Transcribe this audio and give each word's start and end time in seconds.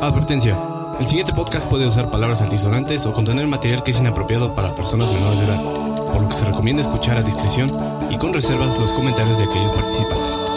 Advertencia. 0.00 0.56
El 0.98 1.06
siguiente 1.06 1.34
podcast 1.34 1.68
puede 1.68 1.86
usar 1.86 2.10
palabras 2.10 2.40
altisonantes 2.40 3.04
o 3.04 3.12
contener 3.12 3.46
material 3.46 3.84
que 3.84 3.90
es 3.90 4.00
inapropiado 4.00 4.54
para 4.54 4.74
personas 4.74 5.12
menores 5.12 5.40
de 5.40 5.44
edad, 5.44 5.62
por 5.62 6.22
lo 6.22 6.28
que 6.28 6.34
se 6.34 6.44
recomienda 6.46 6.80
escuchar 6.80 7.18
a 7.18 7.22
discreción 7.22 7.70
y 8.08 8.16
con 8.16 8.32
reservas 8.32 8.78
los 8.78 8.92
comentarios 8.92 9.36
de 9.36 9.44
aquellos 9.44 9.72
participantes. 9.72 10.49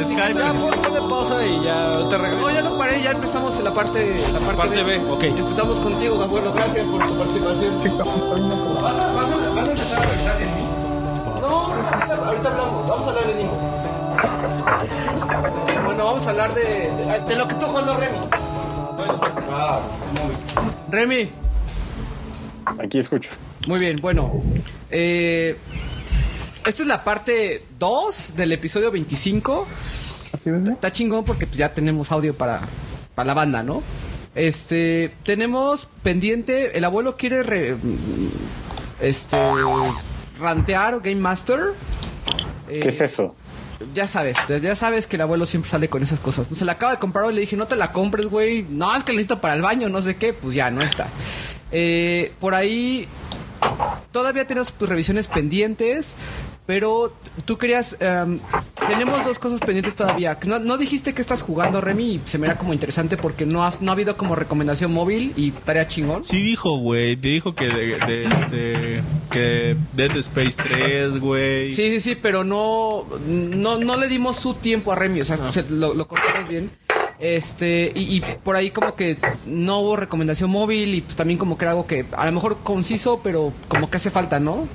El 0.00 0.06
Skype. 0.06 0.38
Ya, 0.38 0.52
ponle 0.52 1.00
pausa 1.08 1.46
y 1.46 1.62
ya 1.64 2.06
te 2.08 2.18
regreso. 2.18 2.40
No, 2.40 2.50
ya 2.50 2.62
lo 2.62 2.76
paré, 2.78 3.02
ya 3.02 3.12
empezamos 3.12 3.56
en 3.58 3.64
la 3.64 3.74
parte, 3.74 4.24
la 4.32 4.38
parte, 4.40 4.56
Parte 4.56 4.82
B. 4.82 4.94
Empezamos 5.38 5.78
contigo, 5.78 6.22
abuelo. 6.22 6.52
Gracias 6.52 6.84
por 6.86 7.06
tu 7.06 7.18
participación. 7.18 7.98
Vas 8.82 8.96
a, 8.98 9.12
vas 9.12 9.30
a, 9.30 9.36
van 9.54 9.68
a 9.68 9.70
empezar 9.70 10.02
a 10.02 10.06
revisar 10.06 10.38
de 10.38 10.44
mí. 10.44 10.50
No, 11.40 11.48
ahorita, 11.48 12.26
ahorita 12.26 12.48
hablamos. 12.50 12.88
Vamos 12.88 13.06
a 13.06 13.10
hablar 13.10 13.26
de 13.26 13.34
Nimo. 13.34 13.80
Bueno, 15.84 16.04
vamos 16.04 16.26
a 16.26 16.30
hablar 16.30 16.54
de, 16.54 16.62
de, 16.62 17.20
de 17.28 17.36
lo 17.36 17.46
que 17.48 17.54
está 17.54 17.66
jugando 17.66 17.96
Remy. 17.96 18.18
Ah, 19.52 19.80
Remy, 20.90 21.30
Aquí 22.82 22.98
escucho. 22.98 23.30
muy 23.66 23.78
bien, 23.78 24.00
bueno. 24.00 24.42
Eh, 24.90 25.56
esta 26.66 26.82
es 26.82 26.88
la 26.88 27.02
parte 27.04 27.64
2 27.78 28.34
del 28.36 28.52
episodio 28.52 28.90
25. 28.90 29.66
Está 30.72 30.90
chingón 30.92 31.24
porque 31.24 31.46
pues, 31.46 31.58
ya 31.58 31.72
tenemos 31.74 32.10
audio 32.12 32.34
para, 32.34 32.60
para 33.14 33.26
la 33.26 33.34
banda, 33.34 33.62
¿no? 33.62 33.82
Este, 34.34 35.12
tenemos 35.24 35.88
pendiente, 36.02 36.76
el 36.78 36.84
abuelo 36.84 37.16
quiere 37.16 37.42
re- 37.42 37.76
este 39.00 39.36
rantear 40.38 41.00
Game 41.00 41.16
Master. 41.20 41.60
Eh, 42.68 42.80
¿Qué 42.80 42.88
es 42.88 43.00
eso? 43.00 43.34
Ya 43.94 44.06
sabes, 44.06 44.36
ya 44.62 44.76
sabes 44.76 45.06
que 45.06 45.16
el 45.16 45.22
abuelo 45.22 45.46
siempre 45.46 45.70
sale 45.70 45.88
con 45.88 46.02
esas 46.02 46.20
cosas. 46.20 46.46
Se 46.54 46.64
la 46.66 46.72
acaba 46.72 46.92
de 46.92 46.98
comprar 46.98 47.24
hoy, 47.24 47.34
le 47.34 47.40
dije, 47.40 47.56
no 47.56 47.66
te 47.66 47.76
la 47.76 47.92
compres, 47.92 48.26
güey. 48.26 48.62
No, 48.68 48.94
es 48.94 49.04
que 49.04 49.12
la 49.12 49.16
necesito 49.16 49.40
para 49.40 49.54
el 49.54 49.62
baño, 49.62 49.88
no 49.88 50.02
sé 50.02 50.16
qué. 50.16 50.34
Pues 50.34 50.54
ya, 50.54 50.70
no 50.70 50.82
está. 50.82 51.08
Eh, 51.72 52.32
por 52.40 52.54
ahí, 52.54 53.08
todavía 54.12 54.46
tenemos 54.46 54.72
tus 54.74 54.86
revisiones 54.88 55.28
pendientes, 55.28 56.16
pero 56.66 57.12
tú 57.46 57.56
querías... 57.56 57.96
em, 58.00 58.38
tenemos 58.90 59.24
dos 59.24 59.38
cosas 59.38 59.60
pendientes 59.60 59.94
todavía. 59.94 60.38
No, 60.46 60.58
no 60.58 60.76
dijiste 60.76 61.14
que 61.14 61.20
estás 61.20 61.42
jugando, 61.42 61.80
Remy, 61.80 62.04
y 62.14 62.20
se 62.24 62.38
me 62.38 62.46
era 62.46 62.58
como 62.58 62.72
interesante 62.72 63.16
porque 63.16 63.46
no, 63.46 63.64
has, 63.64 63.80
no 63.82 63.90
ha 63.90 63.94
habido 63.94 64.16
como 64.16 64.34
recomendación 64.34 64.92
móvil 64.92 65.32
y 65.36 65.50
tarea 65.52 65.86
chingón. 65.88 66.24
Sí 66.24 66.42
dijo, 66.42 66.78
güey, 66.78 67.16
dijo 67.16 67.54
que 67.54 67.68
de, 67.68 67.96
de, 68.06 68.24
este 68.24 69.02
que 69.30 69.76
Dead 69.94 70.16
Space 70.16 70.56
3, 70.62 71.18
güey. 71.20 71.70
Sí, 71.70 71.88
sí, 71.90 72.00
sí, 72.00 72.14
pero 72.20 72.44
no, 72.44 73.06
no, 73.26 73.78
no 73.78 73.96
le 73.96 74.08
dimos 74.08 74.36
su 74.36 74.54
tiempo 74.54 74.92
a 74.92 74.96
Remy, 74.96 75.20
o 75.20 75.24
sea, 75.24 75.50
se- 75.52 75.68
lo, 75.70 75.94
lo 75.94 76.06
cortamos 76.08 76.48
bien. 76.48 76.70
Este, 77.18 77.92
y, 77.94 78.16
y 78.16 78.22
por 78.42 78.56
ahí 78.56 78.70
como 78.70 78.94
que 78.96 79.18
no 79.44 79.80
hubo 79.80 79.96
recomendación 79.96 80.48
móvil 80.50 80.94
y 80.94 81.02
pues 81.02 81.16
también 81.16 81.38
como 81.38 81.58
que 81.58 81.64
era 81.66 81.72
algo 81.72 81.86
que 81.86 82.06
a 82.16 82.24
lo 82.24 82.32
mejor 82.32 82.58
conciso, 82.62 83.20
pero 83.22 83.52
como 83.68 83.90
que 83.90 83.98
hace 83.98 84.10
falta, 84.10 84.40
¿no? 84.40 84.66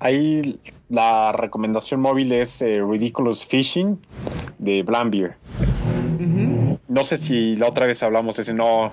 Ahí 0.00 0.58
la 0.88 1.32
recomendación 1.32 2.00
móvil 2.00 2.32
es 2.32 2.62
eh, 2.62 2.82
Ridiculous 2.82 3.44
Fishing 3.46 3.98
de 4.58 4.82
Blambeer. 4.82 5.36
No 6.88 7.04
sé 7.04 7.18
si 7.18 7.54
la 7.56 7.68
otra 7.68 7.86
vez 7.86 8.02
hablamos 8.02 8.36
de 8.36 8.42
ese, 8.42 8.54
no, 8.54 8.92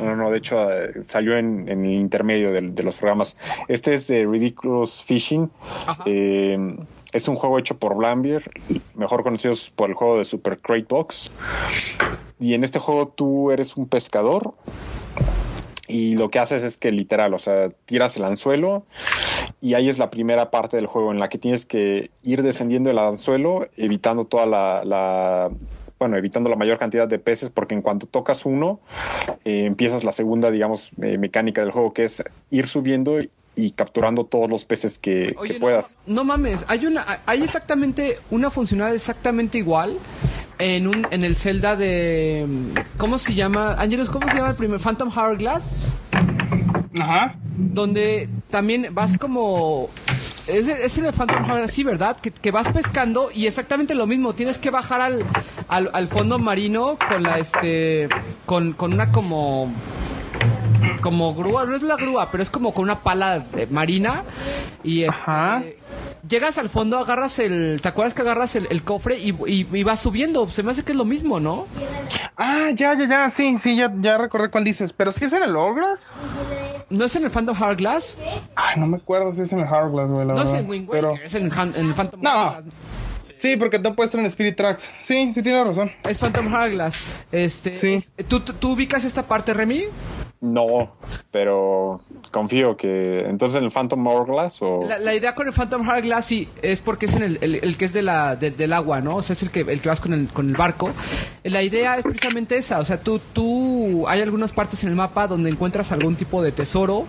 no, 0.00 0.14
no, 0.14 0.30
de 0.30 0.38
hecho 0.38 0.70
eh, 0.70 1.02
salió 1.02 1.36
en, 1.36 1.68
en 1.68 1.84
el 1.84 1.92
intermedio 1.92 2.52
de, 2.52 2.82
los 2.82 2.96
programas. 2.96 3.36
Este 3.68 3.94
es 3.94 4.06
de 4.08 4.26
Ridiculous 4.26 5.02
Fishing. 5.02 5.50
Eh, 6.04 6.76
es 7.12 7.28
un 7.28 7.36
juego 7.36 7.58
hecho 7.58 7.78
por 7.78 7.96
Blambeer, 7.96 8.50
mejor 8.94 9.22
conocidos 9.22 9.70
por 9.70 9.88
el 9.88 9.94
juego 9.94 10.18
de 10.18 10.24
Super 10.24 10.58
Crate 10.58 10.86
Box. 10.88 11.32
Y 12.38 12.52
en 12.52 12.62
este 12.62 12.78
juego 12.78 13.08
tú 13.08 13.50
eres 13.50 13.76
un 13.76 13.88
pescador 13.88 14.54
y 15.88 16.14
lo 16.14 16.30
que 16.30 16.38
haces 16.38 16.62
es 16.62 16.76
que 16.76 16.90
literal, 16.92 17.32
o 17.34 17.38
sea, 17.38 17.68
tiras 17.86 18.16
el 18.16 18.24
anzuelo 18.24 18.84
y 19.60 19.74
ahí 19.74 19.88
es 19.88 19.98
la 19.98 20.10
primera 20.10 20.50
parte 20.50 20.76
del 20.76 20.86
juego 20.86 21.12
en 21.12 21.18
la 21.18 21.28
que 21.28 21.38
tienes 21.38 21.66
que 21.66 22.10
ir 22.22 22.42
descendiendo 22.42 22.90
el 22.90 22.98
anzuelo, 22.98 23.68
evitando 23.76 24.24
toda 24.24 24.46
la, 24.46 24.84
la- 24.84 25.50
bueno, 25.98 26.16
evitando 26.18 26.50
la 26.50 26.56
mayor 26.56 26.76
cantidad 26.78 27.08
de 27.08 27.18
peces, 27.18 27.48
porque 27.50 27.74
en 27.74 27.80
cuanto 27.82 28.06
tocas 28.06 28.44
uno, 28.44 28.80
eh, 29.46 29.64
empiezas 29.64 30.04
la 30.04 30.12
segunda, 30.12 30.50
digamos, 30.50 30.90
eh, 31.00 31.16
mecánica 31.16 31.62
del 31.62 31.70
juego, 31.70 31.94
que 31.94 32.04
es 32.04 32.22
ir 32.50 32.66
subiendo 32.66 33.18
y 33.54 33.70
capturando 33.70 34.26
todos 34.26 34.50
los 34.50 34.66
peces 34.66 34.98
que, 34.98 35.28
que 35.28 35.34
Oye, 35.38 35.54
no, 35.54 35.60
puedas. 35.60 35.96
no 36.06 36.24
mames, 36.24 36.66
hay 36.68 36.84
una, 36.84 37.06
hay 37.24 37.42
exactamente 37.42 38.18
una 38.30 38.50
funcionalidad 38.50 38.94
exactamente 38.94 39.56
igual 39.56 39.96
en 40.58 40.86
un, 40.88 41.06
en 41.10 41.24
el 41.24 41.36
Zelda 41.36 41.76
de, 41.76 42.46
¿cómo 42.96 43.18
se 43.18 43.34
llama? 43.34 43.74
Ángelos, 43.78 44.10
¿cómo 44.10 44.28
se 44.28 44.36
llama 44.36 44.50
el 44.50 44.56
primer 44.56 44.80
Phantom 44.80 45.10
Hourglass? 45.16 45.64
Ajá. 46.98 47.34
donde 47.56 48.28
también 48.50 48.88
vas 48.92 49.18
como 49.18 49.90
es, 50.46 50.66
es 50.66 50.96
en 50.96 51.04
el 51.06 51.12
Phantom 51.12 51.42
Hourglass, 51.44 51.72
sí, 51.72 51.84
¿verdad? 51.84 52.16
Que, 52.18 52.30
que 52.30 52.50
vas 52.50 52.68
pescando 52.70 53.28
y 53.34 53.46
exactamente 53.46 53.94
lo 53.94 54.06
mismo. 54.06 54.32
Tienes 54.34 54.58
que 54.58 54.70
bajar 54.70 55.00
al, 55.02 55.26
al, 55.68 55.90
al 55.92 56.08
fondo 56.08 56.38
marino 56.38 56.96
con 57.06 57.22
la 57.22 57.38
este 57.38 58.08
con, 58.46 58.72
con 58.72 58.94
una 58.94 59.12
como 59.12 59.70
como 61.00 61.34
grúa, 61.34 61.66
no 61.66 61.76
es 61.76 61.82
la 61.82 61.96
grúa, 61.96 62.30
pero 62.30 62.42
es 62.42 62.50
como 62.50 62.72
con 62.72 62.84
una 62.84 63.00
pala 63.00 63.44
eh, 63.56 63.66
marina 63.70 64.24
y 64.82 65.02
este, 65.02 65.10
Ajá. 65.10 65.62
Llegas 66.28 66.58
al 66.58 66.68
fondo, 66.68 66.98
agarras 66.98 67.38
el, 67.38 67.78
¿te 67.82 67.88
acuerdas 67.88 68.14
que 68.14 68.22
agarras 68.22 68.56
el, 68.56 68.66
el 68.70 68.82
cofre 68.82 69.18
y, 69.18 69.30
y, 69.46 69.66
y 69.72 69.82
vas 69.82 70.00
subiendo? 70.00 70.48
Se 70.48 70.62
me 70.62 70.70
hace 70.72 70.84
que 70.84 70.92
es 70.92 70.98
lo 70.98 71.04
mismo, 71.04 71.40
¿no? 71.40 71.66
Ah, 72.36 72.70
ya, 72.74 72.94
ya, 72.94 73.06
ya, 73.08 73.30
sí, 73.30 73.58
sí, 73.58 73.76
ya, 73.76 73.92
ya 74.00 74.18
recordé 74.18 74.50
cuál 74.50 74.64
dices. 74.64 74.92
Pero 74.92 75.12
si 75.12 75.24
es 75.24 75.32
en 75.32 75.42
el 75.42 75.56
Hourglass. 75.56 76.10
¿No 76.88 77.04
es 77.06 77.16
en 77.16 77.24
el 77.24 77.30
Phantom 77.30 77.60
Hourglass? 77.60 78.16
Ay, 78.54 78.78
no 78.78 78.86
me 78.86 78.98
acuerdo 78.98 79.34
si 79.34 79.42
es 79.42 79.52
en 79.52 79.60
el 79.60 79.66
Hourglass, 79.66 80.08
güey, 80.10 80.26
la 80.26 80.34
No 80.34 80.40
es 80.42 80.46
verdad. 80.52 80.60
en 80.60 80.70
Wind 80.70 80.88
Waker, 80.88 81.00
Pero... 81.08 81.24
es 81.24 81.34
en, 81.34 81.50
en 81.80 81.86
el 81.88 81.94
Phantom 81.94 82.20
No. 82.22 82.30
Hourglass. 82.30 82.64
Sí, 83.38 83.56
porque 83.56 83.78
no 83.78 83.94
puede 83.94 84.08
ser 84.08 84.20
en 84.20 84.26
Spirit 84.26 84.56
Tracks. 84.56 84.88
Sí, 85.02 85.30
sí 85.32 85.42
tienes 85.42 85.66
razón. 85.66 85.92
Es 86.04 86.18
Phantom 86.18 86.52
Hourglass. 86.54 87.02
Este, 87.32 87.74
Sí. 87.74 87.94
es- 87.94 88.12
¿tú, 88.28 88.40
tú, 88.40 88.52
tú 88.54 88.72
ubicas 88.72 89.04
esta 89.04 89.24
parte, 89.24 89.52
Remy? 89.52 89.84
No, 90.40 90.92
pero 91.30 92.00
confío 92.30 92.76
que 92.76 93.20
entonces 93.26 93.56
en 93.58 93.64
el 93.64 93.70
Phantom 93.70 94.06
Hourglass 94.06 94.58
o 94.60 94.80
La, 94.86 94.98
la 94.98 95.14
idea 95.14 95.34
con 95.34 95.46
el 95.46 95.54
Phantom 95.54 95.88
Hourglass 95.88 96.26
sí 96.26 96.48
es 96.60 96.82
porque 96.82 97.06
es 97.06 97.14
el, 97.14 97.38
el- 97.40 97.76
que 97.78 97.86
es 97.86 97.92
de 97.94 98.02
la, 98.02 98.36
de- 98.36 98.50
del 98.50 98.74
agua, 98.74 99.00
¿no? 99.00 99.16
O 99.16 99.22
sea, 99.22 99.34
es 99.34 99.42
el 99.42 99.50
que, 99.50 99.60
el 99.60 99.80
que 99.80 99.88
vas 99.88 100.00
con 100.00 100.12
el, 100.12 100.28
con 100.28 100.48
el 100.50 100.54
barco. 100.56 100.90
La 101.42 101.62
idea 101.62 101.96
es 101.96 102.04
precisamente 102.04 102.58
esa. 102.58 102.78
O 102.80 102.84
sea, 102.84 103.00
tú, 103.00 103.18
tú, 103.32 104.04
hay 104.08 104.20
algunas 104.20 104.52
partes 104.52 104.82
en 104.82 104.90
el 104.90 104.94
mapa 104.94 105.26
donde 105.26 105.48
encuentras 105.48 105.90
algún 105.90 106.16
tipo 106.16 106.42
de 106.42 106.52
tesoro. 106.52 107.06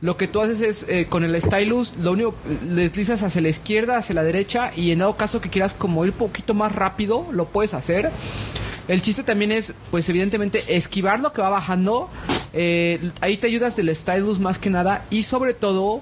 Lo 0.00 0.16
que 0.16 0.28
tú 0.28 0.40
haces 0.40 0.60
es, 0.60 0.86
eh, 0.88 1.06
con 1.08 1.24
el 1.24 1.40
stylus, 1.42 1.96
lo 1.96 2.12
único, 2.12 2.34
deslizas 2.62 3.24
hacia 3.24 3.40
la 3.40 3.48
izquierda, 3.48 3.96
hacia 3.98 4.14
la 4.14 4.22
derecha, 4.22 4.70
y 4.76 4.92
en 4.92 5.00
dado 5.00 5.16
caso 5.16 5.40
que 5.40 5.50
quieras 5.50 5.74
como 5.74 6.04
ir 6.04 6.12
un 6.12 6.18
poquito 6.18 6.54
más 6.54 6.72
rápido, 6.74 7.26
lo 7.32 7.46
puedes 7.46 7.74
hacer. 7.74 8.10
El 8.88 9.02
chiste 9.02 9.22
también 9.22 9.52
es, 9.52 9.74
pues 9.90 10.08
evidentemente, 10.08 10.76
esquivar 10.76 11.20
lo 11.20 11.32
que 11.32 11.42
va 11.42 11.50
bajando. 11.50 12.08
Eh, 12.54 13.12
ahí 13.20 13.36
te 13.36 13.46
ayudas 13.46 13.76
del 13.76 13.94
stylus 13.94 14.40
más 14.40 14.58
que 14.58 14.70
nada. 14.70 15.04
Y 15.10 15.24
sobre 15.24 15.52
todo, 15.52 16.00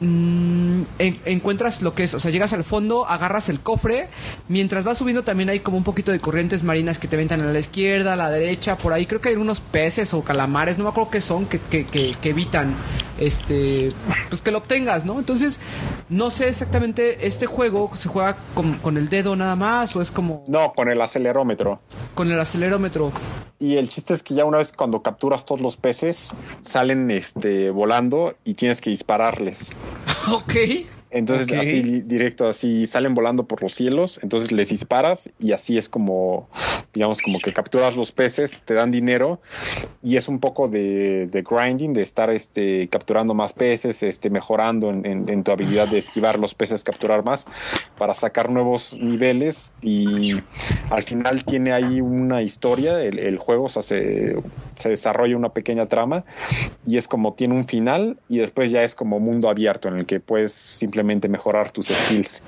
mm, 0.00 0.82
en- 0.98 1.20
encuentras 1.24 1.82
lo 1.82 1.94
que 1.94 2.04
es, 2.04 2.14
o 2.14 2.20
sea, 2.20 2.30
llegas 2.30 2.52
al 2.52 2.64
fondo, 2.64 3.06
agarras 3.06 3.48
el 3.48 3.60
cofre, 3.60 4.08
mientras 4.48 4.84
vas 4.84 4.98
subiendo 4.98 5.22
también 5.24 5.48
hay 5.48 5.60
como 5.60 5.76
un 5.76 5.84
poquito 5.84 6.12
de 6.12 6.20
corrientes 6.20 6.62
marinas 6.62 6.98
que 6.98 7.08
te 7.08 7.16
ventan 7.16 7.40
a 7.40 7.52
la 7.52 7.58
izquierda, 7.58 8.12
a 8.14 8.16
la 8.16 8.30
derecha, 8.30 8.76
por 8.78 8.92
ahí 8.92 9.06
creo 9.06 9.20
que 9.20 9.30
hay 9.30 9.36
unos 9.36 9.60
peces 9.60 10.12
o 10.14 10.22
calamares, 10.22 10.78
no 10.78 10.84
me 10.84 10.90
acuerdo 10.90 11.10
qué 11.10 11.20
son, 11.20 11.46
que, 11.46 11.58
que, 11.60 11.84
que, 11.84 12.16
que 12.20 12.30
evitan, 12.30 12.74
este, 13.18 13.90
pues 14.28 14.40
que 14.42 14.50
lo 14.50 14.58
obtengas, 14.58 15.04
¿no? 15.04 15.18
Entonces, 15.18 15.60
no 16.08 16.30
sé 16.30 16.48
exactamente, 16.48 17.26
este 17.26 17.46
juego 17.46 17.90
se 17.96 18.08
juega 18.08 18.36
con, 18.54 18.74
con 18.78 18.96
el 18.96 19.08
dedo 19.08 19.36
nada 19.36 19.56
más 19.56 19.96
o 19.96 20.02
es 20.02 20.10
como 20.10 20.44
no 20.48 20.72
con 20.74 20.88
el 20.88 21.00
acelerómetro. 21.00 21.80
con 22.14 22.30
el 22.30 22.38
acelerómetro. 22.38 23.12
Y 23.58 23.78
el 23.78 23.88
chiste 23.88 24.12
es 24.12 24.22
que 24.22 24.34
ya 24.34 24.44
una 24.44 24.58
vez 24.58 24.72
cuando 24.72 25.00
capturas 25.02 25.46
todos 25.46 25.62
los 25.62 25.78
peces, 25.78 26.34
salen 26.60 27.10
este 27.10 27.70
volando 27.70 28.34
y 28.44 28.52
tienes 28.52 28.82
que 28.82 28.90
dispararles. 28.90 29.70
Ok. 30.32 30.95
Entonces, 31.10 31.52
Ok. 31.52 31.58
así 31.58 31.82
di- 31.82 32.02
directo, 32.02 32.46
así 32.48 32.86
salen 32.86 33.14
volando 33.14 33.46
por 33.46 33.62
los 33.62 33.72
cielos, 33.74 34.18
entonces 34.22 34.52
les 34.52 34.70
disparas 34.70 35.30
y 35.38 35.52
así 35.52 35.78
es 35.78 35.88
como, 35.88 36.50
digamos, 36.92 37.22
como 37.22 37.40
que 37.40 37.52
capturas 37.52 37.96
los 37.96 38.12
peces, 38.12 38.64
te 38.64 38.74
dan 38.74 38.90
dinero 38.90 39.40
y 40.02 40.16
es 40.16 40.28
un 40.28 40.40
poco 40.40 40.68
de, 40.68 41.26
de 41.26 41.42
grinding, 41.42 41.92
de 41.92 42.02
estar 42.02 42.30
este, 42.30 42.88
capturando 42.88 43.34
más 43.34 43.52
peces, 43.52 44.02
este, 44.02 44.30
mejorando 44.30 44.90
en, 44.90 45.04
en- 45.06 45.28
en 45.30 45.44
tu 45.44 45.50
habilidad 45.52 45.88
de 45.88 45.98
esquivar 45.98 46.38
los 46.38 46.54
peces, 46.54 46.84
capturar 46.84 47.24
más, 47.24 47.46
para 47.96 48.14
sacar 48.14 48.50
nuevos 48.50 48.98
niveles 49.00 49.74
y 49.80 50.36
al 50.88 51.02
final 51.02 51.44
tiene 51.44 51.72
ahí 51.72 52.00
una 52.00 52.42
historia, 52.42 53.02
el, 53.02 53.18
el 53.18 53.38
juego, 53.38 53.64
o 53.64 53.68
sea, 53.68 53.82
se, 53.82 54.34
se 54.76 54.88
desarrolla 54.90 55.36
una 55.36 55.52
pequeña 55.52 55.86
trama 55.86 56.24
y 56.84 56.96
es 56.96 57.08
como 57.08 57.34
tiene 57.34 57.54
un 57.54 57.66
final 57.66 58.20
y 58.28 58.38
después 58.38 58.70
ya 58.70 58.82
es 58.82 58.94
como 58.94 59.20
mundo 59.20 59.48
abierto 59.48 59.88
en 59.88 59.96
el 59.96 60.06
que 60.06 60.20
puedes 60.20 60.52
simplemente 60.52 60.95
mejorar 61.04 61.70
tus 61.70 61.86
skills. 61.88 62.42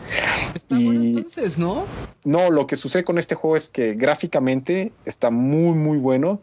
Está 0.55 0.75
bueno 0.77 1.03
Y- 1.03 1.07
entonces, 1.09 1.59
¿no? 1.59 1.85
No, 2.25 2.51
lo 2.51 2.67
que 2.67 2.77
sucede 2.77 3.05
con 3.05 3.19
este 3.19 3.35
juego 3.35 3.57
es 3.57 3.69
que 3.69 3.95
gráficamente 3.95 4.93
está 5.05 5.31
muy, 5.31 5.75
muy 5.77 5.99
bueno. 5.99 6.41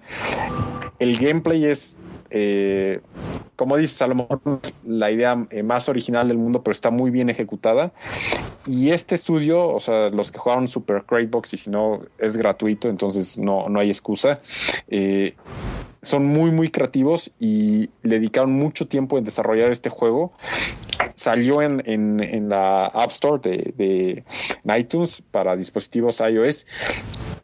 El 1.00 1.18
gameplay 1.18 1.66
es, 1.66 1.98
eh, 2.30 3.02
como 3.56 3.76
dices, 3.78 4.02
a 4.02 4.08
lo 4.08 4.16
mejor 4.16 4.40
la 4.86 5.12
idea 5.12 5.36
eh, 5.50 5.62
más 5.62 5.90
original 5.90 6.28
del 6.28 6.38
mundo, 6.38 6.64
pero 6.64 6.72
está 6.72 6.90
muy 6.90 7.12
bien 7.12 7.30
ejecutada. 7.30 7.92
Y 8.66 8.92
este 8.92 9.14
estudio, 9.16 9.68
o 9.68 9.80
sea, 9.80 10.08
los 10.10 10.32
que 10.32 10.40
jugaron 10.40 10.68
Super 10.68 11.04
Crate 11.04 11.28
Box 11.28 11.54
y 11.54 11.58
si 11.58 11.70
no, 11.70 12.02
es 12.18 12.36
gratuito, 12.38 12.88
entonces 12.90 13.38
no, 13.38 13.68
no 13.70 13.80
hay 13.80 13.90
excusa. 13.90 14.40
Eh, 14.88 15.36
son 16.06 16.26
muy, 16.28 16.52
muy 16.52 16.70
creativos 16.72 17.36
y 17.40 17.92
le 18.04 18.20
dedicaron 18.20 18.54
mucho 18.54 18.88
tiempo 18.88 19.18
en 19.18 19.24
desarrollar 19.26 19.72
este 19.72 19.90
juego. 19.90 20.34
Salió 21.16 21.62
en, 21.62 21.82
en- 21.86 22.22
en 22.22 22.50
la 22.50 22.88
App 22.88 23.12
Store 23.12 23.42
de, 23.42 23.74
de 24.64 24.80
iTunes 24.80 25.24
para 25.32 25.56
dispositivos 25.56 26.20
iOS. 26.22 26.66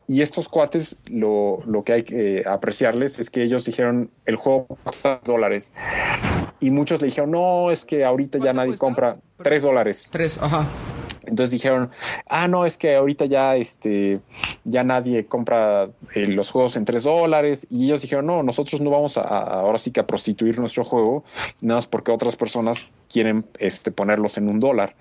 Y 0.08 0.22
estos 0.22 0.50
cuates, 0.50 1.02
lo, 1.06 1.60
lo 1.66 1.84
que 1.84 1.94
hay 1.94 2.04
que 2.04 2.44
apreciarles 2.46 3.20
es 3.20 3.30
que 3.30 3.44
ellos 3.44 3.66
dijeron, 3.66 4.12
el 4.26 4.36
juego 4.36 4.68
cuesta 4.84 5.22
dólares. 5.26 5.74
Y 6.60 6.72
muchos 6.72 7.02
le 7.02 7.08
dijeron, 7.08 7.32
no, 7.32 7.72
es 7.72 7.86
que 7.86 8.04
ahorita 8.06 8.38
ya 8.38 8.44
¿Cuánto 8.44 8.58
nadie 8.58 8.72
cuesta? 8.72 8.86
compra 8.86 9.22
tres 9.42 9.64
dólares. 9.64 10.08
Tres, 10.12 10.38
ajá. 10.42 10.76
Entonces 11.24 11.52
dijeron, 11.52 11.92
ah, 12.28 12.48
no, 12.48 12.66
es 12.66 12.78
que 12.78 12.96
ahorita 12.96 13.26
ya, 13.26 13.56
este, 13.56 14.22
ya 14.64 14.84
nadie 14.84 15.28
compra 15.28 15.92
eh, 16.16 16.28
los 16.28 16.52
juegos 16.52 16.76
en 16.78 16.86
tres 16.86 17.04
dólares. 17.04 17.68
Y 17.70 17.86
ellos 17.86 18.02
dijeron, 18.02 18.26
no, 18.26 18.44
nosotros 18.44 18.82
no 18.82 18.90
vamos 18.90 19.18
a, 19.18 19.22
a- 19.22 19.60
ahora 19.62 19.78
sí 19.78 19.92
que 19.92 20.00
a 20.00 20.08
prostituir 20.08 20.60
nuestro 20.60 20.84
juego, 20.84 21.24
nada 21.62 21.78
más 21.78 21.88
porque 21.88 22.12
otras 22.12 22.36
personas 22.36 22.92
quieren 23.12 23.46
este, 23.60 23.92
ponerlos 23.92 24.38
en 24.38 24.50
un 24.50 24.60
dólar. 24.60 24.96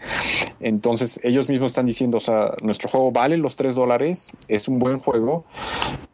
Entonces 0.61 1.21
ellos 1.23 1.49
mismos 1.49 1.71
están 1.71 1.87
diciendo, 1.87 2.19
o 2.19 2.21
sea, 2.21 2.53
nuestro 2.63 2.89
juego 2.89 3.13
vale 3.13 3.37
los 3.37 3.57
tres 3.57 3.75
dólares, 3.75 4.33
es 4.49 4.69
un 4.69 4.79
buen 4.79 4.99
juego 4.99 5.45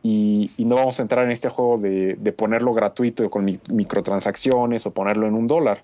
y, 0.03 0.51
y 0.57 0.65
no 0.65 0.77
vamos 0.77 0.99
a 1.01 1.03
entrar 1.03 1.25
en 1.25 1.31
este 1.33 1.49
juego 1.49 1.79
de, 1.79 2.15
de 2.15 2.33
ponerlo 2.33 2.73
gratuito 2.75 3.29
con 3.31 3.45
mi- 3.45 3.59
microtransacciones 3.71 4.87
o 4.87 4.91
ponerlo 4.93 5.27
en 5.27 5.35
un 5.35 5.47
dólar. 5.47 5.83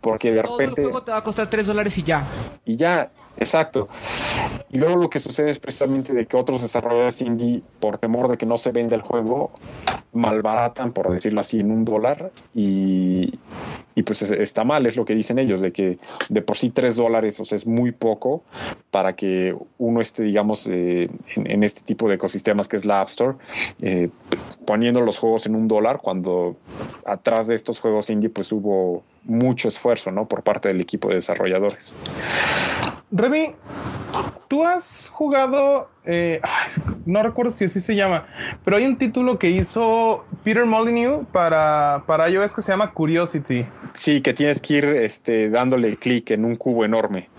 Porque 0.00 0.32
de 0.32 0.42
Todo 0.42 0.58
el 0.58 0.66
repente 0.66 0.82
juego 0.82 1.02
te 1.02 1.12
va 1.12 1.18
a 1.18 1.22
costar 1.24 1.48
tres 1.48 1.68
dólares 1.68 1.96
y 1.98 2.02
ya. 2.02 2.26
y 2.64 2.74
ya, 2.74 3.12
exacto. 3.36 3.88
Y 4.72 4.78
luego 4.78 4.96
lo 4.96 5.08
que 5.08 5.20
sucede 5.20 5.50
es 5.50 5.60
precisamente 5.60 6.12
de 6.12 6.26
que 6.26 6.36
otros 6.36 6.62
desarrolladores 6.62 7.20
indie, 7.22 7.62
por 7.78 7.98
temor 7.98 8.26
de 8.28 8.36
que 8.36 8.46
no 8.46 8.58
se 8.58 8.72
venda 8.72 8.96
el 8.96 9.02
juego, 9.02 9.52
malbaratan, 10.12 10.92
por 10.92 11.12
decirlo 11.12 11.38
así, 11.40 11.60
en 11.60 11.70
un 11.70 11.84
dólar 11.84 12.32
y, 12.52 13.38
y 13.94 14.02
pues 14.02 14.22
es- 14.22 14.30
está 14.30 14.64
mal, 14.64 14.86
es 14.86 14.96
lo 14.96 15.04
que 15.04 15.14
dicen 15.14 15.38
ellos, 15.38 15.60
de 15.60 15.72
que 15.72 15.98
de 16.28 16.42
por 16.42 16.56
sí 16.56 16.70
tres 16.70 16.96
dólares, 16.96 17.38
o 17.40 17.44
sea, 17.44 17.56
es 17.56 17.66
muy 17.66 17.92
poco 17.92 18.42
para 18.92 19.14
que 19.14 19.56
uno 19.78 20.02
esté, 20.02 20.22
digamos, 20.22 20.68
eh, 20.70 21.08
en, 21.34 21.50
en 21.50 21.62
este 21.64 21.80
tipo 21.80 22.08
de 22.08 22.16
ecosistemas 22.16 22.68
que 22.68 22.76
es 22.76 22.84
la 22.84 23.00
App 23.00 23.08
Store, 23.08 23.38
eh, 23.80 24.10
poniendo 24.66 25.00
los 25.00 25.18
juegos 25.18 25.46
en 25.46 25.54
un 25.54 25.66
dólar 25.66 25.98
cuando 26.02 26.56
atrás 27.06 27.48
de 27.48 27.54
estos 27.54 27.80
juegos 27.80 28.10
indie 28.10 28.28
pues 28.28 28.52
hubo 28.52 29.02
mucho 29.24 29.68
esfuerzo, 29.68 30.10
¿no? 30.12 30.28
Por 30.28 30.42
parte 30.42 30.68
del 30.68 30.80
equipo 30.82 31.08
de 31.08 31.14
desarrolladores. 31.14 31.94
Remy, 33.10 33.54
tú 34.48 34.66
has 34.66 35.08
jugado, 35.08 35.88
eh, 36.04 36.42
no 37.06 37.22
recuerdo 37.22 37.50
si 37.50 37.64
así 37.64 37.80
se 37.80 37.96
llama, 37.96 38.26
pero 38.62 38.76
hay 38.76 38.84
un 38.84 38.98
título 38.98 39.38
que 39.38 39.50
hizo 39.50 40.26
Peter 40.44 40.66
Molyneux 40.66 41.26
para, 41.32 42.04
para 42.06 42.28
iOS 42.28 42.52
que 42.52 42.60
se 42.60 42.72
llama 42.72 42.92
Curiosity. 42.92 43.64
Sí, 43.94 44.20
que 44.20 44.34
tienes 44.34 44.60
que 44.60 44.74
ir 44.74 44.84
este, 44.84 45.48
dándole 45.48 45.96
clic 45.96 46.30
en 46.32 46.44
un 46.44 46.56
cubo 46.56 46.84
enorme. 46.84 47.30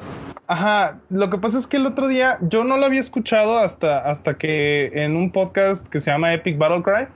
Ajá, 0.47 0.99
lo 1.09 1.29
que 1.29 1.37
pasa 1.37 1.57
es 1.57 1.67
que 1.67 1.77
el 1.77 1.85
otro 1.85 2.07
día 2.07 2.37
yo 2.41 2.63
no 2.65 2.77
lo 2.77 2.85
había 2.85 2.99
escuchado 2.99 3.57
hasta, 3.59 3.99
hasta 3.99 4.33
que 4.37 4.91
en 4.93 5.15
un 5.15 5.31
podcast 5.31 5.87
que 5.87 5.99
se 6.01 6.11
llama 6.11 6.33
Epic 6.33 6.57
Battle 6.57 6.83
Cry 6.83 7.07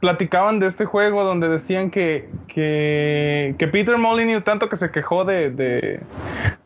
platicaban 0.00 0.60
de 0.60 0.66
este 0.66 0.84
juego 0.84 1.24
donde 1.24 1.48
decían 1.48 1.90
que, 1.90 2.28
que, 2.48 3.54
que 3.58 3.68
Peter 3.68 3.96
Molyneux 3.98 4.44
tanto 4.44 4.68
que 4.68 4.76
se 4.76 4.90
quejó 4.90 5.24
de, 5.24 5.50
de- 5.50 6.00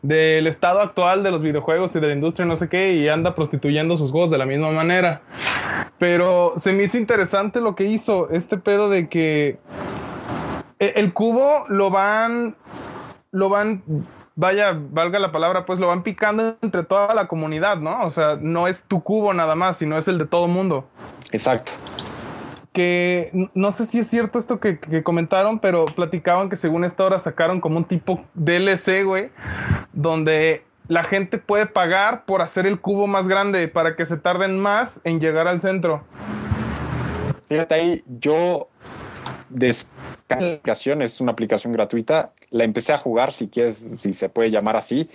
del 0.01 0.47
estado 0.47 0.81
actual 0.81 1.23
de 1.23 1.31
los 1.31 1.41
videojuegos 1.41 1.95
y 1.95 1.99
de 1.99 2.07
la 2.07 2.13
industria 2.13 2.45
no 2.45 2.55
sé 2.55 2.69
qué 2.69 2.93
y 2.93 3.07
anda 3.09 3.33
prostituyendo 3.35 3.97
sus 3.97 4.11
juegos 4.11 4.29
de 4.29 4.37
la 4.37 4.45
misma 4.45 4.71
manera. 4.71 5.21
Pero 5.99 6.53
se 6.57 6.73
me 6.73 6.83
hizo 6.83 6.97
interesante 6.97 7.59
lo 7.61 7.75
que 7.75 7.85
hizo 7.85 8.29
este 8.29 8.57
pedo 8.57 8.89
de 8.89 9.07
que 9.09 9.57
e- 10.79 10.93
el 10.97 11.13
cubo 11.13 11.65
lo 11.69 11.89
van 11.89 12.55
lo 13.31 13.49
van, 13.49 13.83
vaya, 14.35 14.77
valga 14.77 15.19
la 15.19 15.31
palabra, 15.31 15.65
pues 15.65 15.79
lo 15.79 15.87
van 15.87 16.03
picando 16.03 16.57
entre 16.61 16.83
toda 16.83 17.13
la 17.13 17.27
comunidad, 17.27 17.77
¿no? 17.77 18.05
O 18.05 18.09
sea, 18.09 18.37
no 18.39 18.67
es 18.67 18.83
tu 18.83 19.01
cubo 19.01 19.33
nada 19.33 19.55
más, 19.55 19.77
sino 19.77 19.97
es 19.97 20.07
el 20.07 20.17
de 20.17 20.25
todo 20.25 20.47
mundo. 20.47 20.87
Exacto. 21.31 21.73
Que 22.73 23.49
no 23.53 23.71
sé 23.71 23.85
si 23.85 23.99
es 23.99 24.07
cierto 24.07 24.37
esto 24.37 24.59
que, 24.59 24.79
que 24.79 25.01
comentaron, 25.01 25.59
pero 25.59 25.85
platicaban 25.85 26.49
que 26.49 26.57
según 26.57 26.83
esta 26.83 27.05
hora 27.05 27.19
sacaron 27.19 27.61
como 27.61 27.77
un 27.77 27.85
tipo 27.85 28.25
DLC, 28.33 29.05
güey, 29.05 29.29
donde 29.93 30.65
la 30.87 31.03
gente 31.03 31.37
puede 31.37 31.65
pagar 31.65 32.25
por 32.25 32.41
hacer 32.41 32.67
el 32.67 32.79
cubo 32.79 33.07
más 33.07 33.27
grande 33.27 33.67
para 33.69 33.95
que 33.95 34.05
se 34.05 34.17
tarden 34.17 34.59
más 34.59 35.01
en 35.05 35.19
llegar 35.19 35.47
al 35.47 35.61
centro. 35.61 36.03
Fíjate 37.47 37.75
ahí, 37.75 38.03
yo 38.07 38.67
descargué 40.35 40.51
la 40.53 40.57
aplicación, 40.57 41.01
es 41.01 41.21
una 41.21 41.31
aplicación 41.31 41.73
gratuita, 41.73 42.33
la 42.49 42.63
empecé 42.63 42.93
a 42.93 42.97
jugar, 42.97 43.33
si 43.33 43.47
quieres, 43.47 43.77
si 43.77 44.13
se 44.13 44.29
puede 44.29 44.51
llamar 44.51 44.75
así, 44.77 45.09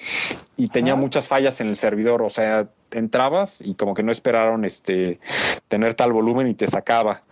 y 0.57 0.69
tenía 0.69 0.93
Ajá. 0.95 1.01
muchas 1.03 1.29
fallas 1.29 1.61
en 1.61 1.69
el 1.69 1.77
servidor, 1.77 2.23
o 2.23 2.31
sea, 2.31 2.69
entrabas 2.91 3.61
y 3.61 3.75
como 3.75 3.95
que 3.95 4.03
no 4.03 4.13
esperaron 4.13 4.65
este 4.65 5.21
tener 5.69 5.95
tal 5.95 6.13
volumen 6.13 6.47
y 6.49 6.55
te 6.55 6.67
sacaba. 6.67 7.23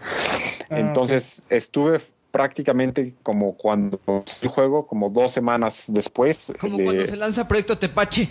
Ah, 0.71 0.79
Entonces 0.79 1.43
estuve 1.49 2.01
prácticamente 2.31 3.15
como 3.23 3.57
cuando 3.57 4.01
el 4.43 4.49
juego, 4.49 4.87
como 4.87 5.09
dos 5.11 5.33
semanas 5.33 5.87
después. 5.89 6.53
Como 6.61 6.77
de- 6.79 6.85
cuando 6.85 7.07
se 7.07 7.17
lanza 7.17 7.49
Proyecto 7.49 7.79
Tepache. 7.79 8.29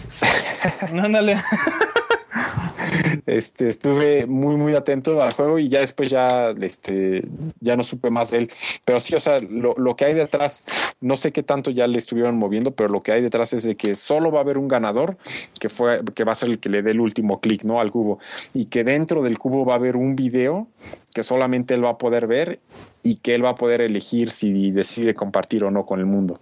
Ándale. 0.94 1.44
este, 3.26 3.70
estuve 3.70 4.26
muy, 4.26 4.56
muy 4.56 4.76
atento 4.76 5.22
al 5.22 5.34
juego 5.34 5.60
y 5.60 5.68
ya 5.70 5.80
después 5.80 6.10
ya, 6.10 6.52
este, 6.62 7.24
ya 7.60 7.76
no 7.76 7.84
supe 7.84 8.10
más 8.10 8.32
de 8.32 8.40
él. 8.40 8.52
Pero 8.86 9.00
sí, 9.00 9.16
o 9.16 9.20
sea, 9.20 9.40
lo, 9.40 9.74
lo 9.78 9.96
que 9.96 10.06
hay 10.06 10.14
detrás, 10.14 10.64
no 11.02 11.16
sé 11.16 11.32
qué 11.32 11.44
tanto 11.44 11.72
ya 11.72 11.88
le 11.88 11.98
estuvieron 11.98 12.38
moviendo, 12.38 12.72
pero 12.72 12.90
lo 12.90 13.02
que 13.02 13.12
hay 13.12 13.22
detrás 13.22 13.54
es 13.54 13.64
de 13.64 13.76
que 13.76 13.96
solo 13.96 14.32
va 14.32 14.40
a 14.40 14.42
haber 14.44 14.58
un 14.58 14.68
ganador 14.68 15.18
que 15.60 15.70
fue, 15.70 16.02
que 16.16 16.24
va 16.24 16.32
a 16.32 16.36
ser 16.36 16.50
el 16.50 16.60
que 16.60 16.70
le 16.70 16.82
dé 16.82 16.92
el 16.92 17.00
último 17.00 17.40
clic, 17.40 17.64
¿no? 17.64 17.80
Al 17.80 17.92
cubo. 17.92 18.20
Y 18.54 18.66
que 18.66 18.84
dentro 18.84 19.22
del 19.22 19.38
cubo 19.38 19.66
va 19.66 19.74
a 19.74 19.78
haber 19.78 19.96
un 19.96 20.16
video 20.16 20.68
que 21.14 21.24
solamente 21.24 21.74
él 21.74 21.84
va 21.84 21.92
a 21.92 21.98
poder 21.98 22.28
ver 22.28 22.60
y 23.04 23.16
que 23.16 23.36
él 23.36 23.44
va 23.44 23.52
a 23.52 23.56
poder 23.56 23.82
elegir 23.82 24.30
si 24.30 24.72
decide 24.72 25.14
compartir 25.14 25.64
o 25.64 25.72
no 25.72 25.86
con 25.86 26.00
el 26.00 26.06
mundo. 26.06 26.40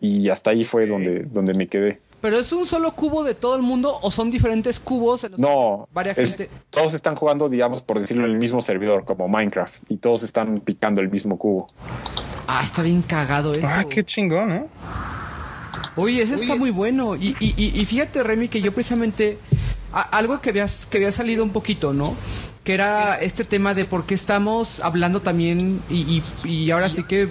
Y 0.00 0.28
hasta 0.28 0.50
ahí 0.50 0.64
fue 0.64 0.86
donde, 0.86 1.24
donde 1.24 1.54
me 1.54 1.66
quedé. 1.66 2.00
¿Pero 2.20 2.36
es 2.38 2.50
un 2.52 2.66
solo 2.66 2.92
cubo 2.92 3.22
de 3.22 3.34
todo 3.34 3.54
el 3.56 3.62
mundo 3.62 3.96
o 4.02 4.10
son 4.10 4.30
diferentes 4.30 4.80
cubos 4.80 5.22
en 5.24 5.32
los 5.32 5.40
No, 5.40 5.84
que 5.88 5.94
varias 5.94 6.18
es- 6.18 6.36
gente? 6.36 6.52
todos 6.70 6.92
están 6.94 7.14
jugando, 7.14 7.48
digamos, 7.48 7.80
por 7.82 8.00
decirlo, 8.00 8.24
en 8.24 8.32
el 8.32 8.38
mismo 8.38 8.60
servidor, 8.60 9.04
como 9.04 9.28
Minecraft, 9.28 9.84
y 9.88 9.98
todos 9.98 10.22
están 10.24 10.60
picando 10.60 11.00
el 11.00 11.10
mismo 11.10 11.38
cubo. 11.38 11.68
Ah, 12.48 12.62
está 12.64 12.82
bien 12.82 13.02
cagado 13.02 13.52
eso. 13.52 13.62
Ah, 13.64 13.84
qué 13.88 14.02
chingón, 14.04 14.50
¿eh? 14.52 14.66
Oye, 15.96 16.22
ese 16.22 16.34
está 16.34 16.54
muy 16.56 16.70
bueno. 16.70 17.16
Y, 17.16 17.36
y, 17.40 17.54
y, 17.56 17.80
y 17.80 17.84
fíjate, 17.84 18.22
Remy, 18.22 18.48
que 18.48 18.60
yo 18.60 18.72
precisamente. 18.72 19.38
a- 19.92 20.02
algo 20.02 20.40
que 20.40 20.50
había, 20.50 20.66
que 20.90 20.98
había 20.98 21.12
salido 21.12 21.42
un 21.44 21.50
poquito, 21.50 21.92
¿no? 21.92 22.14
Que 22.62 22.74
era 22.74 23.14
este 23.20 23.44
tema 23.44 23.74
de 23.74 23.84
por 23.84 24.04
qué 24.06 24.14
estamos 24.14 24.80
hablando 24.80 25.20
también. 25.20 25.80
Y, 25.90 26.22
y, 26.44 26.48
y 26.48 26.70
ahora 26.70 26.88
sí 26.88 27.04
que. 27.04 27.28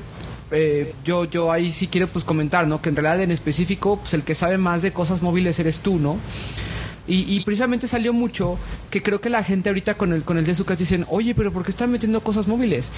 Eh, 0.52 0.94
yo, 1.04 1.26
yo 1.26 1.52
ahí 1.52 1.72
sí 1.72 1.88
quiero 1.88 2.08
pues 2.08 2.24
comentar, 2.26 2.68
¿no? 2.68 2.82
Que 2.82 2.90
en 2.90 2.96
realidad 2.96 3.22
en 3.22 3.32
específico, 3.32 3.98
pues 3.98 4.14
el 4.14 4.24
que 4.24 4.36
sabe 4.36 4.58
más 4.58 4.82
de 4.82 4.92
cosas 4.94 5.22
móviles 5.22 5.60
eres 5.60 5.80
tú, 5.80 6.00
¿no? 6.00 6.18
Y, 7.10 7.40
precisamente 7.46 7.88
salió 7.88 8.12
mucho 8.12 8.58
que 8.90 9.02
creo 9.02 9.22
que 9.22 9.30
la 9.30 9.42
gente 9.42 9.70
ahorita 9.70 9.94
con 9.96 10.12
el 10.12 10.24
con 10.24 10.38
el 10.38 10.46
Desucas 10.46 10.78
dicen, 10.78 11.06
oye, 11.10 11.34
pero 11.36 11.54
¿por 11.54 11.64
qué 11.64 11.72
están 11.72 11.90
metiendo 11.90 12.20
cosas 12.20 12.50
móviles? 12.50 12.92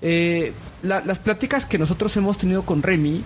Eh, 0.00 0.52
la- 0.82 1.00
las 1.02 1.20
pláticas 1.20 1.64
que 1.64 1.78
nosotros 1.78 2.16
hemos 2.16 2.38
tenido 2.38 2.64
con 2.64 2.82
Remy, 2.82 3.22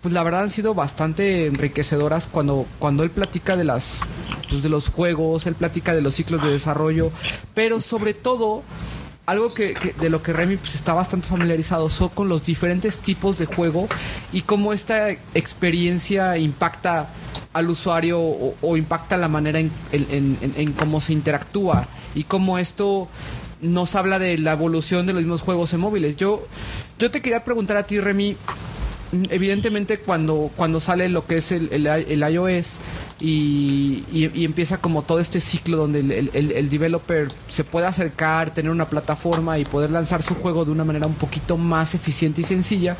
pues 0.00 0.14
la 0.14 0.22
verdad 0.22 0.40
han 0.44 0.48
sido 0.48 0.74
bastante 0.74 1.44
enriquecedoras 1.44 2.28
cuando, 2.28 2.64
cuando 2.78 3.02
él 3.02 3.10
platica 3.10 3.58
de 3.58 3.64
las 3.64 4.00
pues, 4.48 4.62
de 4.62 4.70
los 4.70 4.88
juegos, 4.88 5.46
él 5.46 5.54
platica 5.54 5.94
de 5.94 6.00
los 6.00 6.14
ciclos 6.14 6.42
de 6.42 6.48
desarrollo, 6.50 7.10
pero 7.54 7.82
sobre 7.82 8.14
todo 8.14 8.62
algo 9.26 9.54
que, 9.54 9.74
que- 9.74 9.92
de 9.94 10.10
lo 10.10 10.22
que 10.22 10.32
Remy 10.32 10.56
pues, 10.58 10.74
está 10.74 10.92
bastante 10.92 11.28
familiarizado 11.28 11.88
son 11.88 12.10
con 12.10 12.28
los 12.28 12.44
diferentes 12.44 12.98
tipos 12.98 13.38
de 13.38 13.46
juego 13.46 13.88
y 14.32 14.42
cómo 14.42 14.72
esta 14.72 15.10
experiencia 15.34 16.36
impacta 16.36 17.08
al 17.52 17.70
usuario 17.70 18.20
o, 18.20 18.76
impacta 18.76 19.16
la 19.16 19.28
manera 19.28 19.60
en, 19.60 19.70
en- 19.92 20.72
cómo 20.72 21.00
se 21.00 21.12
interactúa 21.12 21.86
y 22.14 22.24
cómo 22.24 22.58
esto 22.58 23.08
nos 23.60 23.94
habla 23.94 24.18
de 24.18 24.36
la 24.38 24.52
evolución 24.52 25.06
de 25.06 25.12
los 25.14 25.22
mismos 25.22 25.40
juegos 25.40 25.72
en 25.72 25.80
móviles. 25.80 26.16
Yo, 26.16 26.46
yo 26.98 27.10
te 27.10 27.22
quería 27.22 27.44
preguntar 27.44 27.76
a 27.78 27.84
ti, 27.84 27.98
Remy, 28.00 28.36
evidentemente 29.30 29.98
cuando, 29.98 30.50
cuando 30.56 30.80
sale 30.80 31.08
lo 31.08 31.26
que 31.26 31.38
es 31.38 31.52
el, 31.52 31.86
iOS 32.30 32.78
y, 33.20 34.04
y- 34.12 34.44
empieza 34.44 34.78
como 34.78 35.02
todo 35.02 35.20
este 35.20 35.40
ciclo 35.40 35.76
donde 35.76 36.00
el- 36.00 36.52
el 36.52 36.70
developer 36.70 37.28
se 37.48 37.64
puede 37.64 37.86
acercar, 37.86 38.52
tener 38.54 38.70
una 38.70 38.88
plataforma 38.88 39.58
y 39.58 39.64
poder 39.64 39.90
lanzar 39.90 40.22
su 40.22 40.34
juego 40.34 40.64
de 40.64 40.72
una 40.72 40.84
manera 40.84 41.06
un 41.06 41.14
poquito 41.14 41.56
más 41.56 41.94
eficiente 41.94 42.40
y 42.40 42.44
sencilla, 42.44 42.96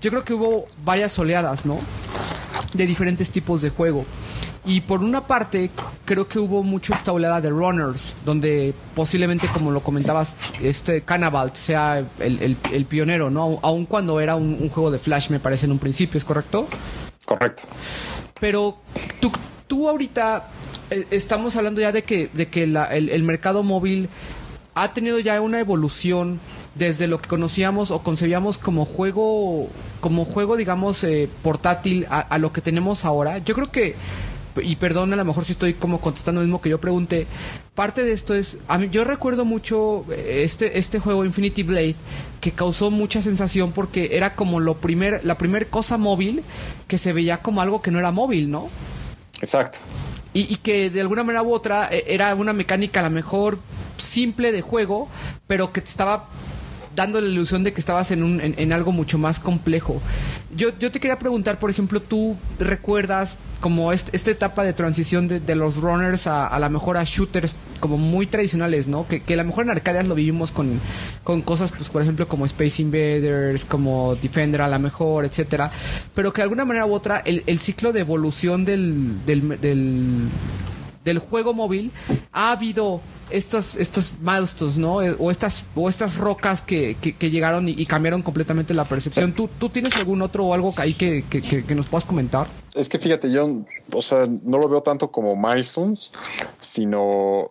yo 0.00 0.10
creo 0.10 0.24
que 0.24 0.34
hubo 0.34 0.66
varias 0.84 1.18
oleadas, 1.18 1.64
¿no? 1.66 1.78
De 2.74 2.86
diferentes 2.86 3.30
tipos 3.30 3.62
de 3.62 3.70
juego. 3.70 4.04
Y 4.68 4.80
por 4.80 5.00
una 5.04 5.20
parte, 5.28 5.70
creo 6.04 6.26
que 6.26 6.40
hubo 6.40 6.64
mucho 6.64 6.92
esta 6.92 7.12
oleada 7.12 7.40
de 7.40 7.50
runners, 7.50 8.14
donde 8.24 8.74
posiblemente, 8.96 9.46
como 9.52 9.70
lo 9.70 9.80
comentabas, 9.80 10.36
este 10.60 11.02
Cannibal 11.02 11.52
sea 11.54 11.98
el, 11.98 12.42
el- 12.42 12.56
el 12.72 12.84
pionero, 12.84 13.30
¿no? 13.30 13.60
Aun 13.62 13.86
cuando 13.86 14.18
era 14.18 14.34
un, 14.34 14.58
un 14.60 14.68
juego 14.68 14.90
de 14.90 14.98
Flash, 14.98 15.30
me 15.30 15.38
parece 15.38 15.66
en 15.66 15.72
un 15.72 15.78
principio, 15.78 16.18
¿es 16.18 16.24
correcto? 16.24 16.66
Correcto. 17.24 17.62
Pero 18.40 18.76
tú, 19.20 19.30
tú 19.68 19.88
ahorita 19.88 20.48
eh, 20.90 21.06
estamos 21.12 21.54
hablando 21.54 21.80
ya 21.80 21.92
de 21.92 22.02
que, 22.02 22.28
de 22.32 22.48
que 22.48 22.66
la- 22.66 22.86
el, 22.86 23.08
el 23.10 23.22
mercado 23.22 23.62
móvil 23.62 24.08
ha 24.74 24.92
tenido 24.92 25.20
ya 25.20 25.40
una 25.40 25.60
evolución 25.60 26.40
desde 26.74 27.06
lo 27.06 27.20
que 27.22 27.28
conocíamos 27.28 27.90
o 27.92 28.00
concebíamos 28.02 28.58
como 28.58 28.84
juego, 28.84 29.68
como 30.00 30.24
juego, 30.24 30.56
digamos, 30.56 31.04
eh, 31.04 31.30
portátil 31.42 32.06
a, 32.10 32.18
a 32.20 32.36
lo 32.38 32.52
que 32.52 32.60
tenemos 32.60 33.04
ahora. 33.06 33.38
Yo 33.38 33.54
creo 33.54 33.70
que, 33.70 33.94
y 34.62 34.76
perdón, 34.76 35.12
a 35.12 35.16
lo 35.16 35.24
mejor 35.24 35.44
si 35.44 35.52
estoy 35.52 35.74
como 35.74 36.00
contestando 36.00 36.40
lo 36.40 36.46
mismo 36.46 36.60
que 36.60 36.70
yo 36.70 36.80
pregunté, 36.80 37.26
parte 37.74 38.04
de 38.04 38.12
esto 38.12 38.34
es, 38.34 38.58
a 38.68 38.78
mí, 38.78 38.88
yo 38.90 39.04
recuerdo 39.04 39.44
mucho 39.44 40.04
eh, 40.10 40.42
este, 40.44 40.78
este 40.78 40.98
juego 40.98 41.24
Infinity 41.24 41.62
Blade 41.62 41.96
que 42.40 42.52
causó 42.52 42.90
mucha 42.90 43.22
sensación 43.22 43.72
porque 43.72 44.16
era 44.16 44.34
como 44.34 44.60
lo 44.60 44.74
primer, 44.74 45.24
la 45.24 45.36
primer 45.38 45.68
cosa 45.68 45.98
móvil 45.98 46.42
que 46.88 46.98
se 46.98 47.12
veía 47.12 47.38
como 47.38 47.60
algo 47.60 47.82
que 47.82 47.90
no 47.90 47.98
era 47.98 48.10
móvil, 48.10 48.50
¿no? 48.50 48.68
Exacto. 49.40 49.78
Y, 50.32 50.52
y 50.52 50.56
que 50.56 50.90
de 50.90 51.00
alguna 51.00 51.24
manera 51.24 51.42
u 51.42 51.52
otra 51.52 51.88
eh, 51.90 52.04
era 52.08 52.34
una 52.34 52.52
mecánica 52.52 53.00
a 53.00 53.04
lo 53.04 53.10
mejor 53.10 53.58
simple 53.96 54.52
de 54.52 54.62
juego, 54.62 55.08
pero 55.46 55.72
que 55.72 55.80
te 55.80 55.88
estaba 55.88 56.28
dando 56.94 57.20
la 57.20 57.28
ilusión 57.28 57.62
de 57.62 57.72
que 57.72 57.80
estabas 57.80 58.10
en, 58.10 58.22
un, 58.22 58.40
en, 58.40 58.54
en 58.56 58.72
algo 58.72 58.90
mucho 58.90 59.18
más 59.18 59.38
complejo. 59.38 60.00
Yo, 60.56 60.70
yo 60.78 60.90
te 60.90 61.00
quería 61.00 61.18
preguntar, 61.18 61.58
por 61.58 61.70
ejemplo, 61.70 62.00
¿tú 62.00 62.36
recuerdas 62.58 63.38
como 63.60 63.92
est- 63.92 64.14
esta 64.14 64.30
etapa 64.30 64.64
de 64.64 64.72
transición 64.72 65.28
de, 65.28 65.40
de 65.40 65.54
los 65.54 65.76
runners 65.76 66.26
a, 66.26 66.46
a 66.46 66.58
la 66.58 66.68
mejor 66.68 66.96
a 66.96 67.04
shooters 67.04 67.56
como 67.80 67.98
muy 67.98 68.26
tradicionales, 68.26 68.86
¿no? 68.88 69.06
Que, 69.06 69.20
que 69.20 69.34
a 69.34 69.36
lo 69.36 69.44
mejor 69.44 69.64
en 69.64 69.70
arcadias 69.70 70.06
lo 70.08 70.14
vivimos 70.14 70.52
con, 70.52 70.80
con 71.24 71.42
cosas, 71.42 71.72
pues 71.72 71.90
por 71.90 72.00
ejemplo, 72.00 72.26
como 72.28 72.46
Space 72.46 72.80
Invaders, 72.80 73.64
como 73.64 74.16
Defender 74.16 74.62
a 74.62 74.68
la 74.68 74.78
mejor, 74.78 75.24
etcétera, 75.24 75.70
pero 76.14 76.32
que 76.32 76.38
de 76.40 76.44
alguna 76.44 76.64
manera 76.64 76.86
u 76.86 76.92
otra 76.94 77.18
el, 77.26 77.42
el 77.46 77.58
ciclo 77.58 77.92
de 77.92 78.00
evolución 78.00 78.64
del, 78.64 79.24
del, 79.26 79.60
del, 79.60 80.28
del 81.06 81.18
juego 81.20 81.54
móvil 81.54 81.90
ha 82.32 82.50
habido 82.50 83.00
estos 83.30 83.76
estos 83.76 84.14
milestones, 84.20 84.76
¿no? 84.76 85.00
Eh, 85.02 85.14
O 85.18 85.30
estas 85.30 85.64
o 85.74 85.88
estas 85.88 86.16
rocas 86.16 86.60
que, 86.60 86.96
que, 87.00 87.30
llegaron 87.30 87.68
y, 87.68 87.86
cambiaron 87.86 88.22
completamente 88.22 88.74
la 88.74 88.84
percepción. 88.84 89.32
¿Tú, 89.32 89.48
¿Tú 89.58 89.68
tienes 89.70 89.96
algún 89.96 90.20
otro 90.20 90.44
o 90.46 90.52
algo 90.54 90.74
ahí 90.78 90.92
que, 90.94 91.24
que, 91.30 91.40
que- 91.40 91.64
que 91.64 91.74
nos 91.74 91.88
puedas 91.88 92.04
comentar? 92.04 92.46
Es 92.74 92.88
que 92.88 92.98
fíjate, 92.98 93.30
yo, 93.30 93.62
o 93.92 94.02
sea, 94.02 94.26
no 94.42 94.58
lo 94.58 94.68
veo 94.68 94.82
tanto 94.82 95.10
como 95.10 95.34
milestones, 95.34 96.12
sino 96.60 97.50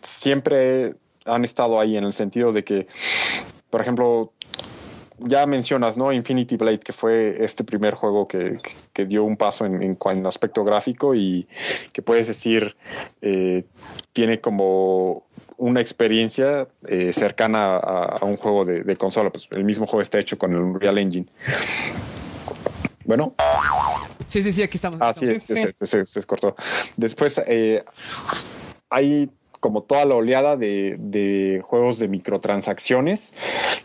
siempre 0.00 0.94
han 1.26 1.44
estado 1.44 1.80
ahí 1.80 1.96
en 1.96 2.04
el 2.04 2.12
sentido 2.12 2.52
de 2.52 2.64
que, 2.64 2.86
por 3.70 3.80
ejemplo, 3.80 4.32
ya 5.20 5.46
mencionas, 5.46 5.96
¿no? 5.96 6.12
Infinity 6.12 6.56
Blade, 6.56 6.78
que 6.78 6.92
fue 6.92 7.44
este 7.44 7.64
primer 7.64 7.94
juego 7.94 8.26
que, 8.26 8.58
que 8.92 9.06
dio 9.06 9.24
un 9.24 9.36
paso 9.36 9.66
en, 9.66 9.82
en, 9.82 9.98
en 10.04 10.26
aspecto 10.26 10.64
gráfico 10.64 11.14
y 11.14 11.46
que 11.92 12.02
puedes 12.02 12.26
decir 12.26 12.76
eh, 13.22 13.64
tiene 14.12 14.40
como 14.40 15.24
una 15.56 15.80
experiencia 15.80 16.68
eh, 16.88 17.12
cercana 17.12 17.76
a, 17.76 18.18
a 18.20 18.24
un 18.24 18.36
juego 18.36 18.64
de, 18.64 18.82
de 18.82 18.96
consola. 18.96 19.30
Pues 19.30 19.48
el 19.50 19.64
mismo 19.64 19.86
juego 19.86 20.02
está 20.02 20.18
hecho 20.18 20.38
con 20.38 20.52
el 20.52 20.60
Unreal 20.60 20.98
Engine. 20.98 21.26
Bueno, 23.04 23.34
Sí, 24.30 24.44
sí, 24.44 24.52
sí, 24.52 24.62
aquí 24.62 24.76
estamos. 24.76 25.00
Ah, 25.02 25.12
sí, 25.12 25.26
se 25.40 26.22
cortó. 26.22 26.54
Después 26.96 27.42
eh, 27.48 27.82
hay 28.88 29.28
como 29.58 29.82
toda 29.82 30.04
la 30.04 30.14
oleada 30.14 30.56
de, 30.56 30.96
de 31.00 31.60
juegos 31.64 31.98
de 31.98 32.06
microtransacciones, 32.06 33.32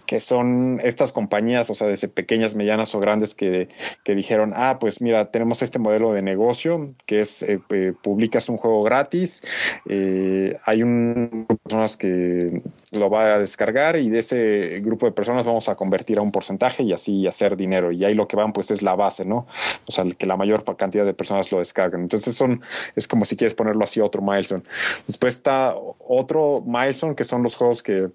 que 0.05 0.19
son 0.19 0.79
estas 0.83 1.11
compañías, 1.11 1.69
o 1.69 1.75
sea, 1.75 1.87
desde 1.87 2.07
pequeñas, 2.07 2.55
medianas 2.55 2.93
o 2.95 2.99
grandes, 2.99 3.35
que, 3.35 3.67
que 4.03 4.15
dijeron, 4.15 4.53
ah, 4.55 4.77
pues 4.79 5.01
mira, 5.01 5.31
tenemos 5.31 5.61
este 5.61 5.79
modelo 5.79 6.13
de 6.13 6.21
negocio, 6.21 6.93
que 7.05 7.21
es, 7.21 7.43
eh, 7.43 7.59
eh, 7.69 7.93
publicas 8.01 8.49
un 8.49 8.57
juego 8.57 8.83
gratis, 8.83 9.41
eh, 9.87 10.57
hay 10.65 10.83
un 10.83 11.45
grupo 11.47 11.53
de 11.53 11.59
personas 11.63 11.97
que 11.97 12.61
lo 12.91 13.09
va 13.09 13.35
a 13.35 13.39
descargar 13.39 13.97
y 13.97 14.09
de 14.09 14.19
ese 14.19 14.79
grupo 14.81 15.05
de 15.05 15.11
personas 15.11 15.45
vamos 15.45 15.69
a 15.69 15.75
convertir 15.75 16.19
a 16.19 16.21
un 16.21 16.31
porcentaje 16.31 16.83
y 16.83 16.93
así 16.93 17.27
hacer 17.27 17.57
dinero. 17.57 17.91
Y 17.91 18.05
ahí 18.05 18.13
lo 18.13 18.27
que 18.27 18.35
van, 18.35 18.53
pues, 18.53 18.71
es 18.71 18.81
la 18.81 18.95
base, 18.95 19.25
¿no? 19.25 19.47
O 19.87 19.91
sea, 19.91 20.05
que 20.17 20.25
la 20.25 20.37
mayor 20.37 20.63
cantidad 20.75 21.05
de 21.05 21.13
personas 21.13 21.51
lo 21.51 21.59
descargan. 21.59 22.01
Entonces, 22.01 22.35
son, 22.35 22.61
es 22.95 23.07
como 23.07 23.25
si 23.25 23.35
quieres 23.35 23.55
ponerlo 23.55 23.83
así, 23.83 24.01
otro 24.01 24.21
milestone. 24.21 24.63
Después 25.07 25.35
está 25.35 25.75
otro 25.75 26.63
milestone, 26.65 27.15
que 27.15 27.23
son 27.23 27.43
los 27.43 27.55
juegos 27.55 27.83
que, 27.83 28.09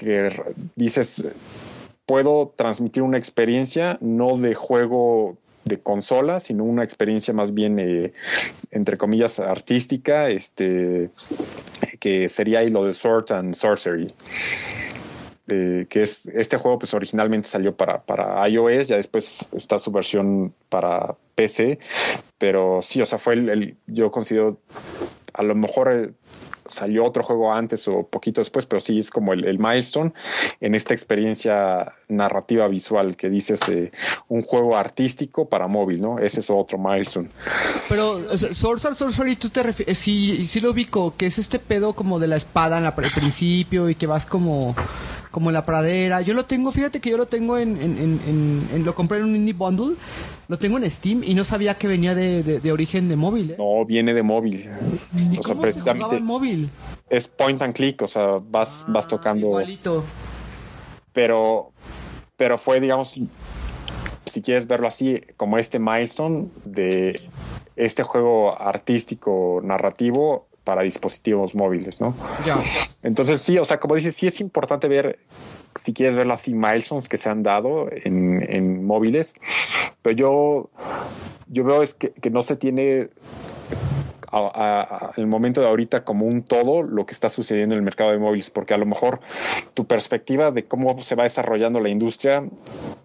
que 0.00 0.30
dices, 0.76 1.26
puedo 2.06 2.52
transmitir 2.56 3.02
una 3.02 3.18
experiencia 3.18 3.98
no 4.00 4.36
de 4.38 4.54
juego 4.54 5.36
de 5.64 5.78
consola, 5.78 6.40
sino 6.40 6.64
una 6.64 6.82
experiencia 6.82 7.34
más 7.34 7.52
bien, 7.52 7.78
eh, 7.78 8.12
entre 8.70 8.96
comillas, 8.96 9.38
artística, 9.38 10.30
este, 10.30 11.10
que 12.00 12.28
sería 12.30 12.60
ahí 12.60 12.70
lo 12.70 12.86
de 12.86 12.94
Sword 12.94 13.32
and 13.32 13.54
Sorcery. 13.54 14.14
Que 15.46 15.88
es 15.92 16.26
este 16.26 16.56
juego 16.58 16.78
pues 16.78 16.94
originalmente 16.94 17.48
salió 17.48 17.74
para, 17.74 18.02
para 18.02 18.48
iOS, 18.48 18.86
ya 18.86 18.96
después 18.96 19.48
está 19.52 19.80
su 19.80 19.90
versión 19.90 20.54
para 20.68 21.16
PC, 21.34 21.80
pero 22.38 22.78
sí, 22.82 23.02
o 23.02 23.06
sea, 23.06 23.18
fue 23.18 23.34
el, 23.34 23.48
el 23.48 23.76
yo 23.88 24.12
considero 24.12 24.58
a 25.34 25.42
lo 25.42 25.56
mejor 25.56 25.92
eh, 25.92 26.10
salió 26.70 27.04
otro 27.04 27.22
juego 27.22 27.52
antes 27.52 27.86
o 27.88 28.06
poquito 28.06 28.40
después, 28.40 28.66
pero 28.66 28.80
sí 28.80 28.98
es 28.98 29.10
como 29.10 29.32
el, 29.32 29.44
el 29.44 29.58
milestone 29.58 30.12
en 30.60 30.74
esta 30.74 30.94
experiencia 30.94 31.94
narrativa 32.08 32.68
visual 32.68 33.16
que 33.16 33.28
dices 33.28 33.60
eh, 33.68 33.92
un 34.28 34.42
juego 34.42 34.76
artístico 34.76 35.48
para 35.48 35.66
móvil, 35.66 36.00
¿no? 36.00 36.18
Ese 36.18 36.40
es 36.40 36.50
otro 36.50 36.78
milestone. 36.78 37.28
Pero 37.88 38.36
Sorcerer, 38.36 38.94
Sorcery, 38.94 39.36
tú 39.36 39.50
te 39.50 39.62
refieres, 39.62 39.98
sí, 39.98 40.46
sí 40.46 40.60
lo 40.60 40.70
ubico, 40.70 41.14
que 41.16 41.26
es 41.26 41.38
este 41.38 41.58
pedo 41.58 41.94
como 41.94 42.18
de 42.18 42.28
la 42.28 42.36
espada 42.36 42.78
en 42.78 42.84
la, 42.84 42.94
principio 42.94 43.88
y 43.88 43.94
que 43.94 44.06
vas 44.06 44.26
como, 44.26 44.74
como 45.30 45.50
la 45.52 45.64
pradera. 45.64 46.20
Yo 46.22 46.34
lo 46.34 46.44
tengo, 46.44 46.72
fíjate 46.72 47.00
que 47.00 47.10
yo 47.10 47.16
lo 47.16 47.26
tengo 47.26 47.56
en, 47.58 47.80
en, 47.80 47.98
en, 47.98 48.68
en- 48.74 48.84
lo 48.84 48.94
compré 48.94 49.18
en 49.18 49.24
un 49.24 49.36
indie 49.36 49.54
bundle, 49.54 49.96
lo 50.48 50.58
tengo 50.58 50.78
en 50.78 50.90
Steam 50.90 51.22
y 51.24 51.34
no 51.34 51.44
sabía 51.44 51.74
que 51.78 51.86
venía 51.86 52.14
de, 52.14 52.42
de, 52.42 52.60
de 52.60 52.72
origen 52.72 53.08
de 53.08 53.16
móvil. 53.16 53.52
¿eh? 53.52 53.56
No, 53.58 53.84
viene 53.84 54.12
de 54.14 54.22
móvil. 54.22 54.68
¿Y 55.30 55.38
O 55.38 55.42
sea, 55.42 55.54
cómo 55.54 55.70
se 55.70 55.80
jugaba 55.94 56.16
en 56.16 56.24
móvil? 56.24 56.70
es 57.08 57.26
point 57.28 57.60
and 57.62 57.74
click, 57.74 58.02
o 58.02 58.06
sea, 58.08 58.38
vas, 58.50 58.84
vas 58.88 59.06
tocando. 59.06 59.46
Igualito. 59.48 60.04
pero, 61.12 61.72
pero 62.36 62.56
fue, 62.58 62.80
digamos, 62.80 63.20
si 64.26 64.42
quieres 64.42 64.66
verlo 64.66 64.86
así, 64.88 65.20
como 65.36 65.58
este 65.58 65.78
milestone 65.78 66.48
de 66.64 67.20
este 67.76 68.02
juego 68.02 68.60
artístico 68.60 69.60
narrativo 69.64 70.46
para 70.70 70.82
dispositivos 70.82 71.56
móviles, 71.56 72.00
¿no? 72.00 72.14
Ya. 72.44 72.56
Entonces 73.02 73.42
sí, 73.42 73.58
o 73.58 73.64
sea, 73.64 73.80
como 73.80 73.96
dices, 73.96 74.14
sí 74.14 74.28
es 74.28 74.40
importante 74.40 74.86
ver, 74.86 75.18
si 75.74 75.92
quieres 75.92 76.14
verlo 76.14 76.32
así, 76.32 76.54
milestones 76.54 77.08
que 77.08 77.16
se 77.16 77.28
han 77.28 77.42
dado 77.42 77.88
en, 77.90 78.46
en 78.48 78.84
móviles, 78.86 79.34
pero 80.00 80.14
yo, 80.14 80.70
yo 81.48 81.64
veo 81.64 81.82
es 81.82 81.94
que, 81.94 82.10
que 82.10 82.30
no 82.30 82.42
se 82.42 82.54
tiene 82.54 83.08
el 85.16 85.26
momento 85.26 85.60
de 85.60 85.66
ahorita 85.66 86.04
como 86.04 86.26
un 86.26 86.42
todo 86.42 86.82
lo 86.82 87.04
que 87.06 87.12
está 87.12 87.28
sucediendo 87.28 87.74
en 87.74 87.78
el 87.80 87.84
mercado 87.84 88.12
de 88.12 88.18
móviles, 88.18 88.50
porque 88.50 88.74
a 88.74 88.78
lo 88.78 88.86
mejor 88.86 89.20
tu 89.74 89.86
perspectiva 89.86 90.50
de 90.50 90.64
cómo 90.64 91.00
se 91.00 91.14
va 91.14 91.24
desarrollando 91.24 91.80
la 91.80 91.88
industria 91.88 92.44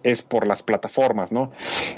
es 0.04 0.22
por 0.22 0.48
las 0.48 0.62
plataformas, 0.64 1.32
¿no? 1.32 1.52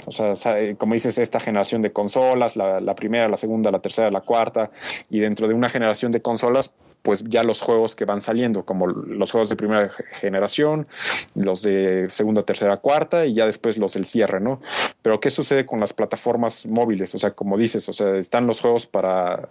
O 0.06 0.12
sea, 0.12 0.32
como 0.76 0.94
dices, 0.94 1.18
esta 1.18 1.40
generación 1.40 1.82
de 1.82 1.92
consolas, 1.92 2.56
la, 2.56 2.80
la 2.80 2.94
primera, 2.94 3.28
la 3.28 3.36
segunda, 3.36 3.70
la 3.70 3.80
tercera, 3.80 4.10
la 4.10 4.22
cuarta, 4.22 4.70
y 5.10 5.20
dentro 5.20 5.46
de 5.46 5.54
una 5.54 5.68
generación 5.68 6.10
de 6.12 6.22
consolas, 6.22 6.72
pues 7.02 7.24
ya 7.26 7.42
los 7.42 7.60
juegos 7.60 7.96
que 7.96 8.04
van 8.04 8.20
saliendo, 8.20 8.64
como 8.64 8.86
los 8.86 9.30
juegos 9.30 9.48
de 9.48 9.56
primera 9.56 9.88
generación, 9.88 10.86
los 11.34 11.62
de 11.62 12.08
segunda, 12.08 12.42
tercera, 12.42 12.76
cuarta 12.78 13.26
y 13.26 13.34
ya 13.34 13.46
después 13.46 13.78
los 13.78 13.94
del 13.94 14.06
cierre, 14.06 14.40
¿no? 14.40 14.60
Pero 15.02 15.20
¿qué 15.20 15.30
sucede 15.30 15.64
con 15.64 15.80
las 15.80 15.92
plataformas 15.92 16.66
móviles? 16.66 17.14
O 17.14 17.18
sea, 17.18 17.30
como 17.30 17.56
dices, 17.56 17.88
o 17.88 17.92
sea, 17.92 18.16
están 18.16 18.46
los 18.46 18.60
juegos 18.60 18.86
para 18.86 19.48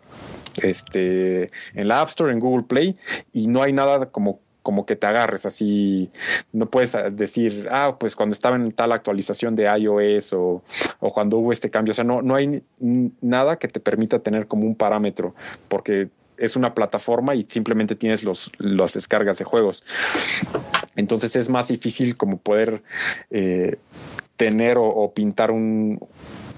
este 0.61 1.49
en 1.73 1.87
la 1.87 2.01
App 2.01 2.09
Store, 2.09 2.31
en 2.31 2.39
Google 2.39 2.63
Play 2.63 2.95
y 3.33 3.47
no 3.47 3.63
hay 3.63 3.73
nada 3.73 4.07
como 4.07 4.39
como 4.67 4.85
que 4.85 4.97
te 4.97 5.07
agarres 5.07 5.45
así, 5.45 6.09
no 6.51 6.65
puedes 6.69 6.93
decir, 7.13 7.69
ah, 7.71 7.95
pues 7.97 8.17
cuando 8.17 8.33
estaba 8.33 8.57
en 8.57 8.73
tal 8.73 8.91
actualización 8.91 9.55
de 9.55 9.63
iOS 9.63 10.33
o, 10.33 10.61
o 10.99 11.13
cuando 11.13 11.37
hubo 11.37 11.53
este 11.53 11.69
cambio, 11.69 11.91
o 11.91 11.93
sea, 11.93 12.03
no, 12.03 12.21
no 12.21 12.35
hay 12.35 12.61
nada 13.21 13.55
que 13.55 13.69
te 13.69 13.79
permita 13.79 14.19
tener 14.19 14.45
como 14.45 14.67
un 14.67 14.75
parámetro, 14.75 15.33
porque 15.69 16.09
es 16.37 16.55
una 16.55 16.73
plataforma 16.73 17.35
y 17.35 17.43
simplemente 17.43 17.95
tienes 17.95 18.23
los, 18.23 18.51
las 18.57 18.93
descargas 18.93 19.37
de 19.39 19.45
juegos. 19.45 19.83
Entonces 20.95 21.35
es 21.35 21.49
más 21.49 21.67
difícil 21.67 22.17
como 22.17 22.37
poder 22.37 22.81
eh, 23.29 23.77
tener 24.35 24.77
o, 24.79 25.11
pintar 25.13 25.51
un, 25.51 25.99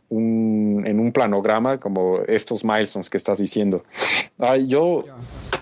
en 0.09 0.99
un 0.99 1.11
planograma 1.11 1.77
como 1.77 2.19
estos 2.27 2.63
milestones 2.63 3.09
que 3.09 3.17
estás 3.17 3.39
diciendo. 3.39 3.83
yo 4.67 5.05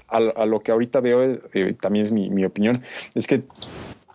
a, 0.09 0.45
lo 0.45 0.62
que 0.62 0.71
ahorita 0.71 1.00
veo, 1.00 1.39
eh, 1.53 1.75
también 1.79 2.05
es 2.05 2.12
mi, 2.12 2.29
mi, 2.29 2.45
opinión, 2.45 2.81
es 3.13 3.27
que 3.27 3.43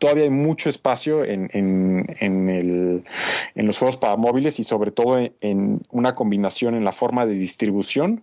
todavía 0.03 0.25
hay 0.25 0.31
mucho 0.31 0.69
espacio 0.69 1.25
en, 1.25 1.49
en, 1.53 3.05
los 3.55 3.79
juegos 3.79 3.97
para 3.97 4.17
móviles 4.17 4.59
y 4.59 4.65
sobre 4.65 4.91
todo 4.91 5.17
en, 5.41 5.81
una 5.91 6.17
combinación 6.17 6.75
en 6.75 6.85
la 6.85 6.91
forma 6.91 7.25
de 7.25 7.35
distribución 7.35 8.23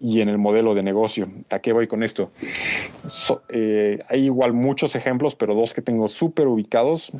y 0.00 0.22
en 0.22 0.28
el 0.28 0.38
modelo 0.38 0.74
de 0.74 0.82
negocio. 0.82 1.30
¿A 1.50 1.58
qué 1.58 1.72
voy 1.72 1.86
con 1.86 2.02
esto? 2.02 2.30
Eh, 3.50 3.98
hay 4.08 4.24
igual 4.24 4.52
muchos 4.52 4.96
ejemplos, 4.96 5.36
pero 5.36 5.54
dos 5.54 5.74
que 5.74 5.82
tengo 5.82 6.08
súper 6.08 6.48
ubicados 6.48 7.12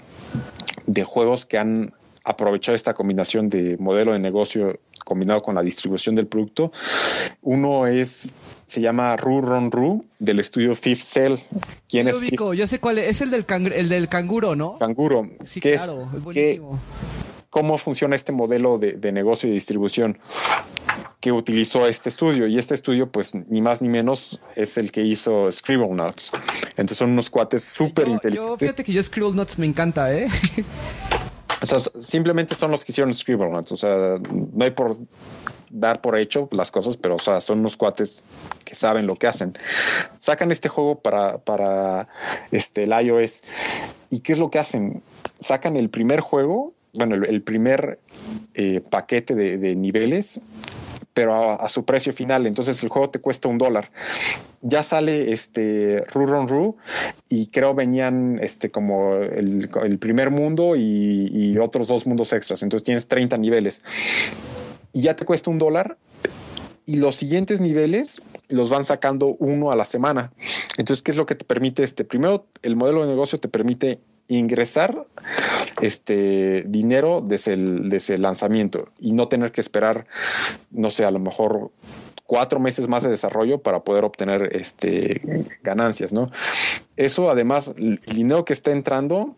de 0.86 1.04
juegos 1.04 1.46
que 1.46 1.58
han 1.58 1.92
aprovechado 2.24 2.74
esta 2.74 2.94
combinación 2.94 3.48
de 3.48 3.76
modelo 3.78 4.12
de 4.12 4.18
negocio 4.18 4.80
combinado 5.04 5.40
con 5.40 5.54
la 5.54 5.62
distribución 5.62 6.14
del 6.14 6.26
producto. 6.26 6.72
Uno 7.42 7.86
es 7.86 8.30
se 8.66 8.80
llama 8.80 9.16
Ru 9.16 9.40
Ron 9.40 9.70
Ru 9.70 10.04
del 10.18 10.38
estudio 10.38 10.74
Fifth 10.74 11.04
Cell. 11.04 11.34
¿Quién 11.88 12.08
es 12.08 12.20
Yo 12.54 12.66
sé 12.66 12.78
cuál 12.78 12.98
es, 12.98 13.08
es 13.08 13.20
el 13.22 13.30
del, 13.30 13.44
el 13.72 13.88
del 13.88 14.06
canguro, 14.06 14.54
¿no? 14.54 14.78
Canguro. 14.78 15.28
Sí, 15.44 15.60
claro, 15.60 16.08
es, 16.14 16.22
buenísimo. 16.22 16.78
¿Cómo 17.50 17.78
funciona 17.78 18.14
este 18.14 18.30
modelo 18.30 18.78
de, 18.78 19.12
negocio 19.12 19.48
y 19.48 19.52
distribución? 19.52 20.18
Que 21.20 21.32
utilizó 21.32 21.86
este 21.86 22.08
estudio 22.08 22.46
y 22.46 22.58
este 22.58 22.74
estudio 22.74 23.10
pues 23.10 23.34
ni 23.34 23.60
más 23.60 23.82
ni 23.82 23.88
menos 23.88 24.40
es 24.56 24.78
el 24.78 24.90
que 24.90 25.02
hizo 25.02 25.50
Scribble 25.52 25.94
Notes. 25.94 26.32
Entonces 26.70 26.98
son 26.98 27.10
unos 27.10 27.28
cuates 27.28 27.62
súper 27.62 28.08
inteligentes. 28.08 28.50
Yo, 28.50 28.56
fíjate 28.56 28.84
que 28.84 28.92
yo 28.92 29.02
Scribble 29.02 29.34
Notes 29.34 29.58
me 29.58 29.66
encanta, 29.66 30.12
¿eh? 30.14 30.28
O 31.62 31.66
sea, 31.66 31.78
simplemente 31.78 32.54
son 32.54 32.70
los 32.70 32.84
que 32.84 32.92
hicieron 32.92 33.12
Scribble 33.12 33.50
Notes. 33.50 33.72
O 33.72 33.76
sea, 33.76 34.18
no 34.30 34.64
hay 34.64 34.70
por 34.70 34.96
dar 35.68 36.00
por 36.00 36.18
hecho 36.18 36.48
las 36.52 36.70
cosas, 36.70 36.96
pero 36.96 37.16
o 37.16 37.18
sea, 37.18 37.40
son 37.40 37.60
unos 37.60 37.76
cuates 37.76 38.24
que 38.64 38.74
saben 38.74 39.06
lo 39.06 39.16
que 39.16 39.26
hacen. 39.26 39.54
Sacan 40.18 40.50
este 40.52 40.68
juego 40.68 41.00
para, 41.00 41.38
para 41.38 42.08
este, 42.50 42.84
el 42.84 42.92
iOS. 42.92 43.42
¿Y 44.08 44.20
qué 44.20 44.32
es 44.32 44.38
lo 44.38 44.50
que 44.50 44.58
hacen? 44.58 45.02
Sacan 45.38 45.76
el 45.76 45.90
primer 45.90 46.20
juego, 46.20 46.72
bueno, 46.92 47.14
el, 47.14 47.42
primer 47.42 48.00
eh, 48.54 48.80
paquete 48.80 49.34
de, 49.34 49.76
niveles 49.76 50.40
pero 51.14 51.34
a, 51.34 51.68
su 51.68 51.84
precio 51.84 52.12
final. 52.12 52.46
Entonces 52.46 52.82
el 52.82 52.88
juego 52.88 53.10
te 53.10 53.20
cuesta 53.20 53.48
un 53.48 53.58
dólar. 53.58 53.90
Ya 54.62 54.82
sale 54.82 55.32
este 55.32 56.04
Ru 56.12 56.26
Ron 56.26 56.48
Ru 56.48 56.76
y 57.28 57.46
creo 57.48 57.74
venían 57.74 58.38
este 58.42 58.70
como 58.70 59.16
el, 59.16 59.68
primer 59.98 60.30
mundo 60.30 60.76
y, 60.76 61.28
y, 61.32 61.58
otros 61.58 61.88
dos 61.88 62.06
mundos 62.06 62.32
extras. 62.32 62.62
Entonces 62.62 62.84
tienes 62.84 63.08
30 63.08 63.38
niveles 63.38 63.82
y 64.92 65.02
ya 65.02 65.16
te 65.16 65.24
cuesta 65.24 65.50
un 65.50 65.58
dólar. 65.58 65.96
Y 66.86 66.96
los 66.96 67.14
siguientes 67.14 67.60
niveles 67.60 68.20
los 68.48 68.68
van 68.68 68.84
sacando 68.84 69.36
uno 69.38 69.70
a 69.70 69.76
la 69.76 69.84
semana. 69.84 70.32
Entonces, 70.76 71.02
¿qué 71.02 71.12
es 71.12 71.16
lo 71.16 71.26
que 71.26 71.34
te 71.34 71.44
permite 71.44 71.82
este? 71.82 72.04
Primero, 72.04 72.46
el 72.62 72.74
modelo 72.74 73.02
de 73.02 73.08
negocio 73.08 73.38
te 73.38 73.48
permite 73.48 74.00
ingresar 74.30 75.06
este 75.80 76.64
dinero 76.66 77.20
desde 77.20 77.54
el, 77.54 77.88
desde 77.88 78.14
el 78.14 78.22
lanzamiento 78.22 78.88
y 78.98 79.12
no 79.12 79.28
tener 79.28 79.52
que 79.52 79.60
esperar, 79.60 80.06
no 80.70 80.90
sé, 80.90 81.04
a 81.04 81.10
lo 81.10 81.18
mejor 81.18 81.70
cuatro 82.26 82.60
meses 82.60 82.88
más 82.88 83.02
de 83.02 83.10
desarrollo 83.10 83.58
para 83.58 83.80
poder 83.80 84.04
obtener 84.04 84.54
este 84.54 85.44
ganancias, 85.62 86.12
¿no? 86.12 86.30
Eso 86.96 87.30
además, 87.30 87.74
el 87.76 88.00
dinero 88.06 88.44
que 88.44 88.52
está 88.52 88.70
entrando 88.70 89.34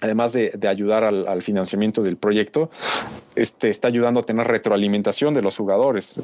además 0.00 0.32
de, 0.32 0.52
ayudar 0.68 1.04
al, 1.04 1.42
financiamiento 1.42 2.02
del 2.02 2.16
proyecto, 2.16 2.70
este, 3.36 3.68
está 3.68 3.88
ayudando 3.88 4.20
a 4.20 4.22
tener 4.22 4.46
retroalimentación 4.46 5.34
de 5.34 5.42
los 5.42 5.56
jugadores 5.56 6.20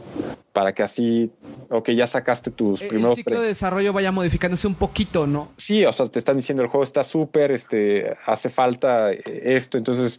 para 0.53 0.73
que 0.73 0.83
así, 0.83 1.31
ok, 1.71 1.91
ya 1.91 2.07
sacaste 2.07 2.51
tus 2.51 2.83
primeros... 2.83 3.13
El 3.13 3.17
ciclo 3.25 3.41
de 3.41 3.49
desarrollo 3.49 3.93
vaya 3.93 4.11
modificándose 4.13 4.67
un 4.67 4.75
poquito, 4.75 5.27
¿no? 5.27 5.51
Sí, 5.57 5.85
o 5.85 5.93
sea, 5.93 6.07
te 6.07 6.19
están 6.19 6.37
diciendo 6.37 6.63
el 6.63 6.69
juego 6.69 6.85
está 6.85 7.05
súper, 7.05 7.53
este, 7.53 8.17
hace 8.27 8.49
falta 8.49 9.13
esto, 9.13 9.79
entonces, 9.79 10.19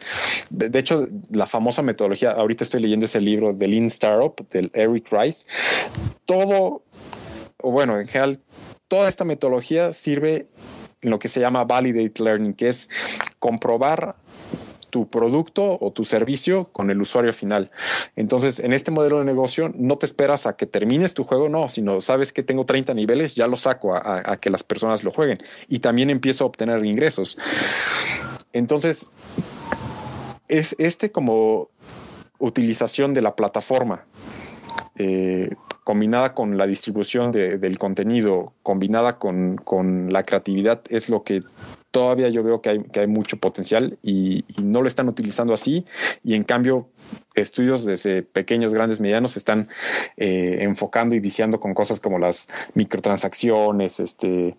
de 0.49 0.79
hecho, 0.79 1.07
la 1.31 1.47
famosa 1.47 1.81
metodología, 1.81 2.31
ahorita 2.31 2.63
estoy 2.63 2.81
leyendo 2.81 3.05
ese 3.05 3.19
libro 3.19 3.53
de 3.53 3.67
Lean 3.67 3.87
Startup, 3.87 4.35
del 4.49 4.71
Eric 4.73 5.11
Rice, 5.11 5.45
todo, 6.25 6.83
o 7.61 7.71
bueno, 7.71 7.99
en 7.99 8.07
general, 8.07 8.39
toda 8.87 9.09
esta 9.09 9.25
metodología 9.25 9.93
sirve 9.93 10.47
lo 11.01 11.19
que 11.19 11.27
se 11.27 11.39
llama 11.39 11.65
validate 11.65 12.23
learning, 12.23 12.53
que 12.53 12.69
es 12.69 12.89
comprobar 13.39 14.15
tu 14.93 15.09
producto 15.09 15.79
o 15.81 15.91
tu 15.91 16.05
servicio 16.05 16.65
con 16.71 16.91
el 16.91 17.01
usuario 17.01 17.33
final. 17.33 17.71
Entonces, 18.15 18.59
en 18.59 18.73
este 18.73 18.91
modelo 18.91 19.17
de 19.17 19.25
negocio, 19.25 19.71
no 19.73 19.95
te 19.95 20.05
esperas 20.05 20.45
a 20.45 20.55
que 20.55 20.67
termines 20.67 21.15
tu 21.15 21.23
juego, 21.23 21.49
no, 21.49 21.67
sino 21.67 21.99
sabes 21.99 22.31
que 22.31 22.43
tengo 22.43 22.63
30 22.63 22.93
niveles, 22.93 23.33
ya 23.33 23.47
lo 23.47 23.57
saco 23.57 23.95
a, 23.95 24.37
que 24.37 24.51
las 24.51 24.61
personas 24.61 25.03
lo 25.03 25.09
jueguen 25.09 25.39
y 25.67 25.79
también 25.79 26.11
empiezo 26.11 26.43
a 26.43 26.47
obtener 26.47 26.85
ingresos. 26.85 27.39
Entonces, 28.53 29.07
es 30.47 30.75
este 30.77 31.11
como 31.11 31.69
utilización 32.37 33.15
de 33.15 33.23
la 33.23 33.35
plataforma 33.35 34.05
eh, 34.99 35.55
combinada 35.83 36.35
con 36.35 36.55
la 36.59 36.67
distribución 36.67 37.31
del 37.31 37.79
contenido, 37.79 38.53
combinada 38.61 39.17
con, 39.17 39.57
la 40.11 40.21
creatividad, 40.21 40.81
es 40.89 41.09
lo 41.09 41.23
que 41.23 41.39
todavía 41.93 42.27
yo 42.29 42.41
veo 42.41 42.59
que 42.59 42.71
hay, 42.71 42.83
que 42.85 43.01
hay 43.01 43.07
mucho 43.07 43.37
potencial 43.37 43.99
y, 44.01 44.43
no 44.61 44.81
lo 44.81 44.87
están 44.87 45.07
utilizando 45.07 45.53
así. 45.53 45.85
Y 46.23 46.33
en 46.33 46.43
cambio, 46.43 46.89
estudios 47.35 47.85
desde 47.85 48.23
pequeños, 48.23 48.73
grandes, 48.73 48.99
medianos 48.99 49.37
están 49.37 49.69
eh, 50.17 50.57
enfocando 50.61 51.13
y 51.13 51.19
viciando 51.19 51.59
con 51.59 51.75
cosas 51.75 51.99
como 51.99 52.17
las 52.17 52.49
microtransacciones, 52.73 53.99
este, 53.99 54.55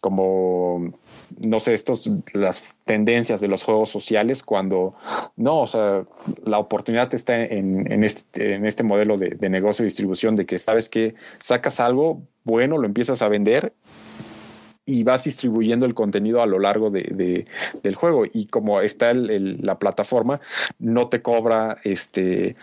como 0.00 0.92
no 1.40 1.58
sé, 1.58 1.74
estos, 1.74 2.08
las 2.32 2.62
tendencias 2.84 3.40
de 3.40 3.48
los 3.48 3.64
juegos 3.64 3.88
sociales 3.88 4.44
cuando 4.44 4.94
no, 5.36 5.62
o 5.62 5.66
sea, 5.66 6.04
la 6.44 6.58
oportunidad 6.58 7.12
está 7.12 7.42
en, 7.42 7.90
en, 7.90 8.04
este, 8.04 8.54
en 8.54 8.66
este 8.66 8.84
modelo 8.84 9.16
de, 9.16 9.30
de 9.30 9.48
negocio 9.48 9.82
y 9.82 9.86
distribución 9.86 10.36
de 10.36 10.46
que 10.46 10.58
sabes 10.58 10.88
que 10.88 11.14
sacas 11.40 11.80
algo 11.80 12.22
bueno, 12.44 12.78
lo 12.78 12.86
empiezas 12.86 13.22
a 13.22 13.28
vender 13.28 13.72
y 14.84 15.04
vas 15.04 15.24
distribuyendo 15.24 15.86
el 15.86 15.94
contenido 15.94 16.42
a 16.42 16.46
lo 16.46 16.58
largo 16.58 16.90
de, 16.90 17.46
del 17.82 17.94
juego. 17.94 18.24
Y 18.32 18.46
como 18.46 18.80
está 18.80 19.12
la 19.14 19.78
plataforma, 19.78 20.40
no 20.78 21.08
te 21.08 21.22
cobra 21.22 21.78
este 21.84 22.56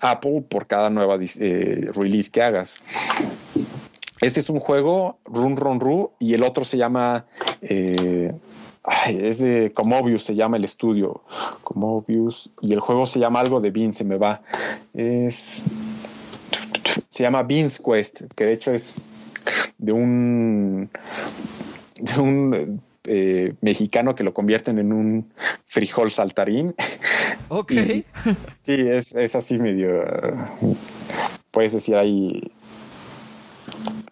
Apple 0.00 0.44
por 0.48 0.66
cada 0.66 0.90
nueva 0.90 1.18
eh, 1.38 1.88
release 1.94 2.30
que 2.30 2.42
hagas. 2.42 2.80
Este 4.20 4.40
es 4.40 4.50
un 4.50 4.60
juego, 4.60 5.18
Run 5.24 5.56
Run 5.56 5.80
Ru, 5.80 6.12
y 6.20 6.34
el 6.34 6.44
otro 6.44 6.64
se 6.64 6.78
llama. 6.78 7.26
Eh, 7.60 8.32
es 9.08 9.38
de 9.38 9.72
Comobius, 9.72 10.24
se 10.24 10.34
llama 10.34 10.56
el 10.56 10.64
estudio. 10.64 11.22
Comobius. 11.62 12.50
Y 12.60 12.72
el 12.72 12.80
juego 12.80 13.06
se 13.06 13.20
llama 13.20 13.40
algo 13.40 13.60
de 13.60 13.70
Bean, 13.70 13.92
se 13.92 14.04
me 14.04 14.16
va. 14.16 14.42
Es. 14.94 15.64
Se 17.08 17.22
llama 17.22 17.42
Beans 17.42 17.80
Quest, 17.80 18.22
que 18.36 18.44
de 18.44 18.52
hecho 18.52 18.72
es 18.72 19.42
de 19.78 19.92
un. 19.92 20.88
De 22.02 22.20
un 22.20 22.82
eh, 23.04 23.54
mexicano 23.60 24.14
que 24.14 24.24
lo 24.24 24.34
convierten 24.34 24.78
en 24.78 24.92
un 24.92 25.32
frijol 25.64 26.10
saltarín. 26.10 26.74
Ok. 27.48 27.72
sí, 28.60 28.72
es, 28.88 29.14
es, 29.14 29.34
así 29.34 29.58
medio 29.58 30.02
puedes 31.50 31.72
decir 31.72 31.96
ahí 31.96 32.50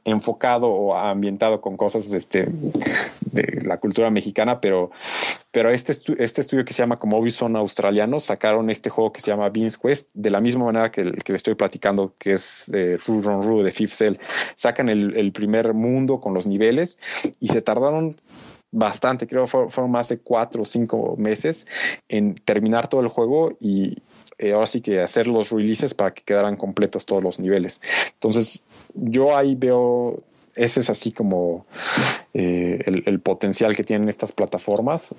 enfocado 0.05 0.69
o 0.69 0.95
ambientado 0.95 1.61
con 1.61 1.77
cosas 1.77 2.13
este, 2.13 2.47
de 3.33 3.63
la 3.65 3.79
cultura 3.79 4.11
mexicana, 4.11 4.61
pero, 4.61 4.91
pero 5.53 5.71
este, 5.71 5.93
estu- 5.93 6.17
este 6.19 6.41
estudio 6.41 6.65
que 6.65 6.73
se 6.73 6.83
llama 6.83 6.97
como 6.97 7.19
Ubisoft 7.19 7.55
australiano 7.57 8.21
sacaron 8.21 8.71
este 8.71 8.91
juego 8.91 9.13
que 9.13 9.21
se 9.21 9.31
llama 9.31 9.49
Beans 9.51 9.79
Quest 9.79 10.09
de 10.15 10.31
la 10.31 10.41
misma 10.41 10.67
manera 10.67 10.91
que 10.91 11.01
el 11.03 11.17
que 11.23 11.33
le 11.33 11.37
estoy 11.37 11.55
platicando, 11.55 12.15
que 12.19 12.33
es 12.33 12.71
eh, 12.75 12.97
Ru 13.07 13.23
Run 13.23 13.43
Ru 13.43 13.63
de 13.63 13.73
Fifth 13.73 13.95
Cell. 13.95 14.17
Sacan 14.55 14.89
el, 14.89 15.17
el 15.17 15.33
primer 15.33 15.75
mundo 15.75 16.21
con 16.21 16.35
los 16.35 16.47
niveles 16.47 16.99
y 17.41 17.49
se 17.49 17.63
tardaron 17.63 18.11
bastante, 18.73 19.27
creo 19.27 19.43
que 19.45 19.49
fue- 19.51 19.69
fueron 19.69 19.91
más 19.91 20.09
de 20.09 20.19
cuatro 20.19 20.63
o 20.63 20.65
cinco 20.65 21.17
meses 21.19 21.67
en 22.09 22.35
terminar 22.37 22.87
todo 22.89 23.01
el 23.01 23.09
juego 23.09 23.57
y 23.61 23.97
eh, 24.39 24.53
ahora 24.53 24.67
sí 24.69 24.81
que 24.81 25.01
hacer 25.01 25.27
los 25.27 25.51
releases 25.51 25.93
para 25.93 26.15
que 26.15 26.23
quedaran 26.23 26.57
completos 26.57 27.05
todos 27.05 27.23
los 27.23 27.41
niveles. 27.41 27.81
Entonces, 28.15 28.63
yo 28.95 29.37
ahí 29.37 29.55
veo, 29.57 30.23
ese 30.65 30.81
es 30.81 30.91
así 30.91 31.11
como 31.13 31.65
eh, 32.35 32.83
el, 33.07 33.21
potencial 33.21 33.75
que 33.75 33.83
tienen 33.83 34.09
estas 34.09 34.33
plataformas 34.33 35.15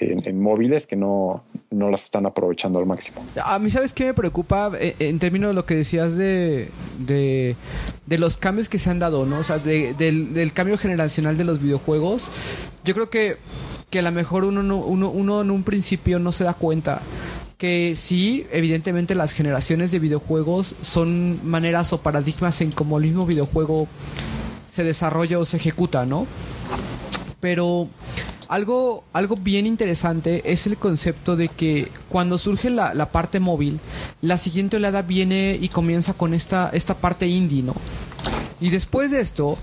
en, 0.00 0.26
en 0.28 0.40
móviles 0.40 0.86
que 0.86 0.96
no, 0.96 1.42
no 1.70 1.90
las 1.90 2.04
están 2.04 2.26
aprovechando 2.26 2.78
al 2.78 2.86
máximo. 2.86 3.24
A 3.44 3.58
mí, 3.58 3.70
¿sabes 3.70 3.92
qué 3.92 4.04
me 4.06 4.14
preocupa 4.14 4.70
eh, 4.78 4.94
en 4.98 5.18
términos 5.18 5.50
de 5.50 5.54
lo 5.54 5.64
que 5.64 5.74
decías 5.76 6.16
de, 6.16 6.70
de, 6.98 7.56
de 8.06 8.18
los 8.18 8.36
cambios 8.36 8.68
que 8.68 8.78
se 8.78 8.90
han 8.90 8.98
dado, 8.98 9.24
¿no? 9.24 9.38
O 9.38 9.44
sea, 9.44 9.58
de- 9.58 9.94
del, 9.94 10.34
del 10.34 10.52
cambio 10.52 10.76
generacional 10.76 11.36
de 11.38 11.44
los 11.44 11.60
videojuegos. 11.60 12.30
Yo 12.84 12.94
creo 12.94 13.08
que, 13.10 13.38
que 13.90 14.00
a 14.00 14.02
lo 14.02 14.12
mejor 14.12 14.44
uno, 14.44 14.62
no- 14.62 14.78
uno, 14.84 15.10
uno 15.10 15.40
en 15.40 15.50
un 15.50 15.62
principio 15.62 16.18
no 16.18 16.32
se 16.32 16.44
da 16.44 16.54
cuenta 16.54 17.00
que 17.58 17.94
sí, 17.94 18.44
evidentemente 18.50 19.14
las 19.14 19.32
generaciones 19.32 19.92
de 19.92 20.00
videojuegos 20.00 20.74
son 20.80 21.38
maneras 21.48 21.92
o 21.92 21.98
paradigmas 22.02 22.60
en 22.60 22.72
cómo 22.72 22.98
el 22.98 23.04
mismo 23.04 23.24
videojuego 23.24 23.86
se 24.72 24.84
desarrolla 24.84 25.38
o 25.38 25.44
se 25.44 25.58
ejecuta, 25.58 26.06
¿no? 26.06 26.26
Pero 27.40 27.88
algo, 28.48 29.04
algo 29.12 29.36
bien 29.36 29.66
interesante 29.66 30.50
es 30.50 30.66
el 30.66 30.78
concepto 30.78 31.36
de 31.36 31.48
que 31.48 31.92
cuando 32.08 32.38
surge 32.38 32.70
la, 32.70 32.94
la 32.94 33.12
parte 33.12 33.38
móvil, 33.38 33.80
la 34.22 34.38
siguiente 34.38 34.78
oleada 34.78 35.02
viene 35.02 35.58
y 35.60 35.68
comienza 35.68 36.14
con 36.14 36.32
esta, 36.32 36.70
esta 36.72 36.94
parte 36.94 37.26
indie, 37.26 37.62
¿no? 37.62 37.74
Y 38.62 38.70
después 38.70 39.10
de 39.10 39.20
esto, 39.20 39.58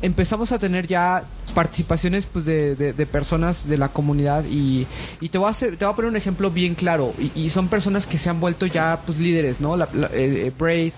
empezamos 0.00 0.52
a 0.52 0.60
tener 0.60 0.86
ya 0.86 1.24
participaciones 1.54 2.26
pues, 2.26 2.44
de, 2.44 2.74
de- 2.76 2.92
de 2.92 3.06
personas 3.06 3.68
de 3.68 3.76
la 3.78 3.88
comunidad 3.88 4.44
y, 4.50 4.86
y 5.20 5.28
te, 5.28 5.38
voy 5.38 5.48
a 5.48 5.50
hacer, 5.50 5.76
te 5.76 5.84
voy 5.84 5.92
a 5.92 5.96
poner 5.96 6.10
un 6.10 6.16
ejemplo 6.16 6.50
bien 6.50 6.74
claro. 6.74 7.12
Y, 7.18 7.30
y 7.34 7.48
son 7.50 7.68
personas 7.68 8.06
que 8.06 8.18
se 8.18 8.30
han 8.30 8.40
vuelto 8.40 8.66
ya 8.66 9.00
pues, 9.06 9.18
líderes, 9.18 9.60
¿no? 9.60 9.76
La, 9.76 9.88
la- 9.92 10.08
eh, 10.08 10.46
eh, 10.46 10.52
Braid, 10.58 10.92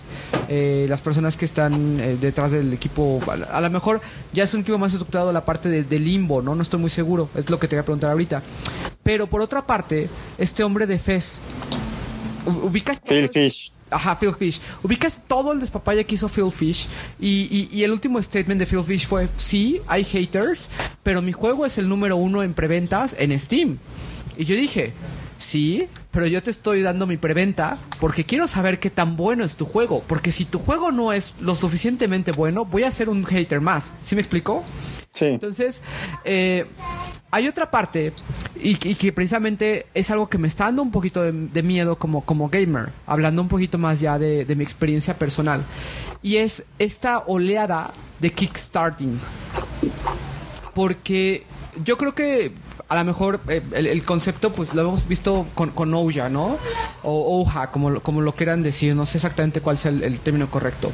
eh, 0.48 0.86
las 0.88 1.00
personas 1.00 1.36
que 1.36 1.44
están 1.44 1.98
eh, 2.00 2.16
detrás 2.20 2.50
del 2.52 2.72
equipo. 2.72 3.20
A, 3.52 3.60
lo 3.60 3.70
mejor 3.70 4.00
ya 4.32 4.44
es 4.44 4.54
un 4.54 4.60
equipo 4.60 4.78
más 4.78 4.92
estructurado 4.92 5.32
la 5.32 5.44
parte 5.44 5.68
de, 5.68 5.82
de 5.84 5.98
limbo, 5.98 6.40
¿no? 6.42 6.54
No 6.54 6.62
estoy 6.62 6.80
muy 6.80 6.90
seguro. 6.90 7.28
Es 7.34 7.50
lo 7.50 7.58
que 7.58 7.68
te 7.68 7.76
voy 7.76 7.80
a 7.80 7.84
preguntar 7.84 8.10
ahorita. 8.10 8.42
Pero 9.02 9.26
por 9.26 9.40
otra 9.42 9.66
parte, 9.66 10.08
este 10.38 10.64
hombre 10.64 10.86
de 10.86 10.98
Fez. 10.98 11.38
¿Ubicas? 12.46 13.00
Phil 13.00 13.28
Fish. 13.28 13.72
Ajá, 13.94 14.18
Phil 14.18 14.34
Fish. 14.34 14.60
Ubicas 14.82 15.20
todo 15.26 15.52
el 15.52 15.60
despapaya 15.60 16.04
que 16.04 16.14
hizo 16.14 16.28
Phil 16.28 16.50
Fish. 16.52 16.88
Y, 17.20 17.48
y- 17.50 17.68
y 17.72 17.84
el 17.84 17.90
último 17.92 18.20
statement 18.22 18.58
de 18.58 18.66
Phil 18.66 18.84
Fish 18.84 19.06
fue: 19.06 19.28
Sí, 19.36 19.80
hay 19.86 20.04
haters, 20.04 20.68
pero 21.02 21.22
mi 21.22 21.32
juego 21.32 21.64
es 21.66 21.78
el 21.78 21.88
número 21.88 22.16
uno 22.16 22.42
en 22.42 22.54
preventas 22.54 23.14
en 23.18 23.38
Steam. 23.38 23.78
Y 24.36 24.44
yo 24.44 24.56
dije: 24.56 24.92
Sí, 25.38 25.86
pero 26.10 26.26
yo 26.26 26.42
te 26.42 26.50
estoy 26.50 26.82
dando 26.82 27.06
mi 27.06 27.16
preventa 27.16 27.76
porque 28.00 28.24
quiero 28.24 28.46
saber 28.48 28.78
qué 28.78 28.88
tan 28.90 29.16
bueno 29.16 29.44
es 29.44 29.56
tu 29.56 29.66
juego. 29.66 30.02
Porque 30.06 30.32
si 30.32 30.44
tu 30.44 30.58
juego 30.58 30.90
no 30.92 31.12
es 31.12 31.34
lo 31.40 31.54
suficientemente 31.54 32.32
bueno, 32.32 32.64
voy 32.64 32.84
a 32.84 32.90
ser 32.90 33.08
un 33.08 33.24
hater 33.24 33.60
más. 33.60 33.92
¿Sí 34.04 34.14
me 34.14 34.20
explicó? 34.22 34.62
Sí. 35.12 35.26
Entonces, 35.26 35.82
eh, 36.24 36.66
hay 37.34 37.48
otra 37.48 37.68
parte 37.68 38.12
y, 38.54 38.76
que 38.76 39.12
precisamente 39.12 39.86
es 39.92 40.08
algo 40.12 40.28
que 40.28 40.38
me 40.38 40.46
está 40.46 40.66
dando 40.66 40.82
un 40.82 40.92
poquito 40.92 41.20
de, 41.20 41.62
miedo 41.64 41.98
como, 41.98 42.48
gamer, 42.48 42.90
hablando 43.08 43.42
un 43.42 43.48
poquito 43.48 43.76
más 43.76 43.98
ya 43.98 44.20
de, 44.20 44.44
de 44.44 44.54
mi 44.54 44.62
experiencia 44.62 45.18
personal. 45.18 45.64
Y 46.22 46.36
es 46.36 46.62
esta 46.78 47.24
oleada 47.26 47.92
de 48.20 48.30
kickstarting. 48.32 49.18
Porque 50.74 51.44
yo 51.84 51.98
creo 51.98 52.14
que 52.14 52.52
a 52.88 52.94
lo 52.98 53.04
mejor 53.04 53.40
eh, 53.48 53.62
el, 53.74 54.04
concepto 54.04 54.52
pues 54.52 54.72
lo 54.72 54.82
hemos 54.82 55.08
visto 55.08 55.44
con, 55.56 55.70
con 55.70 55.92
Ouya, 55.92 56.28
¿no? 56.28 56.56
O 57.02 57.38
Ouja, 57.40 57.72
como, 57.72 57.98
como 57.98 58.20
lo 58.20 58.32
quieran 58.36 58.62
decir, 58.62 58.94
no 58.94 59.06
sé 59.06 59.18
exactamente 59.18 59.60
cuál 59.60 59.76
sea 59.76 59.90
el- 59.90 60.04
el 60.04 60.20
término 60.20 60.48
correcto. 60.48 60.92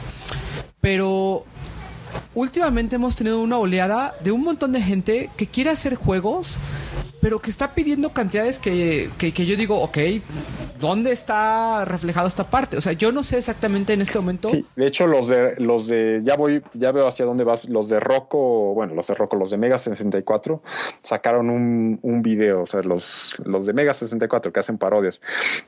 Pero 0.81 1.45
últimamente 2.35 2.97
hemos 2.97 3.17
tenido 3.17 3.41
una 3.41 3.59
oleada 3.59 4.15
de 4.23 4.33
un 4.33 4.43
montón 4.43 4.73
de 4.73 4.83
gente 4.83 5.31
que 5.37 5.47
quiere 5.47 5.71
hacer 5.71 5.95
juegos, 5.95 6.57
pero 7.21 7.39
que 7.39 7.51
está 7.51 7.75
pidiendo 7.75 8.11
cantidades 8.11 8.59
que, 8.59 9.11
que, 9.19 9.33
yo 9.33 9.57
digo, 9.57 9.81
ok, 9.81 9.99
¿dónde 10.81 11.13
está 11.13 11.85
reflejado 11.85 12.27
esta 12.27 12.49
parte? 12.49 12.79
O 12.79 12.81
sea, 12.81 12.93
yo 12.93 13.13
no 13.13 13.23
sé 13.23 13.39
exactamente 13.39 13.93
en 13.93 14.01
este 14.01 14.19
momento. 14.19 14.49
Sí, 14.49 14.65
de 14.77 14.87
hecho 14.87 15.07
los 15.07 15.29
de 15.29 15.57
los 15.59 15.87
de 15.87 16.21
ya 16.23 16.37
voy 16.37 16.63
ya 16.73 16.93
veo 16.93 17.07
hacia 17.07 17.27
dónde 17.27 17.45
vas, 17.45 17.69
los 17.69 17.89
de 17.89 18.01
Rocco, 18.01 18.73
bueno, 18.75 18.95
los 18.95 19.07
de 19.07 19.15
Rocco, 19.15 19.37
los 19.37 19.51
de 19.51 19.59
Mega 19.59 19.77
64 19.77 20.63
sacaron 21.03 21.51
un, 21.51 21.99
un 22.03 22.23
video, 22.23 22.63
o 22.63 22.67
sea, 22.67 22.81
los 22.83 23.37
los 23.45 23.67
de 23.67 23.75
Mega 23.75 23.93
64 23.93 24.53
que 24.53 24.61
hacen 24.61 24.79
parodias 24.79 25.21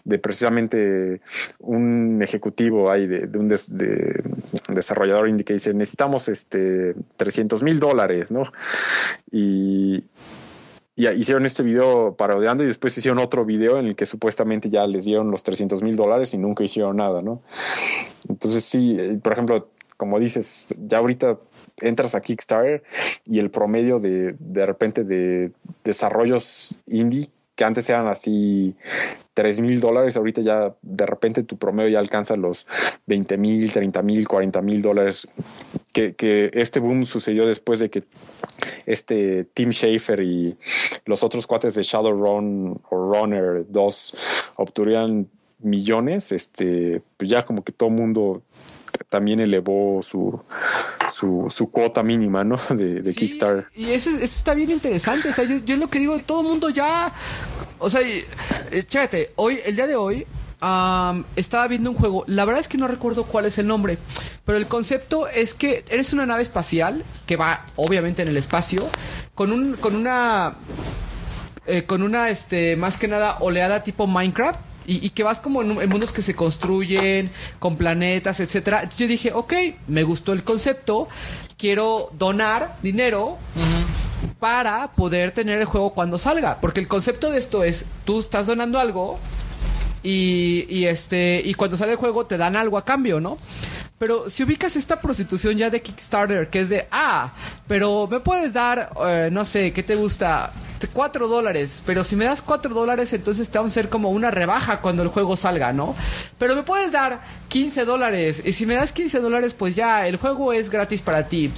de 0.04 0.18
precisamente 0.18 1.20
un 1.58 2.20
ejecutivo 2.22 2.90
ahí 2.90 3.06
de 3.06 3.38
un 3.38 3.48
desarrollador 3.48 5.28
indie 5.28 5.44
que 5.44 5.52
dice, 5.52 5.74
"Necesitamos 5.74 6.28
este 6.28 6.94
300 7.16 7.62
mil 7.62 7.78
dólares, 7.78 8.32
¿no?" 8.32 8.44
Y 9.30 10.04
y 10.94 11.08
hicieron 11.08 11.46
este 11.46 11.62
video 11.62 12.14
parodiando 12.16 12.62
y 12.64 12.66
después 12.66 12.96
hicieron 12.96 13.18
otro 13.18 13.44
video 13.44 13.78
en 13.78 13.86
el 13.86 13.96
que 13.96 14.06
supuestamente 14.06 14.68
ya 14.68 14.86
les 14.86 15.04
dieron 15.04 15.30
los 15.30 15.42
300 15.42 15.82
mil 15.82 15.96
dólares 15.96 16.34
y 16.34 16.38
nunca 16.38 16.64
hicieron 16.64 16.96
nada, 16.96 17.22
¿no? 17.22 17.42
Entonces 18.28 18.64
sí, 18.64 18.96
eh, 18.98 19.18
por 19.22 19.32
ejemplo, 19.32 19.68
como 19.96 20.18
dices, 20.18 20.68
ya 20.86 20.98
ahorita 20.98 21.38
entras 21.80 22.14
a 22.14 22.20
Kickstarter 22.20 22.82
y 23.24 23.38
el 23.38 23.50
promedio 23.50 24.00
de 24.00 24.34
de 24.38 24.66
repente 24.66 25.04
de 25.04 25.52
desarrollos 25.84 26.78
indie 26.86 27.30
que 27.62 27.66
antes 27.66 27.88
eran 27.90 28.08
así 28.08 28.74
3 29.34 29.60
mil 29.60 29.78
dólares, 29.78 30.16
ahorita 30.16 30.40
ya 30.40 30.74
de 30.82 31.06
repente 31.06 31.44
tu 31.44 31.58
promedio 31.58 31.90
ya 31.90 32.00
alcanza 32.00 32.34
los 32.34 32.66
20 33.06 33.36
mil, 33.38 33.70
30 33.70 34.02
mil, 34.02 34.26
40 34.26 34.60
mil 34.62 34.82
dólares. 34.82 35.28
Que, 35.92 36.50
este 36.54 36.80
boom 36.80 37.06
sucedió 37.06 37.46
después 37.46 37.78
de 37.78 37.88
que 37.88 38.02
este 38.84 39.44
Tim 39.44 39.70
Schafer 39.70 40.22
y 40.22 40.56
los 41.04 41.22
otros 41.22 41.46
cuates 41.46 41.76
de 41.76 41.84
Shadowrun 41.84 42.80
o 42.90 42.96
Runner 42.96 43.64
2 43.68 44.14
obtuvieran 44.56 45.28
millones, 45.60 46.32
este, 46.32 47.00
pues 47.16 47.30
ya 47.30 47.44
como 47.44 47.62
que 47.62 47.70
todo 47.70 47.90
mundo 47.90 48.42
también 49.08 49.40
elevó 49.40 50.00
su, 50.02 50.40
su, 51.12 51.46
su 51.50 51.70
cuota 51.70 52.02
mínima, 52.02 52.44
¿no? 52.44 52.58
De, 52.70 53.02
de 53.02 53.12
Sí, 53.12 53.20
Kickstarter. 53.20 53.66
Y 53.74 53.90
eso, 53.90 54.10
es- 54.10 54.16
eso 54.16 54.24
está 54.24 54.54
bien 54.54 54.70
interesante. 54.70 55.28
O 55.28 55.32
sea, 55.32 55.44
yo, 55.44 55.56
yo 55.64 55.76
lo 55.76 55.88
que 55.88 55.98
digo, 55.98 56.18
todo 56.20 56.40
el 56.42 56.46
mundo 56.48 56.68
ya. 56.70 57.12
O 57.78 57.90
sea, 57.90 58.00
eh, 58.02 58.24
chécate, 58.86 59.32
hoy, 59.36 59.58
el 59.64 59.74
día 59.76 59.86
de 59.86 59.96
hoy, 59.96 60.26
am, 60.60 61.24
estaba 61.36 61.66
viendo 61.68 61.90
un 61.90 61.96
juego. 61.96 62.24
La 62.28 62.44
verdad 62.44 62.60
es 62.60 62.68
que 62.68 62.78
no 62.78 62.86
recuerdo 62.88 63.24
cuál 63.24 63.46
es 63.46 63.58
el 63.58 63.66
nombre. 63.66 63.98
Pero 64.44 64.58
el 64.58 64.66
concepto 64.66 65.28
es 65.28 65.54
que 65.54 65.84
eres 65.88 66.12
una 66.12 66.26
nave 66.26 66.42
espacial 66.42 67.04
que 67.26 67.36
va, 67.36 67.64
obviamente, 67.76 68.22
en 68.22 68.28
el 68.28 68.36
espacio. 68.36 68.82
Con 69.34 69.52
un, 69.52 69.74
con 69.76 69.94
una. 69.96 70.54
eh, 71.66 71.84
con 71.84 72.02
una, 72.02 72.28
este, 72.30 72.76
más 72.76 72.96
que 72.98 73.08
nada, 73.08 73.38
oleada 73.40 73.82
tipo 73.84 74.06
Minecraft. 74.06 74.58
Y, 74.86 75.10
que 75.10 75.22
vas 75.22 75.40
como 75.40 75.62
en, 75.62 75.88
mundos 75.88 76.12
que 76.12 76.22
se 76.22 76.34
construyen, 76.34 77.30
con 77.58 77.76
planetas, 77.76 78.40
etcétera. 78.40 78.88
Yo 78.88 79.06
dije, 79.06 79.32
ok, 79.32 79.52
me 79.88 80.02
gustó 80.02 80.32
el 80.32 80.44
concepto, 80.44 81.08
quiero 81.56 82.10
donar 82.18 82.76
dinero 82.82 83.38
para 84.38 84.90
poder 84.92 85.32
tener 85.32 85.58
el 85.58 85.64
juego 85.66 85.90
cuando 85.90 86.18
salga. 86.18 86.58
Porque 86.60 86.80
el 86.80 86.88
concepto 86.88 87.30
de 87.30 87.38
esto 87.38 87.64
es, 87.64 87.86
tú 88.04 88.20
estás 88.20 88.46
donando 88.46 88.78
algo 88.78 89.18
y, 90.02 90.66
y 90.68 90.86
este 90.86 91.40
y 91.44 91.54
cuando 91.54 91.76
sale 91.76 91.92
el 91.92 91.98
juego 91.98 92.26
te 92.26 92.36
dan 92.36 92.56
algo 92.56 92.76
a 92.78 92.84
cambio, 92.84 93.20
¿no? 93.20 93.38
Pero 94.02 94.28
si 94.28 94.42
ubicas 94.42 94.74
esta 94.74 95.00
prostitución 95.00 95.56
ya 95.56 95.70
de 95.70 95.80
Kickstarter, 95.80 96.50
que 96.50 96.58
es 96.58 96.68
de, 96.68 96.88
ah, 96.90 97.32
pero 97.68 98.08
me 98.10 98.18
puedes 98.18 98.52
dar, 98.52 98.90
eh, 99.06 99.28
no 99.30 99.44
sé, 99.44 99.72
¿qué 99.72 99.84
te 99.84 99.94
gusta? 99.94 100.52
Cuatro 100.92 101.28
dólares, 101.28 101.82
pero 101.86 102.04
si 102.04 102.16
me 102.16 102.24
das 102.24 102.42
cuatro 102.42 102.74
dólares, 102.74 103.12
entonces 103.12 103.48
te 103.48 103.58
vamos 103.58 103.70
a 103.70 103.74
hacer 103.74 103.88
como 103.88 104.10
una 104.10 104.30
rebaja 104.30 104.80
cuando 104.80 105.02
el 105.02 105.08
juego 105.08 105.36
salga, 105.36 105.72
¿no? 105.72 105.94
Pero 106.38 106.54
me 106.56 106.62
puedes 106.62 106.92
dar 106.92 107.20
15 107.48 107.84
dólares, 107.84 108.42
y 108.44 108.52
si 108.52 108.66
me 108.66 108.74
das 108.74 108.92
15 108.92 109.20
dólares, 109.20 109.54
pues 109.54 109.74
ya, 109.76 110.06
el 110.06 110.16
juego 110.16 110.52
es 110.52 110.70
gratis 110.70 111.02
para 111.02 111.28
ti. 111.28 111.50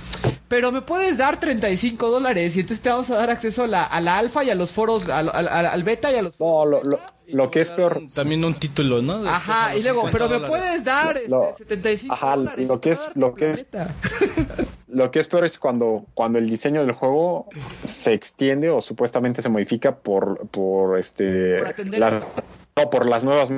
Pero 0.48 0.70
me 0.72 0.82
puedes 0.82 1.18
dar 1.18 1.40
35 1.40 2.10
dólares, 2.10 2.56
y 2.56 2.60
entonces 2.60 2.82
te 2.82 2.90
vamos 2.90 3.10
a 3.10 3.16
dar 3.16 3.30
acceso 3.30 3.64
a 3.64 3.66
la, 3.66 3.84
a 3.84 4.00
la 4.00 4.18
alfa 4.18 4.44
y 4.44 4.50
a 4.50 4.54
los 4.54 4.72
foros, 4.72 5.08
al, 5.08 5.28
al- 5.30 5.82
beta 5.84 6.12
y 6.12 6.16
a 6.16 6.22
los 6.22 6.38
No, 6.38 6.64
lo, 6.66 6.82
lo, 6.84 7.00
lo 7.28 7.50
que 7.50 7.60
es 7.60 7.70
peor, 7.70 8.02
También 8.14 8.44
un 8.44 8.54
título, 8.54 9.00
¿no? 9.02 9.14
Después 9.22 9.32
Ajá, 9.34 9.76
y 9.76 9.82
luego, 9.82 10.02
50 10.02 10.12
pero 10.12 10.28
me 10.28 10.34
dólares. 10.46 10.50
puedes 10.66 10.84
dar 10.84 11.16
este, 11.16 11.28
Lo- 11.30 11.54
75 11.56 12.14
ajá, 12.14 12.37
dólares. 12.37 12.68
lo 12.68 12.80
que 12.80 12.90
es- 12.90 13.08
lo 13.14 13.34
que 13.34 13.50
es-. 13.52 13.66
lo 14.94 15.11
que 15.11 15.18
es 15.18 15.28
peor 15.28 15.44
es 15.44 15.59
cuando, 15.59 16.07
cuando 16.14 16.38
el 16.38 16.48
diseño 16.48 16.80
del 16.80 16.92
juego 16.92 17.48
se 17.83 18.12
extiende 18.12 18.70
o 18.70 18.80
supuestamente 18.80 19.42
se 19.42 19.48
modifica 19.48 19.96
por, 19.96 20.46
por 20.48 20.98
este 20.98 21.59
Por 21.59 21.98
las, 21.98 22.42
no, 22.76 22.90
por 22.90 23.09
las 23.09 23.24
nuevas 23.24 23.50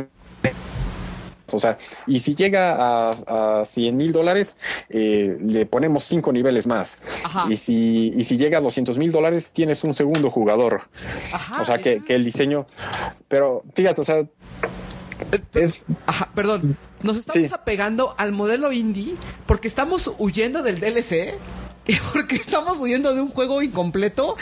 o 1.53 1.61
sea, 1.61 1.79
y 2.07 2.19
si 2.19 2.35
llega 2.35 2.75
a, 2.75 3.61
a 3.61 3.65
100 3.65 3.97
mil 3.97 4.13
dólares, 4.13 4.57
eh, 4.89 5.39
le 5.41 5.65
ponemos 5.65 6.03
cinco 6.03 6.33
niveles 6.33 6.67
más. 6.67 6.99
Ajá. 7.23 7.47
Y 7.49 7.57
si, 7.57 8.13
y 8.17 8.25
si 8.25 8.37
llega 8.37 8.59
a 8.59 8.61
200 8.61 8.99
mil 8.99 9.13
dólares, 9.13 9.53
tienes 9.53 9.85
un 9.85 9.95
segundo 9.95 10.31
jugador. 10.31 10.83
Ajá, 11.33 11.63
o 11.63 11.65
sea, 11.65 11.79
que, 11.79 12.03
el 12.09 12.25
diseño. 12.25 12.67
Pero 13.29 13.63
fíjate, 13.75 14.01
o 14.01 14.05
sea, 14.05 14.27
es, 15.55 15.83
Ajá, 16.07 16.29
perdón. 16.35 16.77
Nos 17.03 17.17
estamos 17.17 17.49
Sí. 17.49 17.55
apegando 17.55 18.15
al 18.19 18.33
modelo 18.33 18.73
indie 18.73 19.15
porque 19.47 19.69
estamos 19.69 20.11
huyendo 20.19 20.63
del 20.63 20.81
DLC 20.81 21.35
y 21.87 21.95
porque 22.13 22.37
estamos 22.37 22.79
huyendo 22.79 23.15
de 23.15 23.21
un 23.21 23.29
juego 23.29 23.63
incompleto 23.63 24.37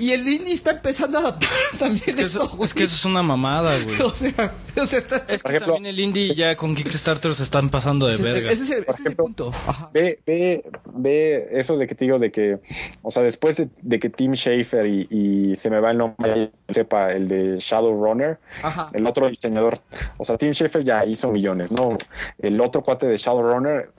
y 0.00 0.12
el 0.12 0.26
indie 0.28 0.54
está 0.54 0.72
empezando 0.72 1.18
a 1.18 1.20
adaptar 1.22 1.48
también 1.78 2.02
Es 2.08 2.14
que 2.16 2.22
eso. 2.22 2.58
es 2.64 2.74
que 2.74 2.84
eso 2.84 2.94
es 2.96 3.04
una 3.04 3.22
mamada, 3.22 3.76
güey. 3.84 4.00
o 4.02 4.14
sea, 4.14 4.52
o 4.80 4.86
sea, 4.86 4.98
está, 4.98 5.16
Es 5.28 5.42
Por 5.42 5.50
que 5.50 5.56
ejemplo- 5.58 5.74
también 5.74 5.86
el 5.94 6.00
indie 6.00 6.34
ya 6.34 6.56
con 6.56 6.74
Kickstarter 6.74 7.34
se 7.34 7.42
están 7.42 7.68
pasando 7.70 8.06
de 8.06 8.14
ese, 8.14 8.22
verga. 8.22 8.50
ese 8.50 8.62
es 8.64 8.70
el, 8.70 8.76
ese 8.78 8.84
Por 8.84 8.94
es 8.94 9.00
el 9.00 9.06
ejemplo, 9.06 9.24
punto. 9.24 9.52
Ajá. 9.66 9.90
ve, 9.92 10.20
ve, 10.26 10.64
ve 10.94 11.48
eso 11.52 11.76
de 11.76 11.86
que 11.86 11.94
te 11.94 12.04
digo 12.04 12.18
de 12.18 12.30
que, 12.32 12.58
o 13.02 13.10
sea, 13.10 13.22
después 13.22 13.56
de, 13.58 13.68
de 13.82 13.98
que 13.98 14.10
Tim 14.10 14.32
Schafer 14.34 14.86
y, 14.86 15.06
y 15.10 15.56
se 15.56 15.70
me 15.70 15.80
va 15.80 15.90
el 15.90 15.98
nombre, 15.98 16.52
sepa, 16.68 17.12
el 17.12 17.28
de 17.28 17.56
Shadowrunner, 17.58 18.38
Ajá. 18.62 18.88
el 18.92 19.06
otro 19.06 19.28
diseñador, 19.28 19.78
o 20.18 20.24
sea, 20.24 20.36
Tim 20.38 20.52
Schafer 20.52 20.82
ya 20.84 21.04
hizo 21.04 21.30
millones, 21.30 21.70
¿no? 21.72 21.96
El 22.38 22.60
otro 22.60 22.82
cuate 22.82 23.06
de 23.06 23.16
Shadowrunner, 23.16 23.90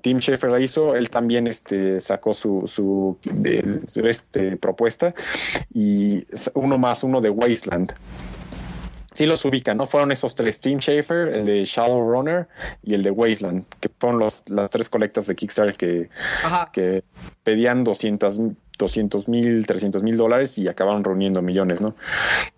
Tim 0.00 0.18
Schafer 0.18 0.50
la 0.50 0.60
hizo, 0.60 0.94
él 0.96 1.10
también 1.10 1.46
este, 1.46 2.00
sacó 2.00 2.34
su, 2.34 2.64
su, 2.66 3.16
este, 4.02 4.56
propuesta 4.56 5.14
y 5.72 6.24
uno 6.54 6.78
más, 6.78 7.04
uno 7.04 7.20
de 7.20 7.30
Wasteland. 7.30 7.94
Sí 9.12 9.26
los 9.26 9.44
ubican, 9.44 9.76
¿no? 9.76 9.86
Fueron 9.86 10.10
esos 10.10 10.34
tres, 10.34 10.58
Tim 10.58 10.80
Schafer, 10.80 11.28
el 11.28 11.44
de 11.44 11.64
Shadowrunner 11.64 12.48
y 12.82 12.94
el 12.94 13.04
de 13.04 13.12
Wasteland, 13.12 13.64
que 13.78 13.88
fueron 14.00 14.18
los, 14.18 14.42
las 14.48 14.70
tres 14.70 14.88
colectas 14.88 15.28
de 15.28 15.36
Kickstarter 15.36 15.76
que 16.72 17.04
pedían 17.44 17.84
200 17.84 19.28
mil, 19.28 19.66
300 19.66 20.02
mil 20.02 20.16
dólares 20.16 20.58
y 20.58 20.68
acabaron 20.68 21.04
reuniendo 21.04 21.42
millones, 21.42 21.80
¿no? 21.80 21.94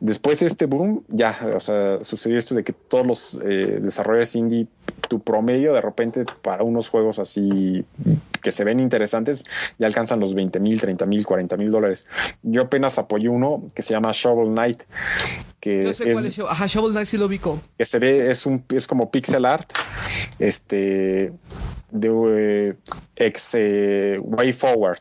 Después 0.01 0.41
de 0.41 0.47
este 0.47 0.67
boom, 0.67 1.05
ya, 1.09 1.39
o 1.55 1.61
sea, 1.61 2.03
sucedió 2.03 2.39
esto 2.39 2.55
de 2.55 2.65
que 2.65 2.73
todos 2.73 3.07
los 3.07 3.41
eh, 3.45 3.79
desarrolladores 3.83 4.35
indie, 4.37 4.67
tu 5.09 5.21
promedio 5.21 5.73
de 5.73 5.81
repente 5.81 6.25
para 6.43 6.63
unos 6.63 6.89
juegos 6.89 7.19
así 7.19 7.85
que 8.43 8.53
se 8.53 8.65
ven 8.65 8.81
interesantes, 8.81 9.45
ya 9.79 9.87
alcanzan 9.87 10.21
los 10.21 10.35
20 10.35 10.61
mil, 10.61 10.81
30 10.81 11.07
mil, 11.07 11.27
40 11.27 11.57
mil 11.57 11.71
dólares. 11.71 12.07
Yo 12.43 12.63
apenas 12.63 12.99
apoyé 12.99 13.29
uno 13.29 13.63
que 13.75 13.83
se 13.83 13.93
llama 13.93 14.11
Shovel 14.13 14.53
Knight, 14.53 14.83
que 15.61 15.85
Yo 15.85 15.95
sé 15.95 16.11
es, 16.11 16.13
cuál 16.13 16.27
es. 16.27 16.39
Ajá, 16.39 16.67
Shovel 16.67 16.93
Knight 16.93 17.07
sí 17.07 17.17
lo 17.17 17.27
ubico. 17.27 17.61
que 17.77 17.85
se 17.85 17.99
ve, 17.99 18.31
es 18.31 18.47
un, 18.47 18.65
es 18.73 18.87
como 18.87 19.11
pixel 19.11 19.45
art, 19.45 19.71
este, 20.39 21.33
de 22.01 22.69
eh, 22.69 22.75
ex 23.17 23.55
eh, 23.55 24.19
Way 24.23 24.53
Forward, 24.53 24.99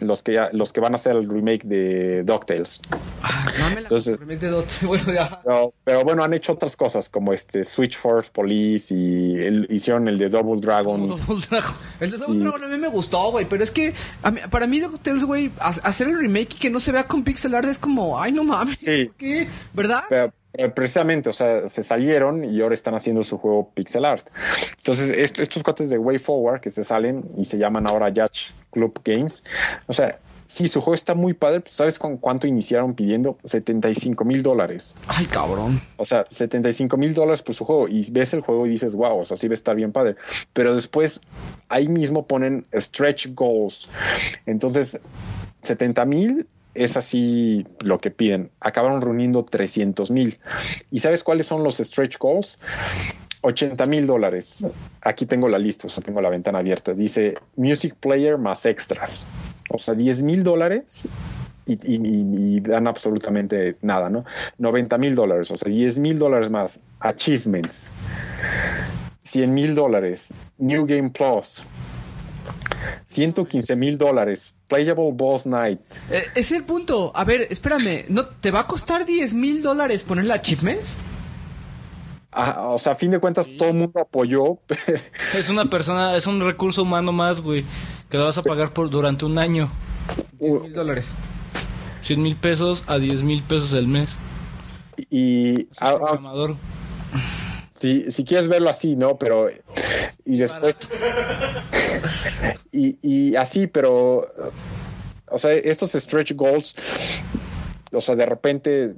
los 0.00 0.22
que 0.22 0.34
ya, 0.34 0.48
los 0.52 0.72
que 0.72 0.80
van 0.80 0.92
a 0.92 0.96
hacer 0.96 1.16
el 1.16 1.28
remake 1.28 1.64
de 1.64 2.22
DuckTales. 2.24 2.80
Ah, 3.22 3.44
no 3.72 3.78
Entonces- 3.80 4.18
remake 4.18 4.40
de 4.40 4.48
Dot. 4.48 4.66
Bueno, 4.82 5.12
ya. 5.12 5.40
Pero, 5.44 5.74
pero 5.84 6.04
bueno, 6.04 6.24
han 6.24 6.32
hecho 6.34 6.52
otras 6.52 6.76
cosas 6.76 7.08
como 7.08 7.32
este 7.32 7.64
Switch 7.64 7.96
Force 7.96 8.30
Police 8.32 8.94
y 8.94 9.36
el- 9.36 9.66
hicieron 9.70 10.08
el 10.08 10.18
de 10.18 10.28
Double 10.28 10.60
Dragon. 10.60 11.06
Double 11.08 11.44
Dragon. 11.48 11.74
El 12.00 12.10
de 12.10 12.16
Double 12.18 12.36
Y- 12.36 12.40
Dragon 12.40 12.64
a 12.64 12.66
mí 12.68 12.78
me 12.78 12.88
gustó, 12.88 13.30
güey. 13.30 13.46
Pero 13.46 13.62
es 13.64 13.70
que 13.70 13.92
a 14.22 14.30
mí- 14.30 14.40
para 14.50 14.66
mí, 14.66 14.80
DuckTales, 14.80 15.24
güey, 15.24 15.50
ha- 15.60 15.68
hacer 15.68 16.08
el 16.08 16.18
remake 16.18 16.54
y 16.54 16.58
que 16.58 16.70
no 16.70 16.80
se 16.80 16.92
vea 16.92 17.04
con 17.04 17.22
pixel 17.24 17.54
art 17.54 17.68
es 17.68 17.78
como, 17.78 18.20
ay, 18.20 18.32
no 18.32 18.44
mames. 18.44 18.78
Sí. 18.78 19.06
¿Por 19.06 19.16
qué? 19.16 19.48
¿Verdad? 19.74 20.02
Pero, 20.08 20.32
pero 20.52 20.74
precisamente, 20.74 21.28
o 21.28 21.32
sea, 21.32 21.68
se 21.68 21.82
salieron 21.82 22.44
y 22.44 22.60
ahora 22.60 22.74
están 22.74 22.94
haciendo 22.94 23.22
su 23.22 23.38
juego 23.38 23.70
pixel 23.74 24.04
art. 24.04 24.26
Entonces, 24.78 25.10
est- 25.10 25.38
estos 25.38 25.62
cuates 25.62 25.90
de 25.90 25.98
Way 25.98 26.18
Forward 26.18 26.60
que 26.60 26.70
se 26.70 26.84
salen 26.84 27.24
y 27.36 27.44
se 27.44 27.58
llaman 27.58 27.88
ahora 27.88 28.08
Yacht 28.08 28.50
Club 28.70 29.00
Games, 29.04 29.42
o 29.86 29.92
sea, 29.92 30.18
sí, 30.46 30.66
su 30.66 30.80
juego 30.80 30.94
está 30.96 31.14
muy 31.14 31.32
padre. 31.34 31.60
pues, 31.60 31.76
¿Sabes 31.76 31.98
con 31.98 32.16
cuánto 32.16 32.48
iniciaron 32.48 32.94
pidiendo? 32.94 33.38
75 33.44 34.24
mil 34.24 34.42
dólares. 34.42 34.96
Ay, 35.06 35.26
cabrón. 35.26 35.80
O 35.96 36.04
sea, 36.04 36.26
75 36.28 36.96
mil 36.96 37.14
dólares 37.14 37.40
por 37.42 37.54
su 37.54 37.64
juego 37.64 37.86
y 37.88 38.10
ves 38.10 38.32
el 38.34 38.40
juego 38.40 38.66
y 38.66 38.70
dices, 38.70 38.94
wow, 38.96 39.18
o 39.20 39.24
sea, 39.24 39.36
sí 39.36 39.46
va 39.46 39.52
a 39.52 39.54
estar 39.54 39.76
bien 39.76 39.92
padre. 39.92 40.16
Pero 40.52 40.74
después 40.74 41.20
ahí 41.68 41.86
mismo 41.86 42.26
ponen 42.26 42.66
stretch 42.74 43.28
goals. 43.34 43.88
Entonces, 44.46 44.98
70 45.62 46.04
mil 46.04 46.46
es 46.74 46.96
así 46.96 47.66
lo 47.80 47.98
que 47.98 48.10
piden. 48.10 48.50
Acabaron 48.60 49.00
reuniendo 49.00 49.44
300 49.44 50.10
mil. 50.10 50.38
¿Y 50.90 51.00
sabes 51.00 51.24
cuáles 51.24 51.46
son 51.46 51.64
los 51.64 51.78
stretch 51.78 52.18
goals? 52.18 52.58
80 53.42 53.86
mil 53.86 54.06
dólares. 54.06 54.66
Aquí 55.02 55.26
tengo 55.26 55.48
la 55.48 55.58
lista, 55.58 55.86
o 55.86 55.90
sea, 55.90 56.04
tengo 56.04 56.20
la 56.20 56.28
ventana 56.28 56.58
abierta. 56.58 56.92
Dice 56.92 57.34
music 57.56 57.94
player 58.00 58.38
más 58.38 58.66
extras. 58.66 59.26
O 59.70 59.78
sea, 59.78 59.94
10 59.94 60.22
mil 60.22 60.42
dólares 60.42 61.08
y, 61.66 62.60
dan 62.60 62.86
absolutamente 62.86 63.76
nada, 63.82 64.10
¿no? 64.10 64.24
90 64.58 64.98
mil 64.98 65.14
dólares, 65.14 65.50
o 65.50 65.56
sea, 65.56 65.70
10 65.70 65.98
mil 65.98 66.18
dólares 66.18 66.50
más. 66.50 66.80
Achievements. 67.00 67.92
100 69.22 69.54
mil 69.54 69.74
dólares. 69.74 70.28
New 70.58 70.86
Game 70.86 71.10
Plus. 71.10 71.64
115 73.04 73.76
mil 73.76 73.96
dólares. 73.96 74.54
Playable 74.70 75.10
Boss 75.12 75.46
Night. 75.46 75.80
Eh, 76.10 76.22
es 76.36 76.52
el 76.52 76.62
punto. 76.62 77.12
A 77.14 77.24
ver, 77.24 77.48
espérame. 77.50 78.06
¿no 78.08 78.24
¿Te 78.24 78.52
va 78.52 78.60
a 78.60 78.66
costar 78.66 79.04
10 79.04 79.34
mil 79.34 79.62
dólares 79.62 80.04
ponerle 80.04 80.32
achievements? 80.32 80.94
Ah, 82.32 82.68
o 82.68 82.78
sea, 82.78 82.92
a 82.92 82.94
fin 82.94 83.10
de 83.10 83.18
cuentas, 83.18 83.50
todo 83.58 83.70
el 83.70 83.74
mundo 83.74 84.00
apoyó. 84.00 84.58
Es 85.34 85.50
una 85.50 85.64
persona, 85.66 86.16
es 86.16 86.28
un 86.28 86.40
recurso 86.40 86.82
humano 86.82 87.10
más, 87.10 87.40
güey. 87.40 87.64
Que 88.08 88.16
lo 88.16 88.24
vas 88.24 88.38
a 88.38 88.42
pagar 88.42 88.72
por 88.72 88.88
durante 88.88 89.24
un 89.24 89.38
año. 89.38 89.68
10 90.38 90.62
mil 90.62 90.72
dólares. 90.72 91.10
100 92.02 92.22
mil 92.22 92.36
pesos 92.36 92.84
a 92.86 92.98
10 92.98 93.24
mil 93.24 93.42
pesos 93.42 93.72
el 93.72 93.88
mes. 93.88 94.16
y 95.10 95.62
Es 95.62 95.80
un 95.80 95.88
ah, 95.88 95.90
ah, 95.90 95.96
programador. 95.98 96.56
Si, 97.80 98.10
si 98.10 98.24
quieres 98.24 98.46
verlo 98.46 98.68
así, 98.70 98.94
¿no? 98.94 99.16
Pero. 99.16 99.48
Y 100.24 100.38
después. 100.38 100.80
Y, 102.72 102.98
y 103.02 103.36
así, 103.36 103.66
pero. 103.66 104.32
O 105.30 105.38
sea, 105.38 105.52
estos 105.52 105.92
stretch 105.92 106.32
goals. 106.34 106.74
O 107.92 108.00
sea, 108.00 108.14
de 108.14 108.24
repente 108.24 108.94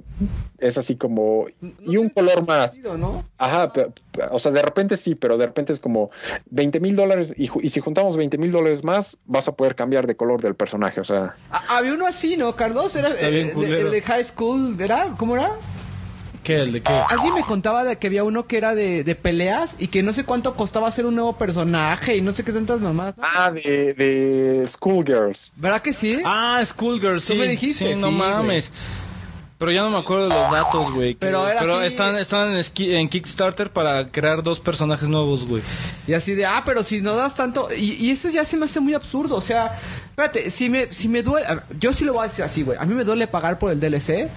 es 0.59 0.77
así 0.77 0.95
como. 0.95 1.47
Y 1.83 1.97
un 1.97 2.09
color 2.09 2.47
más. 2.47 2.73
Sentido, 2.75 2.97
¿no? 2.97 3.25
Ajá, 3.37 3.73
o 4.31 4.39
sea, 4.39 4.51
de 4.51 4.61
repente 4.61 4.95
sí, 4.97 5.15
pero 5.15 5.37
de 5.37 5.47
repente 5.47 5.73
es 5.73 5.79
como 5.79 6.11
20 6.51 6.79
mil 6.79 6.95
dólares 6.95 7.33
y, 7.35 7.49
y 7.61 7.69
si 7.69 7.79
juntamos 7.79 8.15
20 8.15 8.37
mil 8.37 8.51
dólares 8.51 8.83
más, 8.83 9.17
vas 9.25 9.47
a 9.47 9.53
poder 9.53 9.75
cambiar 9.75 10.05
de 10.05 10.15
color 10.15 10.41
del 10.41 10.55
personaje, 10.55 11.01
o 11.01 11.03
sea, 11.03 11.35
Ah, 11.49 11.77
había 11.77 11.93
uno 11.93 12.05
así, 12.05 12.37
¿no, 12.37 12.55
Carlos? 12.55 12.95
Era 12.95 13.09
el 13.09 13.91
de 13.91 14.01
High 14.01 14.23
School, 14.23 14.79
¿era? 14.79 15.15
¿Cómo 15.17 15.35
era? 15.35 15.51
¿Qué? 16.43 16.57
¿El 16.61 16.73
de 16.73 16.81
qué? 16.81 16.91
Alguien 17.09 17.33
me 17.33 17.41
contaba 17.43 17.83
de 17.83 17.97
que 17.97 18.07
había 18.07 18.23
uno 18.23 18.45
que 18.47 18.57
era 18.57 18.75
de, 18.75 19.03
de 19.03 19.15
peleas 19.15 19.75
y 19.79 19.87
que 19.87 20.03
no 20.03 20.11
sé 20.13 20.25
cuánto 20.25 20.55
costaba 20.55 20.87
hacer 20.87 21.05
un 21.05 21.15
nuevo 21.15 21.37
personaje 21.37 22.17
y 22.17 22.21
no 22.21 22.31
sé 22.33 22.43
qué 22.43 22.51
tantas 22.51 22.79
mamás. 22.81 23.15
¿no? 23.17 23.23
ah, 23.25 23.51
de, 23.51 23.93
de 23.93 24.67
Schoolgirls. 24.67 25.53
¿Verdad 25.55 25.81
que 25.81 25.93
sí? 25.93 26.21
Ah, 26.25 26.61
Schoolgirl, 26.65 27.19
sí. 27.21 27.35
me 27.35 27.47
dijiste, 27.47 27.93
sí, 27.95 28.01
no 28.01 28.07
sí, 28.09 28.13
mames. 28.13 28.71
Pero 29.57 29.71
ya 29.71 29.81
no 29.83 29.91
me 29.91 29.99
acuerdo 29.99 30.27
de 30.27 30.35
los 30.35 30.51
datos, 30.51 30.91
güey. 30.91 31.15
Pero 31.15 31.47
era 31.47 31.61
así- 31.61 31.85
están, 31.85 32.17
están 32.17 32.51
en, 32.51 32.57
esqui- 32.59 32.95
en 32.95 33.07
Kickstarter 33.07 33.71
para 33.71 34.07
crear 34.07 34.43
dos 34.43 34.59
personajes 34.59 35.07
nuevos, 35.07 35.45
güey. 35.45 35.63
Y 36.05 36.13
así 36.13 36.33
de, 36.33 36.45
ah, 36.45 36.63
pero 36.65 36.83
si 36.83 36.99
no 36.99 37.15
das 37.15 37.33
tanto. 37.35 37.69
Y, 37.73 37.93
y 37.93 38.11
eso 38.11 38.29
ya 38.29 38.43
se 38.43 38.57
me 38.57 38.65
hace 38.65 38.81
muy 38.81 38.93
absurdo. 38.93 39.35
O 39.37 39.41
sea, 39.41 39.79
espérate, 40.09 40.51
si 40.51 40.69
me, 40.69 40.91
si 40.91 41.07
me 41.07 41.23
duele. 41.23 41.47
Yo 41.79 41.93
sí 41.93 42.03
lo 42.03 42.11
voy 42.11 42.25
a 42.25 42.27
decir 42.27 42.43
así, 42.43 42.63
güey. 42.63 42.77
A 42.77 42.83
mí 42.83 42.93
me 42.93 43.05
duele 43.05 43.25
pagar 43.27 43.57
por 43.57 43.71
el 43.71 43.79
DLC. 43.79 44.27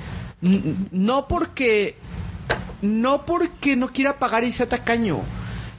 No 0.40 1.29
porque. 1.29 1.96
No 2.83 3.25
porque 3.25 3.77
no 3.77 3.92
quiera 3.92 4.18
pagar 4.18 4.44
y 4.44 4.53
sea 4.53 4.68
tacaño. 4.68 5.20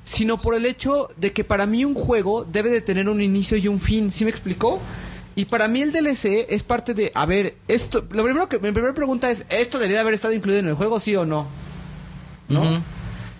Sino 0.04 0.38
por 0.38 0.56
el 0.56 0.66
hecho 0.66 1.10
de 1.18 1.34
que 1.34 1.44
para 1.44 1.66
mí 1.66 1.86
un 1.86 1.94
juego 1.94 2.46
debe 2.46 2.70
de 2.70 2.82
tener 2.82 3.10
un 3.10 3.22
inicio 3.22 3.58
y 3.58 3.68
un 3.68 3.80
fin. 3.80 4.10
¿Sí 4.12 4.24
me 4.24 4.32
explicó? 4.32 4.80
Y 5.36 5.46
para 5.46 5.68
mí 5.68 5.82
el 5.82 5.92
DLC 5.92 6.48
es 6.50 6.64
parte 6.64 6.94
de. 6.94 7.12
A 7.14 7.26
ver, 7.26 7.56
esto. 7.68 8.06
Lo 8.12 8.24
primero 8.24 8.50
que. 8.50 8.60
Mi 8.60 8.72
primera 8.72 8.94
pregunta 8.94 9.30
es: 9.30 9.46
¿esto 9.50 9.80
debía 9.80 9.98
de 9.98 10.02
haber 10.02 10.14
estado 10.14 10.34
incluido 10.34 10.60
en 10.60 10.68
el 10.70 10.76
juego, 10.76 11.00
sí 11.00 11.16
o 11.16 11.26
no? 11.26 11.48
¿no? 12.50 12.64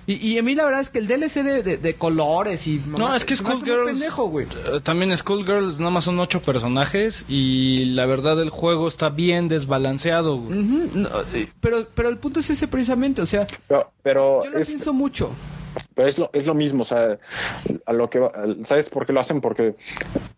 Y, 0.08 0.14
y 0.16 0.38
a 0.38 0.44
mí 0.44 0.56
la 0.56 0.64
verdad 0.66 0.80
es 0.82 0.90
que 0.90 1.00
el 1.00 1.08
DLC 1.08 1.44
de, 1.44 1.64
de- 1.64 1.78
de 1.78 1.94
colores 1.96 2.66
y... 2.66 2.82
No, 2.98 3.14
es 3.14 3.26
que 3.26 3.36
Skullgirls. 3.36 3.92
pendejo, 3.92 4.30
güey. 4.30 4.46
eh, 4.46 4.80
También 4.82 5.16
Skullgirls, 5.16 5.80
nada 5.80 5.92
más 5.92 6.06
son 6.06 6.18
ocho 6.20 6.42
personajes. 6.42 7.26
Y 7.28 7.86
la 7.94 8.06
verdad, 8.06 8.42
el 8.42 8.50
juego 8.50 8.88
está 8.88 9.10
bien 9.10 9.50
desbalanceado, 9.50 10.38
güey. 10.38 10.60
No, 10.94 11.10
eh, 11.34 11.50
pero, 11.60 11.86
pero 11.94 12.08
el 12.08 12.18
punto 12.18 12.40
es 12.40 12.50
ese 12.50 12.68
precisamente, 12.70 13.22
o 13.22 13.26
sea, 13.26 13.46
Pero, 13.68 13.92
pero 14.02 14.44
yo 14.46 14.52
lo 14.52 14.58
es, 14.60 14.68
pienso 14.68 14.94
mucho. 14.94 15.30
Pero 15.94 16.08
es 16.08 16.18
lo, 16.18 16.30
es 16.34 16.46
lo 16.46 16.54
mismo, 16.54 16.84
o 16.84 16.86
sea, 16.86 17.18
a 17.86 17.94
lo 17.94 18.10
que 18.10 18.20
va- 18.20 18.32
¿sabes 18.64 18.90
por 18.90 19.06
qué 19.06 19.12
lo 19.14 19.20
hacen? 19.20 19.42
Porque, 19.42 19.76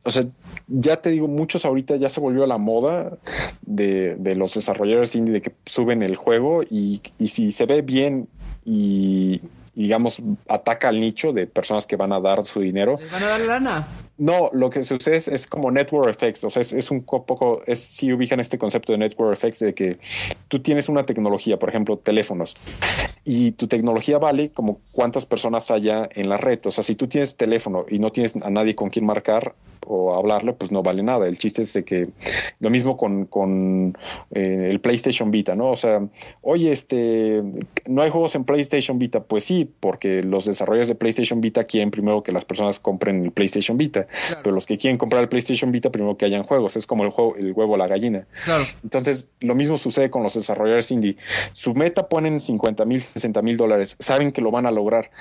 o 0.03 0.09
sea, 0.09 0.23
ya 0.67 0.97
te 1.01 1.11
digo, 1.11 1.27
muchos 1.27 1.63
ahorita 1.63 1.95
ya 1.97 2.09
se 2.09 2.19
volvió 2.19 2.45
la 2.47 2.57
moda 2.57 3.17
de, 3.61 4.15
de 4.15 4.35
los 4.35 4.55
desarrolladores 4.55 5.15
indie 5.15 5.33
de 5.35 5.41
que 5.41 5.51
suben 5.65 6.01
el 6.01 6.15
juego 6.15 6.63
y, 6.63 7.01
y 7.19 7.27
si 7.27 7.51
se 7.51 7.65
ve 7.67 7.81
bien 7.83 8.27
y, 8.65 9.41
digamos, 9.79 10.21
ataca 10.47 10.89
al 10.89 10.99
nicho 10.99 11.31
de 11.31 11.47
personas 11.47 11.87
que 11.87 11.95
van 11.95 12.11
a 12.11 12.19
dar 12.19 12.43
su 12.43 12.59
dinero, 12.59 12.97
Les 12.99 13.09
van 13.11 13.23
a 13.23 13.27
dar 13.27 13.39
lana. 13.39 13.87
no, 14.17 14.49
lo 14.51 14.69
que 14.69 14.83
sucede 14.83 15.15
es, 15.15 15.27
es 15.29 15.47
como 15.47 15.71
network 15.71 16.09
effects, 16.09 16.43
o 16.43 16.49
sea, 16.49 16.61
es, 16.61 16.73
es 16.73 16.91
un 16.91 16.99
co- 17.01 17.25
poco, 17.25 17.61
es 17.65 17.79
si 17.79 18.11
ubican 18.11 18.39
este 18.41 18.57
concepto 18.57 18.91
de 18.91 18.97
network 18.97 19.31
effects 19.31 19.59
de 19.59 19.73
que 19.73 19.97
tú 20.49 20.59
tienes 20.59 20.89
una 20.89 21.05
tecnología, 21.05 21.57
por 21.57 21.69
ejemplo, 21.69 21.97
teléfonos, 21.97 22.57
y 23.23 23.51
tu 23.51 23.67
tecnología 23.67 24.17
vale 24.17 24.49
como 24.49 24.79
cuántas 24.91 25.25
personas 25.25 25.71
haya 25.71 26.09
en 26.13 26.27
la 26.27 26.37
red. 26.37 26.59
O 26.65 26.71
sea, 26.71 26.83
si 26.83 26.95
tú 26.95 27.07
tienes 27.07 27.37
teléfono 27.37 27.85
y 27.89 27.99
no 27.99 28.11
tienes 28.11 28.35
a 28.35 28.49
nadie 28.49 28.75
con 28.75 28.89
quien 28.89 29.05
marcar 29.05 29.53
o 29.87 30.13
hablarle, 30.13 30.53
pues 30.53 30.71
no 30.71 30.83
vale 30.83 31.03
nada. 31.03 31.25
El 31.27 31.37
chiste 31.37 31.61
es 31.61 31.73
de 31.73 31.83
que 31.83 32.09
lo 32.59 32.69
mismo 32.69 32.97
con, 32.97 33.25
con 33.25 33.97
eh, 34.31 34.67
el 34.69 34.79
PlayStation 34.81 35.31
Vita, 35.31 35.55
¿no? 35.55 35.71
O 35.71 35.77
sea, 35.77 36.05
oye, 36.41 36.71
este, 36.71 37.41
no 37.87 38.01
hay 38.01 38.09
juegos 38.09 38.35
en 38.35 38.43
PlayStation 38.43 38.99
Vita, 38.99 39.23
pues 39.23 39.45
sí, 39.45 39.71
porque 39.79 40.21
los 40.21 40.45
desarrolladores 40.45 40.89
de 40.89 40.95
PlayStation 40.95 41.39
Vita 41.41 41.63
quieren 41.63 41.91
primero 41.91 42.23
que 42.23 42.31
las 42.31 42.45
personas 42.45 42.79
compren 42.79 43.23
el 43.25 43.31
PlayStation 43.31 43.77
Vita, 43.77 44.05
Claro. 44.27 44.41
pero 44.43 44.55
los 44.55 44.65
que 44.65 44.77
quieren 44.77 44.97
comprar 44.97 45.21
el 45.23 45.29
PlayStation 45.29 45.71
Vita 45.71 45.89
primero 45.91 46.17
que 46.17 46.25
hayan 46.25 46.43
juegos, 46.43 46.75
es 46.75 46.85
como 46.85 47.03
el 47.03 47.09
juego, 47.09 47.35
el 47.37 47.53
huevo 47.53 47.75
a 47.75 47.77
la 47.77 47.87
gallina. 47.87 48.27
Claro. 48.45 48.63
Entonces, 48.83 49.29
lo 49.39 49.55
mismo 49.55 49.77
sucede 49.77 50.09
con 50.09 50.23
los 50.23 50.35
desarrolladores 50.41 50.91
indie. 50.91 51.15
Su 51.53 51.73
meta 51.73 52.09
ponen 52.09 52.39
50 52.39 52.85
mil, 52.85 53.01
60 53.01 53.41
mil 53.41 53.57
dólares. 53.57 53.95
Saben 53.99 54.31
que 54.31 54.41
lo 54.41 54.51
van 54.51 54.65
a 54.65 54.71
lograr. 54.71 55.11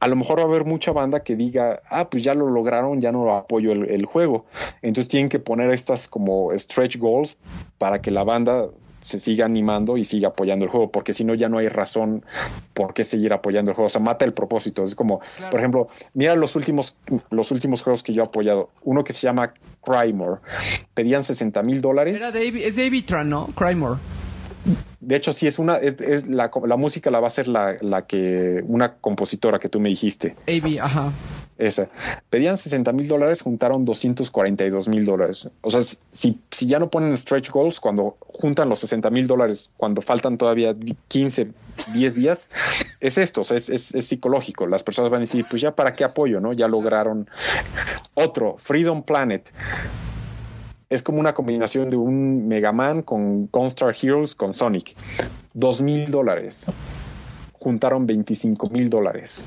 A 0.00 0.08
lo 0.08 0.16
mejor 0.16 0.38
va 0.38 0.44
a 0.44 0.46
haber 0.46 0.64
mucha 0.64 0.92
banda 0.92 1.22
que 1.22 1.36
diga, 1.36 1.82
ah, 1.90 2.08
pues 2.08 2.24
ya 2.24 2.34
lo 2.34 2.48
lograron, 2.48 3.02
ya 3.02 3.12
no 3.12 3.34
apoyo 3.34 3.72
el 3.72 4.06
juego. 4.06 4.46
Entonces 4.80 5.08
tienen 5.08 5.28
que 5.28 5.38
poner 5.38 5.70
estas 5.70 6.08
como 6.08 6.56
stretch 6.56 6.96
goals 6.96 7.36
para 7.76 8.00
que 8.00 8.10
la 8.10 8.24
banda 8.24 8.70
se 9.00 9.18
siga 9.18 9.46
animando 9.46 9.96
y 9.96 10.04
siga 10.04 10.28
apoyando 10.28 10.64
el 10.64 10.70
juego, 10.70 10.90
porque 10.90 11.12
si 11.14 11.24
no 11.24 11.34
ya 11.34 11.48
no 11.48 11.58
hay 11.58 11.68
razón 11.68 12.24
por 12.74 12.92
qué 12.94 13.02
seguir 13.04 13.32
apoyando 13.32 13.70
el 13.70 13.74
juego. 13.74 13.86
O 13.86 13.90
sea, 13.90 14.00
mata 14.00 14.24
el 14.24 14.32
propósito. 14.32 14.84
Es 14.84 14.94
como, 14.94 15.20
Claro. 15.36 15.50
por 15.50 15.60
ejemplo, 15.60 15.88
mira 16.14 16.34
los 16.36 16.54
últimos, 16.56 16.96
los 17.30 17.50
últimos 17.50 17.82
juegos 17.82 18.02
que 18.02 18.12
yo 18.12 18.22
he 18.22 18.26
apoyado. 18.26 18.70
Uno 18.84 19.02
que 19.04 19.12
se 19.12 19.22
llama 19.22 19.52
Crymore. 19.82 20.40
Pedían 20.94 21.24
60 21.24 21.62
mil 21.62 21.80
dólares. 21.80 22.16
Era 22.16 22.30
David, 22.30 22.56
es 22.62 22.76
David 22.76 23.04
Tran, 23.06 23.28
¿no? 23.28 23.46
Crymore. 23.54 23.98
De 25.00 25.16
hecho, 25.16 25.32
sí, 25.32 25.46
es 25.46 25.58
una, 25.58 25.76
es, 25.76 26.00
es 26.00 26.28
la, 26.28 26.50
la 26.66 26.76
música 26.76 27.10
la 27.10 27.20
va 27.20 27.26
a 27.26 27.28
hacer 27.28 27.48
la, 27.48 27.76
la 27.80 28.06
que, 28.06 28.62
una 28.66 28.94
compositora 28.94 29.58
que 29.58 29.68
tú 29.68 29.80
me 29.80 29.88
dijiste, 29.88 30.36
AB, 30.46 30.78
ajá. 30.80 31.12
esa. 31.56 31.88
Pedían 32.28 32.58
60 32.58 32.92
mil 32.92 33.08
dólares, 33.08 33.40
juntaron 33.40 33.84
242 33.84 34.88
mil 34.88 35.06
dólares. 35.06 35.48
O 35.62 35.70
sea, 35.70 35.80
si, 35.82 36.40
si 36.50 36.66
ya 36.66 36.78
no 36.78 36.90
ponen 36.90 37.16
stretch 37.16 37.50
goals, 37.50 37.80
cuando 37.80 38.18
juntan 38.20 38.68
los 38.68 38.80
60 38.80 39.08
mil 39.10 39.26
dólares, 39.26 39.70
cuando 39.78 40.02
faltan 40.02 40.36
todavía 40.36 40.76
15, 41.08 41.52
10 41.94 42.14
días, 42.14 42.48
es 43.00 43.16
esto, 43.16 43.40
o 43.40 43.44
sea, 43.44 43.56
es, 43.56 43.70
es, 43.70 43.94
es 43.94 44.06
psicológico. 44.06 44.66
Las 44.66 44.82
personas 44.82 45.10
van 45.10 45.18
a 45.18 45.20
decir, 45.22 45.46
pues 45.48 45.62
ya 45.62 45.74
para 45.74 45.92
qué 45.92 46.04
apoyo, 46.04 46.40
¿no? 46.40 46.52
Ya 46.52 46.68
lograron. 46.68 47.28
Otro, 48.14 48.56
Freedom 48.58 49.02
Planet 49.02 49.50
es 50.90 51.02
como 51.02 51.20
una 51.20 51.32
combinación 51.34 51.88
de 51.88 51.96
un 51.96 52.48
Mega 52.48 52.72
Man 52.72 53.02
con 53.02 53.46
Gunstar 53.46 53.94
Heroes 54.00 54.34
con 54.34 54.52
Sonic. 54.52 54.94
Dos 55.54 55.80
mil 55.80 56.10
dólares. 56.10 56.66
Juntaron 57.60 58.06
25 58.06 58.68
mil 58.70 58.90
dólares. 58.90 59.44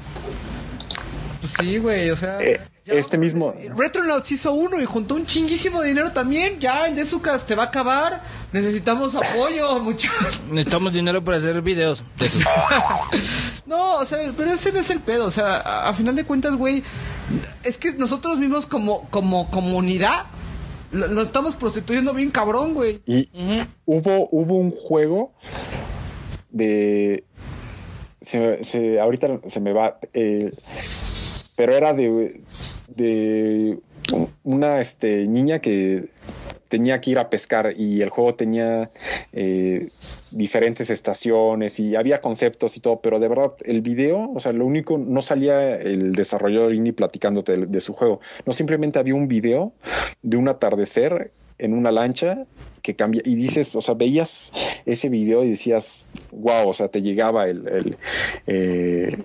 Pues 1.41 1.53
sí, 1.59 1.77
güey, 1.79 2.09
o 2.09 2.15
sea... 2.15 2.37
Eh, 2.37 2.57
este 2.85 3.17
vamos- 3.17 3.33
mismo- 3.33 3.53
Retronauts 3.77 4.31
hizo 4.31 4.53
uno 4.53 4.79
y 4.79 4.85
juntó 4.85 5.15
un 5.15 5.25
chinguísimo 5.25 5.81
de 5.81 5.89
dinero 5.89 6.11
también. 6.13 6.59
Ya, 6.61 6.85
el 6.87 6.95
de 6.95 7.03
Zucas 7.03 7.45
te 7.45 7.55
va 7.55 7.63
a 7.63 7.65
acabar. 7.67 8.21
Necesitamos 8.53 9.13
apoyo, 9.15 9.79
muchachos. 9.81 10.39
Necesitamos 10.49 10.93
dinero 10.93 11.21
para 11.23 11.37
hacer 11.37 11.61
videos 11.61 12.03
de 12.17 12.25
eso. 12.25 12.39
No, 13.65 13.95
o 13.95 14.05
sea, 14.05 14.19
pero 14.37 14.51
ese 14.51 14.71
no 14.71 14.79
es 14.79 14.89
el 14.89 14.99
pedo. 14.99 15.25
O 15.25 15.31
sea, 15.31 15.55
a, 15.55 15.89
a 15.89 15.93
final 15.93 16.15
de 16.15 16.25
cuentas, 16.25 16.55
güey, 16.55 16.83
es 17.63 17.77
que 17.77 17.93
nosotros 17.93 18.37
mismos 18.37 18.65
como, 18.67 19.07
como 19.09 19.49
comunidad 19.49 20.25
lo, 20.93 21.07
lo 21.07 21.21
estamos 21.21 21.55
prostituyendo 21.55 22.13
bien 22.13 22.31
cabrón, 22.31 22.73
güey. 22.73 23.01
Y 23.05 23.29
hubo, 23.85 24.27
hubo 24.31 24.55
un 24.55 24.71
juego 24.71 25.33
de. 26.49 27.23
Se, 28.21 28.63
se- 28.63 28.99
ahorita 28.99 29.41
se 29.45 29.59
me 29.59 29.73
va. 29.73 29.99
eh, 30.13 30.51
pero 31.55 31.75
era 31.75 31.93
de, 31.93 32.41
de 32.87 33.77
una 34.43 34.81
este, 34.81 35.27
niña 35.27 35.59
que 35.59 36.05
tenía 36.67 36.99
que 37.01 37.11
ir 37.11 37.19
a 37.19 37.29
pescar 37.29 37.73
y 37.77 38.01
el 38.01 38.09
juego 38.09 38.33
tenía 38.33 38.89
eh, 39.33 39.89
diferentes 40.37 40.89
estaciones 40.89 41.79
y 41.79 41.95
había 41.95 42.21
conceptos 42.21 42.77
y 42.77 42.79
todo, 42.79 42.99
pero 43.01 43.19
de 43.19 43.27
verdad 43.27 43.53
el 43.65 43.81
video, 43.81 44.31
o 44.33 44.39
sea, 44.39 44.53
lo 44.53 44.65
único, 44.65 44.97
no 44.97 45.21
salía 45.21 45.75
el 45.75 46.13
desarrollador 46.13 46.73
indie 46.73 46.93
platicándote 46.93 47.57
de, 47.57 47.65
de 47.65 47.81
su 47.81 47.93
juego, 47.93 48.19
no 48.45 48.53
simplemente 48.53 48.99
había 48.99 49.15
un 49.15 49.27
video 49.27 49.73
de 50.21 50.37
un 50.37 50.47
atardecer 50.47 51.31
en 51.57 51.73
una 51.73 51.91
lancha 51.91 52.45
que 52.81 52.95
cambia 52.95 53.21
y 53.25 53.35
dices, 53.35 53.75
o 53.75 53.81
sea, 53.81 53.95
veías 53.95 54.51
ese 54.85 55.09
video 55.09 55.43
y 55.43 55.49
decías, 55.49 56.07
wow, 56.31 56.67
o 56.67 56.73
sea, 56.73 56.89
te 56.89 57.01
llegaba 57.01 57.47
el, 57.47 57.67
el, 57.67 57.97
eh, 58.45 59.17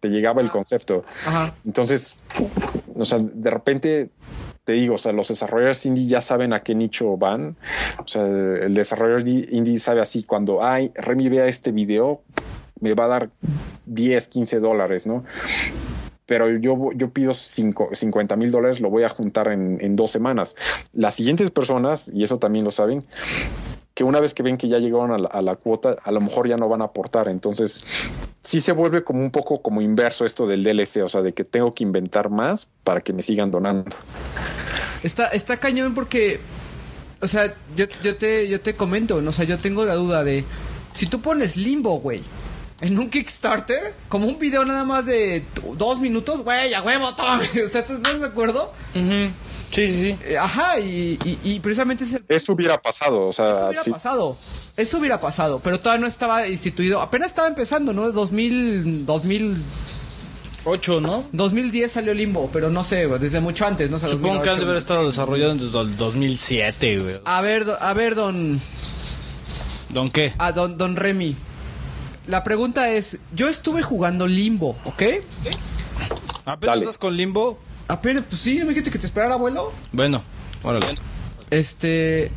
te 0.00 0.08
llegaba 0.08 0.42
el 0.42 0.50
concepto. 0.50 1.04
Ajá. 1.24 1.54
Entonces, 1.64 2.20
o 2.94 3.04
sea, 3.04 3.20
de 3.20 3.50
repente 3.50 4.10
te 4.64 4.72
digo, 4.74 4.94
o 4.94 4.98
sea, 4.98 5.12
los 5.12 5.28
desarrolladores 5.28 5.84
indie 5.86 6.06
ya 6.06 6.20
saben 6.20 6.52
a 6.52 6.60
qué 6.60 6.74
nicho 6.74 7.16
van. 7.16 7.56
O 8.04 8.06
sea, 8.08 8.22
el 8.24 8.74
desarrollador 8.74 9.24
di- 9.24 9.48
indie 9.50 9.78
sabe 9.78 10.00
así 10.00 10.22
cuando, 10.22 10.62
ay, 10.64 10.92
Remy 10.94 11.28
vea 11.28 11.46
este 11.46 11.72
video, 11.72 12.22
me 12.80 12.94
va 12.94 13.06
a 13.06 13.08
dar 13.08 13.30
10, 13.86 14.28
15 14.28 14.60
dólares, 14.60 15.06
¿no? 15.06 15.24
Pero 16.26 16.48
yo, 16.50 16.90
yo 16.94 17.10
pido 17.10 17.34
cinco- 17.34 17.90
50 17.92 18.36
mil 18.36 18.50
dólares, 18.52 18.80
lo 18.80 18.88
voy 18.90 19.02
a 19.02 19.08
juntar 19.08 19.48
en, 19.48 19.78
en 19.80 19.96
dos 19.96 20.10
semanas. 20.12 20.54
Las 20.92 21.16
siguientes 21.16 21.50
personas, 21.50 22.08
y 22.14 22.22
eso 22.22 22.38
también 22.38 22.64
lo 22.64 22.70
saben, 22.70 23.04
que 23.94 24.04
una 24.04 24.20
vez 24.20 24.34
que 24.34 24.42
ven 24.42 24.56
que 24.56 24.68
ya 24.68 24.78
llegaron 24.78 25.12
a 25.12 25.18
la, 25.18 25.28
a 25.28 25.42
la 25.42 25.56
cuota, 25.56 25.96
a 26.02 26.12
lo 26.12 26.20
mejor 26.20 26.48
ya 26.48 26.56
no 26.56 26.68
van 26.68 26.82
a 26.82 26.86
aportar. 26.86 27.28
Entonces, 27.28 27.84
sí 28.40 28.60
se 28.60 28.72
vuelve 28.72 29.04
como 29.04 29.20
un 29.20 29.30
poco 29.30 29.62
como 29.62 29.80
inverso 29.80 30.24
esto 30.24 30.46
del 30.46 30.62
DLC, 30.62 31.02
o 31.04 31.08
sea, 31.08 31.22
de 31.22 31.32
que 31.32 31.44
tengo 31.44 31.72
que 31.72 31.84
inventar 31.84 32.30
más 32.30 32.68
para 32.84 33.00
que 33.00 33.12
me 33.12 33.22
sigan 33.22 33.50
donando. 33.50 33.96
Está, 35.02 35.28
está 35.28 35.58
cañón 35.58 35.94
porque, 35.94 36.40
o 37.20 37.28
sea, 37.28 37.54
yo, 37.76 37.86
yo, 38.02 38.16
te, 38.16 38.48
yo 38.48 38.60
te 38.60 38.74
comento, 38.76 39.20
¿no? 39.20 39.30
o 39.30 39.32
sea, 39.32 39.44
yo 39.44 39.58
tengo 39.58 39.84
la 39.84 39.94
duda 39.94 40.24
de, 40.24 40.44
si 40.92 41.06
tú 41.06 41.20
pones 41.20 41.56
limbo, 41.56 41.98
güey, 42.00 42.22
en 42.80 42.98
un 42.98 43.10
Kickstarter, 43.10 43.94
como 44.08 44.26
un 44.26 44.38
video 44.38 44.64
nada 44.64 44.84
más 44.84 45.06
de 45.06 45.44
dos 45.76 46.00
minutos, 46.00 46.42
güey, 46.42 46.74
a 46.74 46.82
huevo, 46.82 47.14
toma, 47.14 47.40
o 47.40 47.68
sea, 47.68 47.80
¿estás 47.80 48.20
de 48.20 48.26
acuerdo? 48.26 48.72
Ujú. 48.94 49.32
Sí, 49.72 49.90
sí, 49.90 50.02
sí. 50.02 50.18
Eh, 50.24 50.36
ajá, 50.38 50.78
y, 50.78 51.18
y, 51.24 51.38
y 51.42 51.60
precisamente 51.60 52.04
es 52.04 52.12
el... 52.12 52.24
Eso 52.28 52.52
hubiera 52.52 52.80
pasado, 52.80 53.28
o 53.28 53.30
Eso 53.30 53.42
sea, 53.44 53.66
hubiera 53.66 53.82
sí, 53.82 53.90
pasado, 53.90 54.36
eso 54.76 54.98
hubiera 54.98 55.18
pasado, 55.18 55.60
pero 55.64 55.80
todavía 55.80 56.02
no 56.02 56.06
estaba 56.06 56.46
instituido, 56.46 57.00
apenas 57.00 57.28
estaba 57.28 57.48
empezando, 57.48 57.92
¿no? 57.92 58.12
2000, 58.12 59.06
2000, 59.06 59.56
Ocho, 60.64 61.00
¿no? 61.00 61.24
2010 61.32 61.90
salió 61.90 62.14
Limbo, 62.14 62.48
pero 62.52 62.70
no 62.70 62.84
sé, 62.84 63.06
güey, 63.06 63.18
desde 63.18 63.40
mucho 63.40 63.66
antes, 63.66 63.90
no 63.90 63.98
sé. 63.98 64.08
Supongo 64.08 64.42
que 64.42 64.50
han 64.50 64.58
de 64.58 64.64
2008. 64.64 64.64
haber 64.66 64.76
estado 64.76 65.06
desarrollado 65.06 65.54
desde 65.54 65.80
el 65.80 65.96
2007, 65.96 66.98
güey. 67.00 67.14
A 67.24 67.40
ver, 67.40 67.66
a 67.80 67.92
ver, 67.94 68.14
don... 68.14 68.60
¿Don 69.88 70.08
qué? 70.10 70.32
A 70.38 70.52
don, 70.52 70.78
don 70.78 70.94
Remy. 70.96 71.34
La 72.28 72.44
pregunta 72.44 72.90
es, 72.90 73.18
yo 73.34 73.48
estuve 73.48 73.82
jugando 73.82 74.28
Limbo, 74.28 74.76
¿ok? 74.84 75.02
¿Apenas 76.44 76.78
estás 76.78 76.98
con 76.98 77.16
Limbo? 77.16 77.58
Apenas, 77.88 78.24
pues 78.28 78.40
sí, 78.42 78.58
¿no 78.58 78.64
me 78.66 78.70
dijiste 78.70 78.90
que 78.90 78.98
te 78.98 79.06
esperara, 79.06 79.34
abuelo? 79.34 79.72
Bueno, 79.92 80.22
órale. 80.62 80.86
Este... 81.50 82.28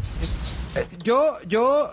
Yo, 1.03 1.23
yo, 1.47 1.89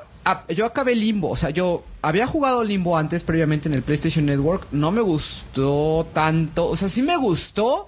yo 0.48 0.66
acabé 0.66 0.96
Limbo, 0.96 1.30
o 1.30 1.36
sea, 1.36 1.50
yo 1.50 1.84
había 2.02 2.26
jugado 2.26 2.64
Limbo 2.64 2.96
antes, 2.96 3.22
previamente 3.22 3.68
en 3.68 3.74
el 3.74 3.82
PlayStation 3.82 4.26
Network, 4.26 4.66
no 4.72 4.90
me 4.90 5.00
gustó 5.02 6.04
tanto, 6.12 6.68
o 6.68 6.74
sea, 6.76 6.88
sí 6.88 7.00
me 7.02 7.16
gustó, 7.16 7.86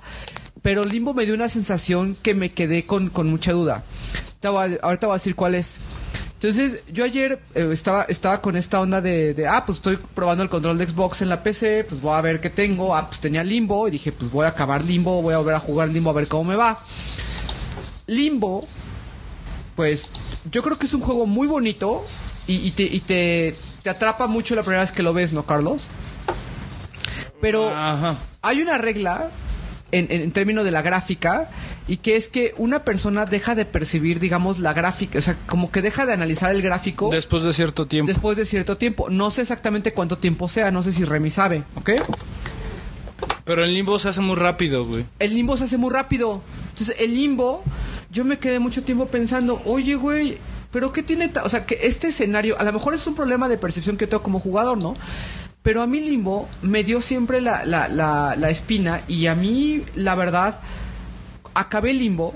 pero 0.63 0.85
Limbo 0.85 1.15
me 1.15 1.25
dio 1.27 1.35
una 1.35 1.49
sensación 1.49 2.17
que 2.23 2.35
me 2.35 2.53
quedé 2.53 2.87
con, 2.87 3.09
con 3.11 3.29
mucha 3.29 3.53
duda. 3.53 3.83
Te 4.39 4.47
voy 4.49 4.75
a- 4.75 4.79
ahorita 4.87 5.09
voy 5.09 5.15
a 5.15 5.19
decir 5.19 5.35
cuál 5.35 5.57
es. 5.57 5.77
Entonces, 6.45 6.83
yo 6.93 7.05
ayer 7.05 7.41
eh, 7.55 7.71
estaba, 7.73 8.03
estaba 8.03 8.43
con 8.43 8.55
esta 8.55 8.79
onda 8.79 9.01
de, 9.01 9.33
de, 9.33 9.47
ah, 9.49 9.65
pues 9.65 9.77
estoy 9.79 9.97
probando 9.97 10.43
el 10.43 10.51
control 10.51 10.77
de 10.77 10.87
Xbox 10.87 11.23
en 11.23 11.31
la 11.31 11.43
PC, 11.43 11.85
pues 11.89 12.03
voy 12.03 12.13
a 12.13 12.21
ver 12.21 12.39
qué 12.39 12.51
tengo. 12.51 12.95
Ah, 12.95 13.09
pues 13.09 13.19
tenía 13.19 13.43
Limbo 13.43 13.89
y 13.89 13.93
dije, 13.93 14.13
pues 14.13 14.31
voy 14.31 14.45
a 14.45 14.49
acabar 14.49 14.85
Limbo, 14.85 15.23
voy 15.23 15.33
a 15.33 15.39
volver 15.39 15.55
a 15.55 15.59
jugar 15.59 15.89
Limbo 15.89 16.11
a 16.11 16.13
ver 16.13 16.29
cómo 16.29 16.45
me 16.45 16.55
va. 16.55 16.79
Limbo, 18.07 18.67
pues 19.75 20.11
yo 20.51 20.63
creo 20.63 20.79
que 20.79 20.85
es 20.85 20.93
un 20.93 21.01
juego 21.01 21.25
muy 21.25 21.47
bonito 21.47 22.05
y, 22.47 22.57
y 22.57 22.73
te, 22.73 22.83
y 22.83 23.01
te, 23.01 23.57
te 23.83 23.89
atrapa 23.89 24.27
mucho 24.27 24.55
la 24.55 24.61
primera 24.61 24.83
vez 24.83 24.93
que 24.93 25.03
lo 25.03 25.15
ves, 25.15 25.33
¿no, 25.33 25.47
Carlos? 25.47 25.87
Pero 27.41 27.71
Ajá. 27.75 28.17
hay 28.43 28.61
una 28.61 28.77
regla 28.77 29.31
en, 29.99 30.07
en, 30.11 30.21
en 30.23 30.33
términos 30.33 30.65
de 30.65 30.71
la 30.71 30.83
gráfica 30.83 31.51
y 31.87 31.99
que 31.99 32.17
es 32.17 32.29
que 32.29 32.55
una 32.57 32.85
persona 32.85 33.27
deja 33.27 33.55
de 33.55 33.65
percibir, 33.65 34.21
digamos, 34.21 34.59
la 34.59 34.73
gráfica, 34.73 35.19
o 35.19 35.23
sea, 35.23 35.37
como 35.47 35.71
que 35.71 35.83
deja 35.83 36.07
de 36.07 36.13
analizar 36.13 36.51
el 36.55 36.63
gráfico 36.63 37.11
Después 37.11 37.43
de 37.43 37.53
cierto 37.53 37.87
tiempo. 37.87 38.11
después 38.11 38.37
de 38.37 38.45
cierto 38.47 38.77
tiempo. 38.77 39.09
No 39.11 39.31
sé 39.31 39.43
exactamente 39.43 39.93
cuánto 39.93 40.19
tiempo 40.19 40.49
sea, 40.49 40.71
no 40.71 40.83
sé 40.83 40.93
si 40.93 41.05
Remy 41.05 41.31
sabe, 41.31 41.63
¿ok? 41.77 41.91
Pero 43.45 43.65
el 43.65 43.75
limbo 43.75 43.99
se 43.99 44.09
hace 44.09 44.21
muy 44.21 44.37
rápido, 44.37 44.85
güey. 44.87 45.05
El 45.19 45.35
limbo 45.35 45.57
se 45.57 45.65
hace 45.65 45.77
muy 45.77 45.93
rápido. 45.93 46.41
Entonces, 46.71 46.97
el 46.99 47.15
limbo, 47.15 47.63
yo 48.11 48.25
me 48.25 48.39
quedé 48.39 48.59
mucho 48.59 48.83
tiempo 48.83 49.07
pensando, 49.07 49.61
oye, 49.67 49.95
güey, 49.97 50.39
pero 50.73 50.93
¿qué 50.93 51.03
tiene? 51.03 51.29
ta-?" 51.29 51.43
O 51.45 51.49
sea, 51.49 51.67
que 51.67 51.79
este 51.83 52.09
escenario, 52.09 52.59
a 52.59 52.65
lo 52.65 52.73
mejor 52.73 52.95
es 52.95 53.07
un 53.07 53.15
problema 53.15 53.49
de 53.49 53.59
percepción 53.59 53.97
que 53.99 54.07
tengo 54.07 54.23
como 54.23 54.41
jugador, 54.41 54.79
¿no? 54.79 54.97
Pero 55.65 55.81
a 55.81 55.87
mí 55.87 55.99
Limbo 55.99 56.47
me 56.61 56.85
dio 56.85 57.01
siempre 57.01 57.41
la, 57.41 57.65
la, 57.65 57.89
la, 57.89 58.37
la 58.37 58.51
espina 58.51 59.01
y 59.09 59.29
a 59.29 59.35
mí, 59.35 59.83
la 59.95 60.15
verdad, 60.15 60.61
acabé 61.55 61.95
Limbo 61.95 62.35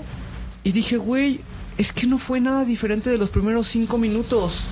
y 0.63 0.71
dije, 0.71 0.97
güey, 0.97 1.41
es 1.77 1.93
que 1.93 2.07
no 2.07 2.17
fue 2.17 2.41
nada 2.41 2.65
diferente 2.65 3.11
de 3.11 3.19
los 3.19 3.29
primeros 3.29 3.67
cinco 3.67 3.99
minutos. 3.99 4.63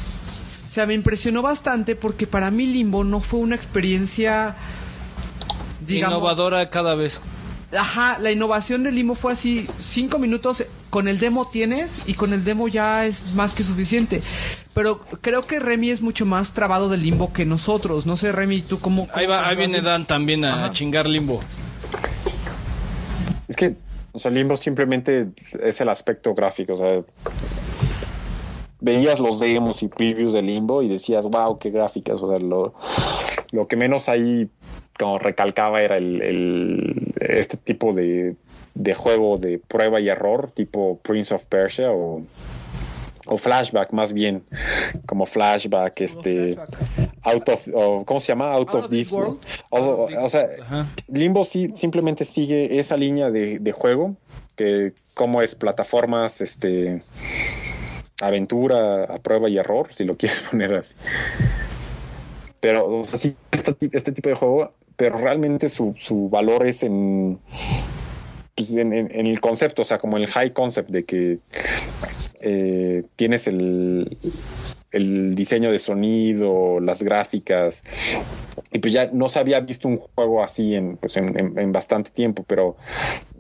O 0.65 0.69
sea, 0.69 0.87
me 0.87 0.95
impresionó 0.95 1.43
bastante 1.43 1.95
porque 1.95 2.25
para 2.25 2.49
mí 2.49 2.65
Limbo 2.65 3.03
no 3.03 3.19
fue 3.19 3.41
una 3.41 3.55
experiencia, 3.55 4.55
digamos... 5.85 6.17
Innovadora 6.17 6.71
cada 6.71 6.95
vez. 6.95 7.21
Ajá, 7.77 8.17
la 8.17 8.31
innovación 8.31 8.81
del 8.81 8.95
Limbo 8.95 9.13
fue 9.13 9.33
así, 9.33 9.67
cinco 9.79 10.17
minutos 10.17 10.65
con 10.89 11.07
el 11.07 11.19
demo 11.19 11.47
tienes 11.47 12.01
y 12.07 12.15
con 12.15 12.33
el 12.33 12.43
demo 12.43 12.67
ya 12.67 13.05
es 13.05 13.35
más 13.35 13.53
que 13.53 13.61
suficiente. 13.63 14.21
Pero 14.77 14.99
creo 15.21 15.41
que 15.41 15.59
Remy 15.59 15.89
es 15.89 16.03
mucho 16.03 16.27
más 16.27 16.53
trabado 16.53 16.87
del 16.87 17.01
Limbo 17.01 17.33
que 17.33 17.45
nosotros. 17.45 18.05
No 18.05 18.15
sé, 18.15 18.31
Remy, 18.31 18.61
¿tú 18.61 18.79
cómo...? 18.79 19.07
Ahí, 19.11 19.25
va, 19.25 19.47
ahí 19.49 19.55
viene 19.55 19.81
Dan 19.81 20.05
también 20.05 20.45
a 20.45 20.65
Ajá. 20.65 20.71
chingar 20.71 21.07
limbo. 21.07 21.41
Es 23.47 23.55
que, 23.55 23.73
o 24.11 24.19
sea, 24.19 24.29
Limbo 24.29 24.55
simplemente 24.55 25.29
es 25.63 25.81
el 25.81 25.89
aspecto 25.89 26.35
gráfico, 26.35 26.73
o 26.73 26.77
sea, 26.77 27.01
veías 28.81 29.19
los 29.19 29.39
demos 29.39 29.81
y 29.81 29.87
previews 29.87 30.33
de 30.33 30.43
Limbo 30.43 30.83
y 30.83 30.89
decías, 30.89 31.25
wow, 31.25 31.57
qué 31.57 31.71
gráficas, 31.71 32.21
o 32.21 32.29
sea, 32.29 32.39
lo, 32.39 32.75
lo 33.53 33.67
que 33.67 33.75
menos 33.77 34.09
ahí 34.09 34.47
como 34.99 35.17
recalcaba 35.17 35.81
era 35.81 35.97
el, 35.97 36.21
el- 36.21 37.13
este 37.19 37.57
tipo 37.57 37.93
de, 37.93 38.35
de 38.75 38.93
juego 38.93 39.37
de 39.37 39.59
prueba 39.59 39.99
y 39.99 40.09
error, 40.09 40.51
tipo 40.51 40.99
Prince 41.01 41.33
of 41.33 41.45
Persia 41.45 41.91
o, 41.91 42.21
o 43.27 43.37
Flashback 43.37 43.91
más 43.91 44.13
bien, 44.13 44.43
como 45.05 45.25
Flashback, 45.25 46.01
este, 46.01 46.57
out 47.23 47.49
of, 47.49 47.67
o, 47.73 48.05
¿cómo 48.05 48.19
se 48.19 48.27
llama? 48.29 48.51
Out, 48.53 48.73
of, 48.73 48.89
this 48.89 49.11
world. 49.11 49.39
O- 49.69 50.07
o 50.21 50.29
sea. 50.29 50.47
Limbo 51.07 51.43
sí 51.45 51.71
simplemente 51.73 52.25
sigue 52.25 52.79
esa 52.79 52.95
línea 52.97 53.29
de, 53.29 53.59
de 53.59 53.71
juego, 53.71 54.15
que 54.55 54.93
como 55.13 55.41
es 55.41 55.55
plataformas, 55.55 56.41
este 56.41 57.01
aventura 58.21 59.03
a 59.05 59.17
prueba 59.19 59.49
y 59.49 59.57
error, 59.57 59.89
si 59.93 60.03
lo 60.03 60.17
quieres 60.17 60.39
poner 60.51 60.73
así. 60.73 60.95
Pero 62.59 62.99
o 62.99 63.03
sea, 63.03 63.17
sí, 63.19 63.35
este, 63.51 63.75
este 63.91 64.11
tipo 64.11 64.29
de 64.29 64.35
juego, 64.35 64.73
pero 64.95 65.17
realmente 65.17 65.69
su, 65.69 65.93
su 65.97 66.27
valor 66.29 66.65
es 66.65 66.81
en, 66.81 67.39
pues, 68.55 68.75
en, 68.75 68.93
en- 68.93 69.09
en 69.11 69.27
el 69.27 69.39
concepto, 69.39 69.83
o 69.83 69.85
sea, 69.85 69.99
como 69.99 70.17
el 70.17 70.25
high 70.27 70.53
concept 70.53 70.89
de 70.89 71.05
que 71.05 71.37
eh, 72.41 73.03
tienes 73.15 73.47
el, 73.47 74.17
el 74.91 75.35
diseño 75.35 75.71
de 75.71 75.79
sonido, 75.79 76.79
las 76.79 77.01
gráficas, 77.03 77.83
y 78.71 78.79
pues 78.79 78.93
ya 78.93 79.09
no 79.11 79.29
se 79.29 79.39
había 79.39 79.59
visto 79.59 79.87
un 79.87 79.97
juego 79.97 80.43
así 80.43 80.75
en, 80.75 80.97
pues 80.97 81.17
en, 81.17 81.37
en- 81.37 81.57
en 81.59 81.71
bastante 81.71 82.09
tiempo, 82.11 82.43
pero 82.47 82.75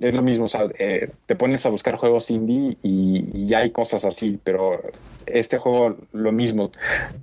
es 0.01 0.13
lo 0.15 0.21
mismo, 0.21 0.45
o 0.45 0.47
sea, 0.47 0.67
eh, 0.79 1.09
te 1.25 1.35
pones 1.35 1.65
a 1.65 1.69
buscar 1.69 1.95
juegos 1.95 2.29
indie 2.31 2.77
y, 2.83 3.25
y 3.33 3.47
ya 3.47 3.59
hay 3.59 3.71
cosas 3.71 4.05
así, 4.05 4.39
pero 4.43 4.81
este 5.27 5.57
juego 5.57 5.97
lo 6.13 6.31
mismo, 6.31 6.71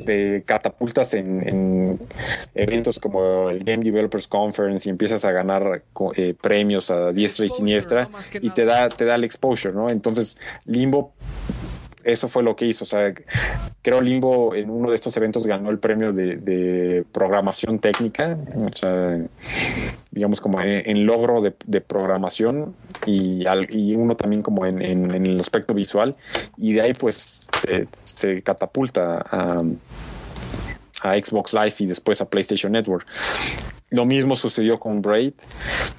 te 0.04 0.42
catapultas 0.44 1.14
en, 1.14 1.48
en 1.48 2.00
eventos 2.54 2.98
como 2.98 3.50
el 3.50 3.64
Game 3.64 3.82
Developers 3.82 4.28
Conference 4.28 4.88
y 4.88 4.90
empiezas 4.90 5.24
a 5.24 5.32
ganar 5.32 5.82
eh, 6.16 6.34
premios 6.40 6.90
a 6.90 7.12
diestra 7.12 7.46
y 7.46 7.48
siniestra 7.48 8.08
y 8.40 8.50
te 8.50 8.64
da, 8.64 8.88
te 8.88 9.04
da 9.04 9.14
el 9.14 9.24
exposure, 9.24 9.74
¿no? 9.74 9.88
Entonces, 9.88 10.36
Limbo 10.66 11.12
eso 12.04 12.28
fue 12.28 12.42
lo 12.42 12.56
que 12.56 12.66
hizo. 12.66 12.84
O 12.84 12.86
sea, 12.86 13.12
creo 13.82 14.00
Limbo 14.00 14.54
en 14.54 14.70
uno 14.70 14.88
de 14.88 14.94
estos 14.94 15.16
eventos 15.16 15.46
ganó 15.46 15.70
el 15.70 15.78
premio 15.78 16.12
de, 16.12 17.04
programación 17.12 17.78
técnica. 17.78 18.38
O 18.56 18.74
sea, 18.74 19.18
digamos 20.10 20.40
como 20.40 20.60
en, 20.60 21.06
logro 21.06 21.40
de, 21.40 21.80
programación 21.80 22.74
y, 23.06 23.46
al- 23.46 23.66
y 23.70 23.94
uno 23.94 24.16
también 24.16 24.42
como 24.42 24.66
en, 24.66 24.80
el 24.82 25.40
aspecto 25.40 25.74
visual. 25.74 26.16
Y 26.56 26.72
de 26.72 26.80
ahí 26.80 26.94
pues 26.94 27.50
te- 27.60 27.88
se 28.04 28.42
catapulta 28.42 29.24
a 29.30 29.62
Xbox 31.22 31.52
Live 31.52 31.74
y 31.80 31.86
después 31.86 32.20
a 32.20 32.28
PlayStation 32.28 32.72
Network. 32.72 33.06
Lo 33.94 34.04
mismo 34.06 34.34
sucedió 34.34 34.78
con 34.80 35.00
Braid, 35.02 35.34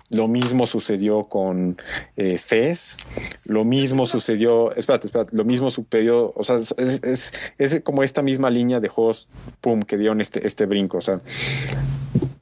lo 0.10 0.28
mismo 0.28 0.66
sucedió 0.66 1.24
con 1.24 1.78
eh, 2.18 2.38
Fez, 2.38 2.98
lo 3.46 3.64
mismo 3.64 4.06
sucedió, 4.06 4.76
espérate, 4.76 5.08
espérate, 5.08 5.36
lo 5.36 5.46
mismo 5.46 5.72
sucedió, 5.72 6.34
o 6.36 6.44
sea, 6.44 6.58
es, 6.58 6.76
es- 6.78 7.02
es- 7.04 7.34
es 7.58 7.82
como 7.84 8.04
esta 8.04 8.22
misma 8.22 8.50
línea 8.50 8.80
de 8.82 8.90
juegos, 8.90 9.30
pum, 9.62 9.82
que 9.82 9.98
dieron 9.98 10.20
este, 10.20 10.46
este 10.46 10.66
brinco, 10.66 10.98
o 10.98 11.02
sea, 11.02 11.22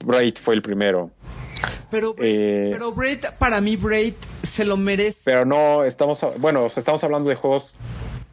Braid 0.03 0.35
fue 0.41 0.55
el 0.55 0.61
primero, 0.61 1.11
Pero, 1.91 2.15
Eh, 2.17 2.69
pero 2.73 2.91
Braid, 2.91 3.19
para 3.37 3.61
mí, 3.61 3.75
Braid 3.75 4.15
se 4.41 4.65
lo 4.65 4.75
merece. 4.77 5.21
pero 5.23 5.45
no, 5.45 5.83
estamos, 5.83 6.19
bueno, 6.39 6.63
o 6.65 6.69
sea, 6.69 6.81
estamos 6.81 7.03
hablando 7.03 7.29
de 7.29 7.35
juegos 7.35 7.75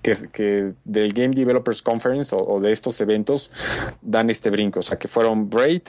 que, 0.03 0.17
que 0.33 0.73
del 0.85 1.13
Game 1.13 1.35
Developers 1.35 1.83
Conference 1.83 2.35
o, 2.35 2.39
o 2.39 2.61
de 2.61 2.73
estos 2.73 3.01
eventos 3.01 3.51
dan 4.03 4.31
este 4.31 4.51
brinco, 4.51 4.81
o 4.81 4.83
sea, 4.83 4.99
que 4.99 5.09
fueron 5.09 5.49
Braid, 5.49 5.83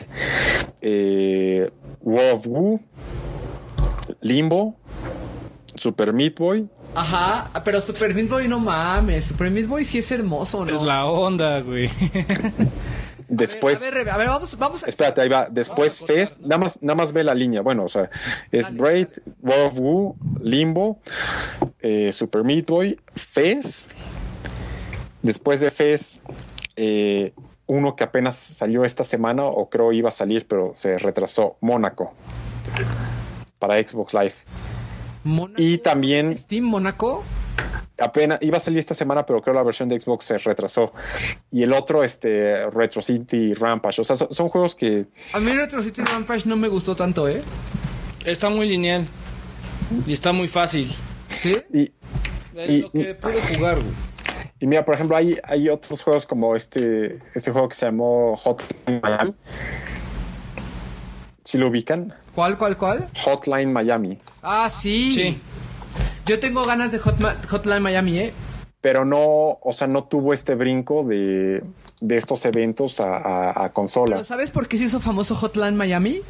eh, 0.81 1.69
of 2.03 2.47
Wu, 2.47 2.79
Limbo, 4.21 4.75
Super 5.75 6.13
Meat 6.13 6.37
Boy, 6.37 6.67
Ajá, 6.93 7.49
pero 7.63 7.79
Super 7.79 8.13
Meat 8.13 8.27
Boy 8.27 8.47
no 8.47 8.59
mames. 8.59 9.25
Super 9.25 9.49
Meat 9.49 9.67
Boy 9.67 9.85
sí 9.85 9.99
es 9.99 10.11
hermoso, 10.11 10.65
¿no? 10.65 10.73
Es 10.73 10.83
la 10.83 11.05
onda, 11.05 11.61
güey. 11.61 11.89
después... 13.31 13.81
A 13.81 13.85
ver, 13.85 13.93
a 13.93 13.97
ver, 13.97 14.09
a 14.09 14.17
ver, 14.17 14.27
vamos, 14.27 14.57
vamos 14.57 14.83
a... 14.83 14.87
Espérate, 14.87 15.21
ahí 15.21 15.29
va. 15.29 15.47
Después 15.49 15.99
Fez, 15.99 16.39
nada 16.41 16.59
más, 16.59 16.81
nada 16.81 16.95
más 16.95 17.11
ve 17.13 17.23
la 17.23 17.33
línea. 17.33 17.61
Bueno, 17.61 17.85
o 17.85 17.89
sea, 17.89 18.09
es 18.51 18.65
Dale, 18.65 18.77
Braid, 18.77 19.07
War 19.41 19.59
of 19.61 19.79
Wu, 19.79 20.15
Limbo, 20.41 20.99
eh, 21.79 22.11
Super 22.11 22.43
Meat 22.43 22.67
Boy, 22.67 22.99
Fez. 23.15 23.89
Después 25.21 25.59
de 25.61 25.71
Fez, 25.71 26.21
eh, 26.75 27.33
uno 27.67 27.95
que 27.95 28.03
apenas 28.03 28.35
salió 28.35 28.83
esta 28.83 29.03
semana, 29.03 29.45
o 29.45 29.69
creo 29.69 29.91
iba 29.91 30.09
a 30.09 30.11
salir, 30.11 30.47
pero 30.47 30.73
se 30.75 30.97
retrasó, 30.97 31.57
Mónaco. 31.61 32.13
Para 33.59 33.81
Xbox 33.81 34.13
Live. 34.13 34.33
Y 35.57 35.77
también 35.77 36.37
Steam 36.37 36.65
Mónaco. 36.65 37.23
Apenas 37.99 38.39
iba 38.41 38.57
a 38.57 38.59
salir 38.59 38.79
esta 38.79 38.93
semana, 38.93 39.25
pero 39.25 39.41
creo 39.41 39.53
la 39.53 39.63
versión 39.63 39.89
de 39.89 39.99
Xbox 39.99 40.25
se 40.25 40.37
retrasó. 40.37 40.93
Y 41.51 41.63
el 41.63 41.73
otro, 41.73 42.03
este, 42.03 42.69
Retro 42.69 43.01
City 43.01 43.53
Rampage. 43.53 44.01
O 44.01 44.03
sea, 44.03 44.15
son, 44.15 44.33
son 44.33 44.49
juegos 44.49 44.75
que 44.75 45.05
A 45.33 45.39
mí 45.39 45.51
Retro 45.53 45.81
City 45.83 46.01
Rampage 46.01 46.47
no 46.47 46.55
me 46.55 46.67
gustó 46.67 46.95
tanto, 46.95 47.27
¿eh? 47.27 47.41
Está 48.25 48.49
muy 48.49 48.67
lineal. 48.67 49.07
Y 50.07 50.13
está 50.13 50.31
muy 50.31 50.47
fácil. 50.47 50.89
¿Sí? 51.29 51.57
y, 51.73 51.91
Es 52.55 52.69
Y- 52.69 52.81
lo 52.81 52.91
que 52.91 53.15
pude 53.15 53.55
jugar, 53.55 53.75
güey. 53.75 53.93
Y 54.59 54.67
mira, 54.67 54.85
por 54.85 54.93
ejemplo, 54.93 55.15
hay, 55.15 55.37
hay 55.43 55.69
otros 55.69 56.03
juegos 56.03 56.27
como 56.27 56.55
este, 56.55 57.17
este 57.33 57.51
juego 57.51 57.67
que 57.67 57.75
se 57.75 57.87
llamó 57.87 58.37
Hotline 58.37 59.01
Miami. 59.01 59.33
¿Sí 61.43 61.57
lo 61.57 61.67
ubican? 61.67 62.13
¿Cuál, 62.35 62.57
cuál, 62.57 62.77
cuál? 62.77 63.07
Hotline 63.25 63.73
Miami. 63.73 64.19
Ah, 64.43 64.69
sí. 64.69 65.11
Sí. 65.13 65.41
Yo 66.25 66.39
tengo 66.39 66.63
ganas 66.65 66.91
de 66.91 66.99
Hotma- 66.99 67.35
Hotline 67.49 67.81
Miami, 67.81 68.19
¿eh? 68.19 68.33
Pero 68.81 69.05
no, 69.05 69.59
o 69.61 69.73
sea, 69.73 69.87
no 69.87 70.03
tuvo 70.05 70.33
este 70.33 70.55
brinco 70.55 71.03
de, 71.05 71.63
de 71.99 72.17
estos 72.17 72.45
eventos 72.45 72.99
a, 72.99 73.15
a, 73.17 73.49
a 73.49 73.53
Pero 73.53 73.73
consola 73.73 74.23
¿sabes 74.23 74.49
por 74.51 74.67
qué 74.67 74.77
se 74.77 74.85
hizo 74.85 74.99
famoso 74.99 75.35
Hotline 75.35 75.75
Miami? 75.75 76.21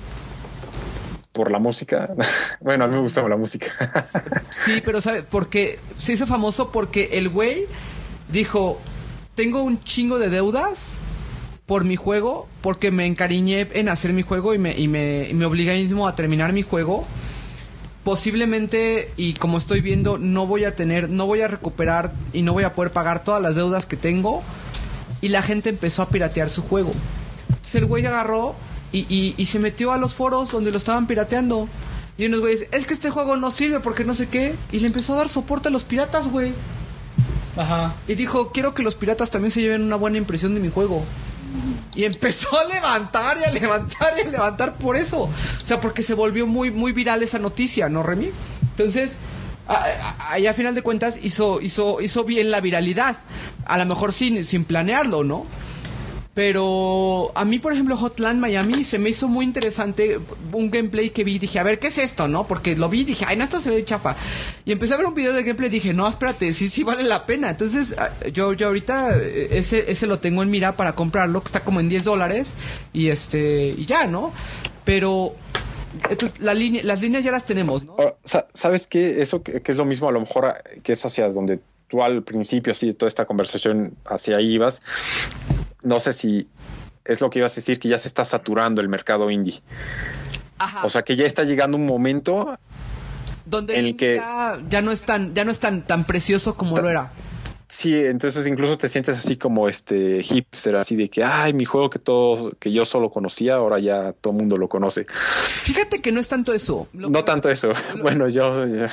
por 1.32 1.50
la 1.50 1.60
música. 1.60 2.10
bueno, 2.60 2.84
a 2.84 2.88
mí 2.90 2.96
me 2.96 3.02
gusta 3.02 3.26
la 3.28 3.38
música. 3.38 3.68
Sí, 4.52 4.82
pero 4.84 5.00
¿sabe? 5.00 5.24
Porque 5.24 5.80
se 5.98 6.12
hizo 6.14 6.28
famoso 6.28 6.72
porque 6.74 7.12
el 7.14 7.30
güey 7.30 7.68
dijo, 8.30 8.80
tengo 9.36 9.64
un 9.64 9.82
chingo 9.84 10.20
de 10.20 10.30
deudas 10.30 10.96
por 11.66 11.86
mi 11.86 11.96
juego, 11.96 12.50
porque 12.60 12.92
me 12.92 13.06
encariñé 13.06 13.70
en 13.74 13.88
hacer 13.88 14.12
mi 14.12 14.24
juego 14.24 14.54
y 14.54 14.58
me, 14.58 14.78
y 14.78 14.90
me, 14.90 15.30
y 15.30 15.34
me 15.34 15.46
obligué 15.46 15.74
mismo 15.82 16.06
a 16.06 16.16
terminar 16.18 16.52
mi 16.52 16.64
juego. 16.64 17.06
Posiblemente, 18.04 19.12
y 19.16 19.34
como 19.36 19.58
estoy 19.58 19.82
viendo, 19.82 20.18
no 20.18 20.48
voy 20.48 20.64
a 20.66 20.76
tener, 20.76 21.08
no 21.10 21.28
voy 21.28 21.42
a 21.42 21.48
recuperar 21.48 22.12
y 22.34 22.42
no 22.42 22.54
voy 22.54 22.64
a 22.64 22.74
poder 22.74 22.92
pagar 22.92 23.24
todas 23.24 23.42
las 23.42 23.56
deudas 23.56 23.86
que 23.86 23.96
tengo. 23.98 24.42
Y 25.22 25.28
la 25.30 25.42
gente 25.44 25.70
empezó 25.70 26.02
a 26.02 26.10
piratear 26.10 26.50
su 26.50 26.64
juego. 26.64 26.92
Entonces 27.50 27.76
el 27.76 27.86
güey 27.86 28.06
agarró 28.06 28.56
y, 28.92 29.00
y- 29.08 29.36
y 29.38 29.46
se 29.46 29.60
metió 29.60 29.92
a 29.92 29.98
los 29.98 30.14
foros 30.16 30.52
donde 30.52 30.72
lo 30.72 30.78
estaban 30.78 31.06
pirateando. 31.06 31.68
Y 32.18 32.26
unos 32.26 32.40
güeyes, 32.42 32.68
es 32.72 32.86
que 32.88 32.94
este 32.94 33.10
juego 33.12 33.38
no 33.38 33.52
sirve 33.52 33.80
porque 33.80 34.04
no 34.04 34.16
sé 34.16 34.28
qué. 34.30 34.56
Y 34.72 34.80
le 34.80 34.88
empezó 34.88 35.14
a 35.14 35.18
dar 35.18 35.30
soporte 35.30 35.68
a 35.68 35.72
los 35.72 35.84
piratas, 35.84 36.28
güey. 36.28 36.54
Ajá. 37.56 37.94
Y 38.08 38.16
dijo, 38.16 38.52
quiero 38.52 38.74
que 38.74 38.82
los 38.84 38.96
piratas 38.96 39.30
también 39.30 39.52
se 39.52 39.62
lleven 39.62 39.84
una 39.84 39.96
buena 39.96 40.18
impresión 40.18 40.54
de 40.56 40.60
mi 40.60 40.70
juego. 40.72 41.04
Y 41.96 42.04
empezó 42.06 42.58
a 42.60 42.64
levantar 42.66 43.38
y 43.40 43.44
a 43.44 43.52
levantar 43.52 44.14
y 44.18 44.28
a 44.28 44.30
levantar 44.32 44.76
por 44.76 44.96
eso. 44.96 45.22
O 45.24 45.66
sea, 45.66 45.82
porque 45.82 46.04
se 46.04 46.14
volvió 46.14 46.48
muy, 46.48 46.72
muy 46.72 46.92
viral 46.92 47.22
esa 47.24 47.40
noticia, 47.40 47.90
¿no, 47.90 48.04
Remy? 48.04 48.32
Entonces, 48.72 49.18
a- 49.68 49.74
a- 49.76 50.34
ahí 50.34 50.48
a 50.48 50.54
final 50.54 50.74
de 50.76 50.82
cuentas 50.82 51.20
hizo, 51.24 51.62
hizo, 51.62 52.02
hizo 52.02 52.24
bien 52.24 52.52
la 52.52 52.62
viralidad. 52.62 53.18
A 53.66 53.78
lo 53.78 53.86
mejor 53.86 54.14
sin, 54.14 54.44
sin 54.44 54.64
planearlo, 54.66 55.24
¿no? 55.24 55.46
Pero 56.34 57.32
a 57.36 57.44
mí, 57.44 57.60
por 57.60 57.74
ejemplo, 57.74 57.98
Hotline 57.98 58.40
Miami 58.40 58.86
se 58.86 58.98
me 59.00 59.10
hizo 59.10 59.28
muy 59.28 59.44
interesante 59.44 60.18
un 60.54 60.72
gameplay 60.72 61.10
que 61.10 61.26
vi. 61.26 61.40
Dije, 61.40 61.60
a 61.60 61.64
ver, 61.64 61.78
¿qué 61.78 61.88
es 61.88 61.98
esto, 61.98 62.30
no? 62.30 62.48
Porque 62.48 62.76
lo 62.78 62.88
vi 62.88 63.02
y 63.02 63.04
dije, 63.04 63.26
ay, 63.28 63.36
no, 63.36 63.44
esto 63.44 63.60
se 63.60 63.70
ve 63.70 63.84
chafa. 63.84 64.16
Y 64.64 64.72
empecé 64.72 64.94
a 64.94 64.98
ver 64.98 65.08
un 65.08 65.14
video 65.14 65.34
de 65.34 65.44
gameplay 65.44 65.68
y 65.68 65.72
dije, 65.74 65.94
no, 65.94 66.08
espérate, 66.08 66.54
sí, 66.54 66.70
sí 66.70 66.84
vale 66.84 67.04
la 67.04 67.26
pena. 67.26 67.50
Entonces, 67.50 67.96
ah, 67.98 68.12
yo, 68.32 68.54
yo 68.54 68.68
ahorita 68.68 69.18
eh, 69.18 69.50
ese, 69.52 69.92
ese 69.92 70.08
lo 70.08 70.20
tengo 70.20 70.42
en 70.42 70.50
mira 70.50 70.78
para 70.78 70.94
comprarlo, 70.96 71.42
que 71.42 71.48
está 71.48 71.66
como 71.66 71.82
en 71.82 71.90
10 71.90 72.06
dólares. 72.06 72.54
Y 72.94 73.10
este, 73.10 73.76
y 73.78 73.86
ya, 73.86 74.08
¿no? 74.08 74.32
Pero, 74.86 75.36
entonces, 76.10 76.40
la 76.40 76.54
línea, 76.54 76.82
las 76.86 77.02
líneas 77.02 77.26
ya 77.26 77.32
las 77.32 77.44
tenemos, 77.46 77.84
¿no? 77.84 77.98
Sa- 78.24 78.48
¿Sabes 78.54 78.88
qué? 78.88 79.22
Eso 79.22 79.44
que, 79.44 79.62
que 79.62 79.72
es 79.74 79.78
lo 79.78 79.84
mismo, 79.84 80.08
a 80.08 80.14
lo 80.14 80.22
mejor 80.22 80.46
ah, 80.46 80.62
que 80.82 80.94
es 80.94 81.06
hacia 81.06 81.28
donde 81.30 81.60
tú 81.90 82.02
al 82.02 82.24
principio, 82.24 82.72
así, 82.72 82.94
toda 82.94 83.10
esta 83.10 83.26
conversación 83.26 83.96
hacia 84.06 84.38
ahí 84.38 84.54
ibas. 84.54 84.82
No 85.84 86.00
sé 86.00 86.14
si 86.14 86.48
es 87.06 87.22
lo 87.22 87.30
que 87.30 87.40
ibas 87.40 87.54
a 87.54 87.56
decir, 87.56 87.80
que 87.80 87.90
ya 87.90 87.98
se 87.98 88.08
está 88.08 88.24
saturando 88.26 88.82
el 88.82 88.90
mercado 88.90 89.30
indie. 89.32 89.62
Ajá. 90.60 90.86
O 90.86 90.90
sea, 90.90 91.02
que 91.02 91.16
ya 91.16 91.26
está 91.26 91.44
llegando 91.44 91.76
un 91.78 91.86
momento 91.88 92.58
donde 93.46 93.80
el 93.80 93.86
el 93.88 93.96
que- 93.98 94.16
ya, 94.18 94.60
ya 94.70 94.82
no 94.82 94.92
es 94.92 95.02
tan, 95.02 95.34
ya 95.34 95.44
no 95.44 95.52
es 95.52 95.60
tan, 95.60 95.82
tan 95.88 96.04
precioso 96.06 96.56
como 96.56 96.78
lo 96.78 96.90
era. 96.90 97.12
Sí, 97.74 97.96
entonces 97.96 98.46
incluso 98.48 98.78
te 98.78 98.90
sientes 98.90 99.18
así 99.18 99.38
como 99.38 99.70
este 99.70 100.22
hipster, 100.24 100.76
así 100.76 100.98
de 100.98 101.08
que, 101.10 101.24
ay, 101.24 101.54
mi 101.54 101.64
juego 101.64 101.90
que 101.90 102.00
todo, 102.00 102.52
que 102.60 102.70
yo 102.74 102.86
solo 102.86 103.10
conocía, 103.10 103.56
ahora 103.56 103.80
ya 103.80 104.12
todo 104.12 104.34
el 104.34 104.40
mundo 104.40 104.58
lo 104.58 104.68
conoce. 104.68 105.06
Fíjate 105.64 106.02
que 106.02 106.12
no 106.12 106.20
es 106.20 106.28
tanto 106.28 106.52
eso. 106.54 106.90
Lo 106.92 107.08
No 107.10 107.20
que- 107.20 107.24
tanto 107.24 107.50
eso. 107.50 107.72
Bueno, 108.02 108.28
yo, 108.28 108.68
yo- 108.68 108.88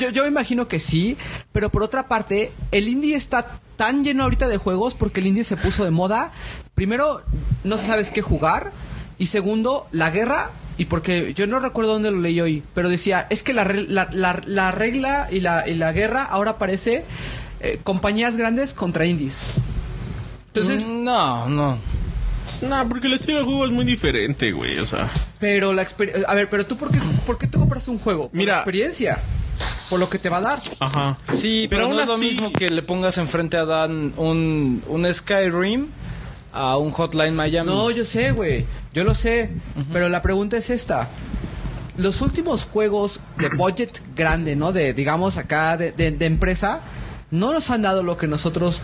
Yo, 0.00 0.08
yo, 0.10 0.26
imagino 0.26 0.66
que 0.66 0.80
sí, 0.80 1.18
pero 1.52 1.68
por 1.68 1.82
otra 1.82 2.08
parte, 2.08 2.52
el 2.70 2.88
indie 2.88 3.16
está 3.16 3.60
tan 3.76 4.02
lleno 4.02 4.22
ahorita 4.22 4.48
de 4.48 4.56
juegos 4.56 4.94
porque 4.94 5.20
el 5.20 5.26
indie 5.26 5.44
se 5.44 5.58
puso 5.58 5.84
de 5.84 5.90
moda. 5.90 6.32
Primero, 6.74 7.20
no 7.64 7.76
sabes 7.76 8.10
qué 8.10 8.22
jugar. 8.22 8.72
Y 9.18 9.26
segundo, 9.26 9.86
la 9.92 10.08
guerra. 10.08 10.50
Y 10.78 10.86
porque 10.86 11.34
yo 11.34 11.46
no 11.46 11.60
recuerdo 11.60 11.92
dónde 11.92 12.10
lo 12.10 12.18
leí 12.18 12.40
hoy, 12.40 12.62
pero 12.74 12.88
decía, 12.88 13.26
es 13.28 13.42
que 13.42 13.52
la, 13.52 13.64
la, 13.64 14.08
la- 14.10 14.40
la 14.46 14.70
regla 14.72 15.28
y 15.30 15.40
la, 15.40 15.68
y 15.68 15.74
la 15.74 15.92
guerra 15.92 16.22
ahora 16.22 16.56
parece 16.56 17.04
eh, 17.62 17.78
compañías 17.82 18.36
grandes 18.36 18.74
contra 18.74 19.06
indies. 19.06 19.38
Entonces, 20.48 20.86
Mm, 20.86 21.04
No, 21.04 21.48
no. 21.48 21.78
No, 22.60 22.88
porque 22.88 23.06
el 23.08 23.14
estilo 23.14 23.38
de 23.38 23.44
juego 23.44 23.64
es 23.66 23.72
muy 23.72 23.84
diferente, 23.84 24.52
güey. 24.52 24.78
O 24.78 24.84
sea, 24.84 25.08
pero 25.40 25.72
la 25.72 25.82
experiencia... 25.82 26.28
A 26.28 26.34
ver, 26.34 26.48
pero 26.48 26.64
tú, 26.66 26.76
¿por 26.76 26.90
qué, 26.92 26.98
¿por 27.26 27.38
qué 27.38 27.46
te 27.46 27.58
compras 27.58 27.88
un 27.88 27.98
juego? 27.98 28.28
Por 28.28 28.36
Mira. 28.36 28.52
la 28.54 28.58
experiencia. 28.60 29.18
Por 29.90 29.98
lo 30.00 30.08
que 30.08 30.18
te 30.18 30.28
va 30.28 30.38
a 30.38 30.40
dar. 30.42 30.58
ajá. 30.80 31.18
Sí, 31.34 31.66
pero, 31.68 31.88
no 31.88 32.00
es 32.00 32.08
lo 32.08 32.14
así- 32.14 32.22
mismo 32.22 32.52
que 32.52 32.70
le 32.70 32.82
pongas 32.82 33.18
enfrente 33.18 33.56
a 33.56 33.64
Dan 33.64 34.12
un, 34.16 34.82
un 34.86 35.12
Skyrim 35.12 35.86
a 36.52 36.76
un 36.76 36.90
Hotline 36.92 37.34
Miami. 37.34 37.70
No, 37.70 37.90
yo 37.90 38.04
sé, 38.04 38.32
güey. 38.32 38.64
Yo 38.94 39.04
lo 39.04 39.14
sé. 39.14 39.50
Pero 39.92 40.08
la 40.08 40.20
pregunta 40.22 40.56
es 40.56 40.68
esta. 40.70 41.08
Los 41.96 42.20
últimos 42.22 42.64
juegos 42.64 43.20
de 43.38 43.48
budget 43.50 44.00
grande, 44.16 44.54
¿no? 44.56 44.72
De, 44.72 44.94
digamos, 44.94 45.36
acá 45.36 45.76
de, 45.76 45.92
de- 45.92 46.10
de 46.12 46.26
empresa, 46.26 46.80
no 47.32 47.52
nos 47.52 47.68
han 47.70 47.82
dado 47.82 48.04
lo 48.04 48.16
que 48.16 48.28
nosotros 48.28 48.80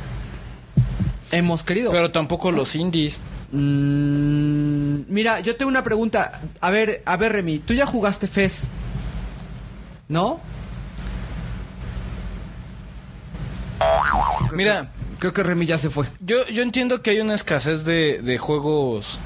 hemos 1.31 1.63
querido. 1.63 1.93
Pero 1.93 2.11
tampoco 2.11 2.51
los 2.51 2.75
indies. 2.75 3.19
Mm, 3.53 5.01
mira, 5.09 5.39
yo 5.41 5.55
tengo 5.57 5.69
una 5.69 5.85
pregunta. 5.85 6.41
A 6.61 6.71
ver, 6.71 7.03
a 7.07 7.17
ver, 7.17 7.33
Remy, 7.33 7.61
tú 7.61 7.73
ya 7.75 7.87
jugaste 7.87 8.27
FES, 8.27 8.69
¿no? 10.09 10.41
Creo 13.79 14.57
Mira. 14.57 14.81
que- 14.83 14.89
creo 15.19 15.33
que 15.33 15.43
Remy 15.43 15.67
ya 15.67 15.79
se 15.79 15.91
fue. 15.91 16.07
Yo, 16.21 16.47
yo 16.49 16.63
entiendo 16.63 17.03
que 17.03 17.11
hay 17.11 17.21
una 17.21 17.35
escasez 17.35 17.85
de, 17.85 18.21
de 18.23 18.39
juegos 18.39 19.19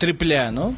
AAA, 0.00 0.50
¿no? 0.52 0.74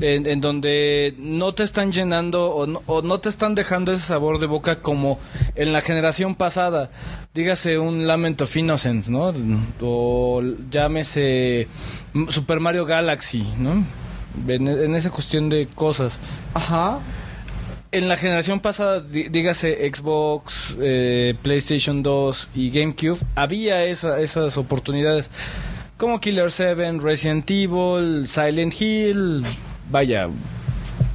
En, 0.00 0.26
en 0.26 0.40
donde 0.40 1.14
no 1.18 1.52
te 1.54 1.62
están 1.62 1.92
llenando 1.92 2.50
o 2.54 2.66
no, 2.66 2.82
o 2.86 3.02
no 3.02 3.20
te 3.20 3.28
están 3.28 3.54
dejando 3.54 3.92
ese 3.92 4.02
sabor 4.06 4.38
de 4.40 4.46
boca 4.46 4.80
como 4.80 5.18
en 5.56 5.72
la 5.74 5.82
generación 5.82 6.34
pasada. 6.34 6.90
Dígase 7.34 7.78
un 7.78 8.06
Lament 8.06 8.40
of 8.40 8.56
Innocence, 8.56 9.12
¿no? 9.12 9.34
O 9.82 10.42
llámese 10.70 11.68
Super 12.28 12.60
Mario 12.60 12.86
Galaxy, 12.86 13.46
¿no? 13.58 13.84
En, 14.48 14.68
en 14.68 14.94
esa 14.94 15.10
cuestión 15.10 15.48
de 15.50 15.66
cosas. 15.66 16.18
Ajá. 16.54 16.98
En 17.92 18.08
la 18.08 18.16
generación 18.16 18.58
pasada, 18.60 19.00
dí- 19.06 19.28
dígase 19.30 19.88
Xbox, 19.94 20.76
eh, 20.80 21.34
PlayStation 21.42 22.02
2 22.02 22.50
y 22.54 22.70
GameCube, 22.70 23.18
había 23.36 23.84
esa- 23.84 24.18
esas 24.20 24.56
oportunidades. 24.56 25.30
Como 25.96 26.20
Killer 26.20 26.50
7, 26.50 26.98
Resident 27.00 27.48
Evil, 27.48 28.26
Silent 28.26 28.74
Hill, 28.80 29.44
vaya, 29.94 30.28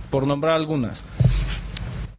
por 0.10 0.26
nombrar 0.26 0.56
algunas. 0.56 1.04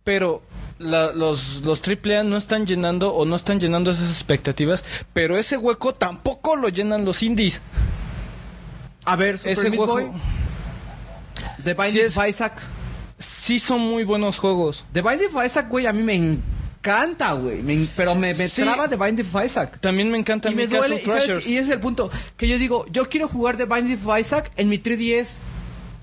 Pero 0.05 0.43
la- 0.79 1.13
los, 1.13 1.63
los 1.65 1.81
AAA 1.83 2.23
no 2.25 2.37
están 2.37 2.67
llenando 2.67 3.15
o 3.15 3.25
no 3.25 3.35
están 3.35 3.59
llenando 3.59 3.91
esas 3.91 4.11
expectativas, 4.11 4.85
pero 5.15 5.39
ese 5.39 5.57
hueco 5.57 5.95
tampoco 5.95 6.57
lo 6.57 6.69
llenan 6.69 7.07
los 7.07 7.23
indies. 7.23 7.63
A 9.07 9.17
ver, 9.17 9.39
Super 9.39 9.53
Ese 9.53 9.71
Meat 9.71 9.81
hueco 9.81 9.93
Boy, 9.95 10.07
The 11.65 11.73
Binding 11.73 12.11
Sí 12.11 12.19
of 12.19 12.29
Isaac. 12.29 12.53
sí 13.19 13.59
son 13.59 13.81
muy 13.81 14.05
buenos 14.05 14.37
juegos. 14.39 14.85
The 14.93 15.01
Binding 15.01 15.35
of 15.35 15.47
Isaac, 15.47 15.67
güey, 15.71 15.87
a 15.87 15.95
mí 15.95 16.03
me 16.03 16.15
encanta, 16.15 17.33
güey. 17.33 17.63
Me- 17.63 17.89
pero 17.97 18.15
me, 18.15 18.35
me 18.35 18.49
Sí. 18.49 18.61
traba 18.63 18.87
The 18.87 18.97
Binding 18.97 19.27
of 19.35 19.45
Isaac. 19.47 19.81
También 19.81 20.11
me 20.11 20.19
encanta 20.19 20.51
Y 20.51 20.55
mi 20.55 20.63
me 20.63 20.67
duele, 20.67 20.97
Castle 20.97 21.03
y, 21.03 21.07
¿sabes 21.07 21.25
Crashers. 21.25 21.45
qué? 21.47 21.51
y 21.53 21.55
ese 21.57 21.63
es 21.65 21.71
el 21.71 21.81
punto. 21.81 22.11
Que 22.37 22.47
yo 22.49 22.59
digo, 22.59 22.85
yo 22.91 23.09
quiero 23.09 23.29
jugar 23.29 23.57
The 23.57 23.65
Binding 23.65 23.99
of 24.07 24.19
Isaac 24.21 24.51
en 24.59 24.69
mi 24.69 24.77
3DS. 24.79 25.37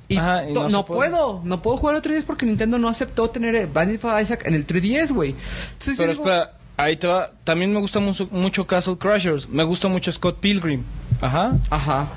Y, 0.09 0.17
Ajá, 0.17 0.49
y 0.49 0.53
to- 0.53 0.69
no 0.69 0.85
puedo, 0.85 1.41
no 1.43 1.61
puedo 1.61 1.77
jugar 1.77 1.95
el 1.95 2.01
3DS 2.01 2.23
porque 2.25 2.45
Nintendo 2.45 2.77
no 2.79 2.87
aceptó 2.87 3.29
tener 3.29 3.55
el 3.55 3.67
Binding 3.67 3.99
of 4.03 4.21
Isaac 4.21 4.43
en 4.47 4.53
el 4.55 4.65
3DS, 4.65 5.11
güey. 5.13 5.35
Entonces 5.73 5.97
Pero 5.97 6.11
digo, 6.13 6.23
espera, 6.23 6.53
ahí 6.77 6.95
te 6.95 7.07
va. 7.07 7.31
También 7.43 7.73
me 7.73 7.79
gusta 7.79 7.99
mucho, 7.99 8.27
mucho 8.31 8.65
Castle 8.67 8.97
Crashers. 8.97 9.49
Me 9.49 9.63
gusta 9.63 9.87
mucho 9.89 10.11
Scott 10.11 10.39
Pilgrim. 10.39 10.83
Ajá. 11.19 11.57
Ajá. 11.69 12.07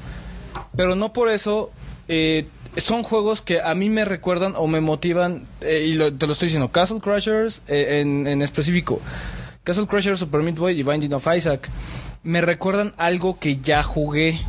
Pero 0.76 0.95
no 0.95 1.12
por 1.12 1.30
eso. 1.30 1.70
eh, 2.09 2.47
son 2.76 3.03
juegos 3.03 3.43
que 3.43 3.61
a 3.61 3.74
mí 3.74 3.88
me 3.91 4.05
recuerdan 4.05 4.55
o 4.57 4.68
me 4.68 4.80
motivan. 4.80 5.47
eh, 5.61 5.86
y 5.88 5.95
lo- 5.95 6.12
te 6.14 6.26
lo 6.28 6.32
estoy 6.34 6.47
diciendo. 6.47 6.70
Castle 6.70 7.01
Crashers 7.01 7.62
eh, 7.66 8.01
en, 8.01 8.26
en 8.28 8.43
específico. 8.43 9.01
Castle 9.64 9.86
Crashers, 9.88 10.20
Super 10.20 10.43
Meat 10.43 10.57
Boy 10.57 10.78
y 10.78 10.82
Binding 10.84 11.12
of 11.14 11.26
Isaac. 11.36 11.68
Me 12.22 12.41
recuerdan 12.41 12.93
algo 12.99 13.38
que 13.38 13.57
ya 13.59 13.82
jugué. 13.82 14.41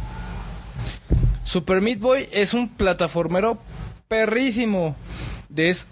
Super 1.52 1.82
Meat 1.82 2.00
Boy 2.00 2.26
es 2.32 2.54
un 2.54 2.70
plataformero 2.70 3.58
perrísimo. 4.08 4.96
De 5.50 5.68
es 5.68 5.88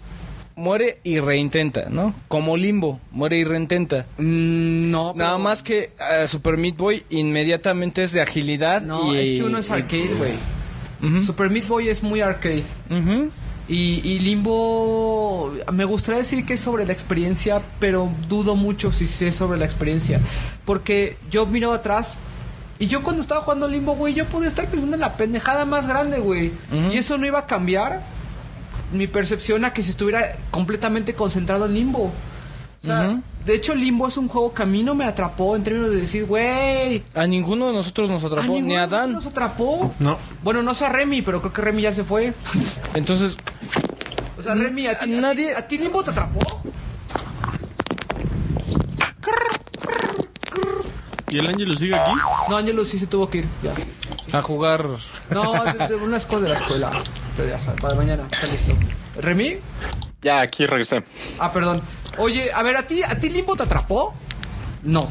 muere 0.56 1.00
y 1.04 1.20
reintenta, 1.20 1.90
¿no? 1.90 2.14
Como 2.28 2.56
Limbo, 2.56 2.98
muere 3.10 3.36
y 3.36 3.44
reintenta. 3.44 4.06
Mm, 4.16 4.90
no, 4.90 5.12
Nada 5.14 5.32
pero- 5.32 5.38
más 5.40 5.62
que 5.62 5.92
eh, 6.00 6.26
Super 6.28 6.56
Meat 6.56 6.78
Boy 6.78 7.04
inmediatamente 7.10 8.02
es 8.04 8.12
de 8.12 8.22
agilidad 8.22 8.80
No, 8.80 9.14
y 9.14 9.18
es 9.18 9.28
que 9.38 9.42
uno 9.44 9.58
es 9.58 9.70
arcade, 9.70 10.14
güey. 10.16 11.20
Super 11.20 11.50
Meat 11.50 11.68
Boy 11.68 11.88
es 11.90 12.02
muy 12.02 12.22
arcade. 12.22 12.64
Y, 13.68 14.00
y 14.02 14.18
Limbo, 14.18 15.52
me 15.74 15.84
gustaría 15.84 16.20
decir 16.20 16.46
que 16.46 16.54
es 16.54 16.60
sobre 16.60 16.86
la 16.86 16.94
experiencia, 16.94 17.60
pero 17.78 18.08
dudo 18.30 18.56
mucho 18.56 18.92
si 18.92 19.04
es 19.26 19.34
sobre 19.34 19.58
la 19.58 19.66
experiencia. 19.66 20.20
Porque 20.64 21.18
yo 21.30 21.44
miro 21.44 21.74
atrás 21.74 22.16
y 22.80 22.86
yo 22.88 23.02
cuando 23.04 23.22
estaba 23.22 23.42
jugando 23.42 23.68
Limbo, 23.68 23.94
güey, 23.94 24.14
yo 24.14 24.24
podía 24.26 24.48
estar 24.48 24.66
pensando 24.66 24.94
en 24.96 25.00
la 25.02 25.16
pendejada 25.16 25.64
más 25.66 25.86
grande, 25.86 26.18
güey. 26.18 26.50
Y 26.92 26.96
eso 26.96 27.16
no 27.18 27.26
iba 27.26 27.38
a 27.38 27.46
cambiar 27.46 28.02
mi 28.92 29.06
percepción 29.06 29.64
a 29.64 29.72
que 29.72 29.84
si 29.84 29.90
estuviera 29.90 30.34
completamente 30.50 31.14
concentrado 31.14 31.66
en 31.66 31.74
Limbo. 31.74 32.10
O 32.82 32.84
sea. 32.86 33.20
De 33.44 33.54
hecho, 33.54 33.74
Limbo 33.74 34.06
es 34.06 34.16
un 34.18 34.28
juego 34.28 34.52
que 34.52 34.62
a 34.62 34.66
mí 34.66 34.82
no 34.82 34.94
me 34.94 35.04
atrapó 35.06 35.56
en 35.56 35.62
términos 35.64 35.90
de 35.90 35.96
decir, 36.00 36.26
güey. 36.26 37.02
A 37.14 37.26
ninguno 37.26 37.68
de 37.68 37.72
nosotros 37.72 38.10
nos 38.10 38.22
A 38.22 38.26
atrapó, 38.26 38.52
ninguno 38.52 38.66
ni 38.66 38.76
a 38.76 38.80
de 38.80 38.86
nosotros 38.86 39.00
Dan. 39.00 39.12
nos 39.12 39.26
atrapó. 39.26 39.94
No. 39.98 40.18
Bueno, 40.42 40.62
no 40.62 40.74
sé 40.74 40.84
a 40.84 40.88
Remy, 40.90 41.22
pero 41.22 41.40
creo 41.40 41.52
que 41.52 41.62
Remy 41.62 41.82
ya 41.82 41.92
se 41.92 42.04
fue. 42.04 42.34
Entonces, 42.94 43.36
O 44.38 44.42
sea, 44.42 44.54
Remy, 44.54 44.86
¿a 44.88 44.98
ti, 44.98 45.10
nadie... 45.10 45.54
¿a 45.54 45.66
ti 45.68 45.78
Limbo 45.78 46.02
te 46.02 46.10
atrapó? 46.10 46.40
¿Y 51.30 51.38
el 51.38 51.48
ángel 51.48 51.78
sigue 51.78 51.94
aquí? 51.94 52.12
No, 52.48 52.56
Ángelo 52.56 52.84
sí 52.84 52.98
se 52.98 53.06
tuvo 53.06 53.30
que 53.30 53.38
ir. 53.38 53.48
Ya. 53.62 54.38
a 54.38 54.42
jugar. 54.42 54.86
No, 55.30 55.64
de, 55.78 55.88
de 55.88 55.94
unas 55.94 56.26
cosas 56.26 56.42
de 56.42 56.48
la 56.48 56.54
escuela. 56.56 56.90
Pero 57.36 57.48
ya 57.48 57.58
sabes, 57.58 57.80
para 57.80 57.94
mañana, 57.94 58.26
está 58.30 58.46
listo. 58.48 58.74
¿Remy? 59.16 59.58
Ya, 60.22 60.40
aquí 60.40 60.66
regresé. 60.66 61.02
Ah, 61.38 61.52
perdón. 61.52 61.80
Oye, 62.18 62.52
a 62.52 62.62
ver, 62.62 62.76
¿a 62.76 62.82
ti, 62.82 63.02
¿a 63.02 63.18
ti 63.18 63.30
Limbo 63.30 63.56
te 63.56 63.62
atrapó? 63.62 64.14
No. 64.82 65.10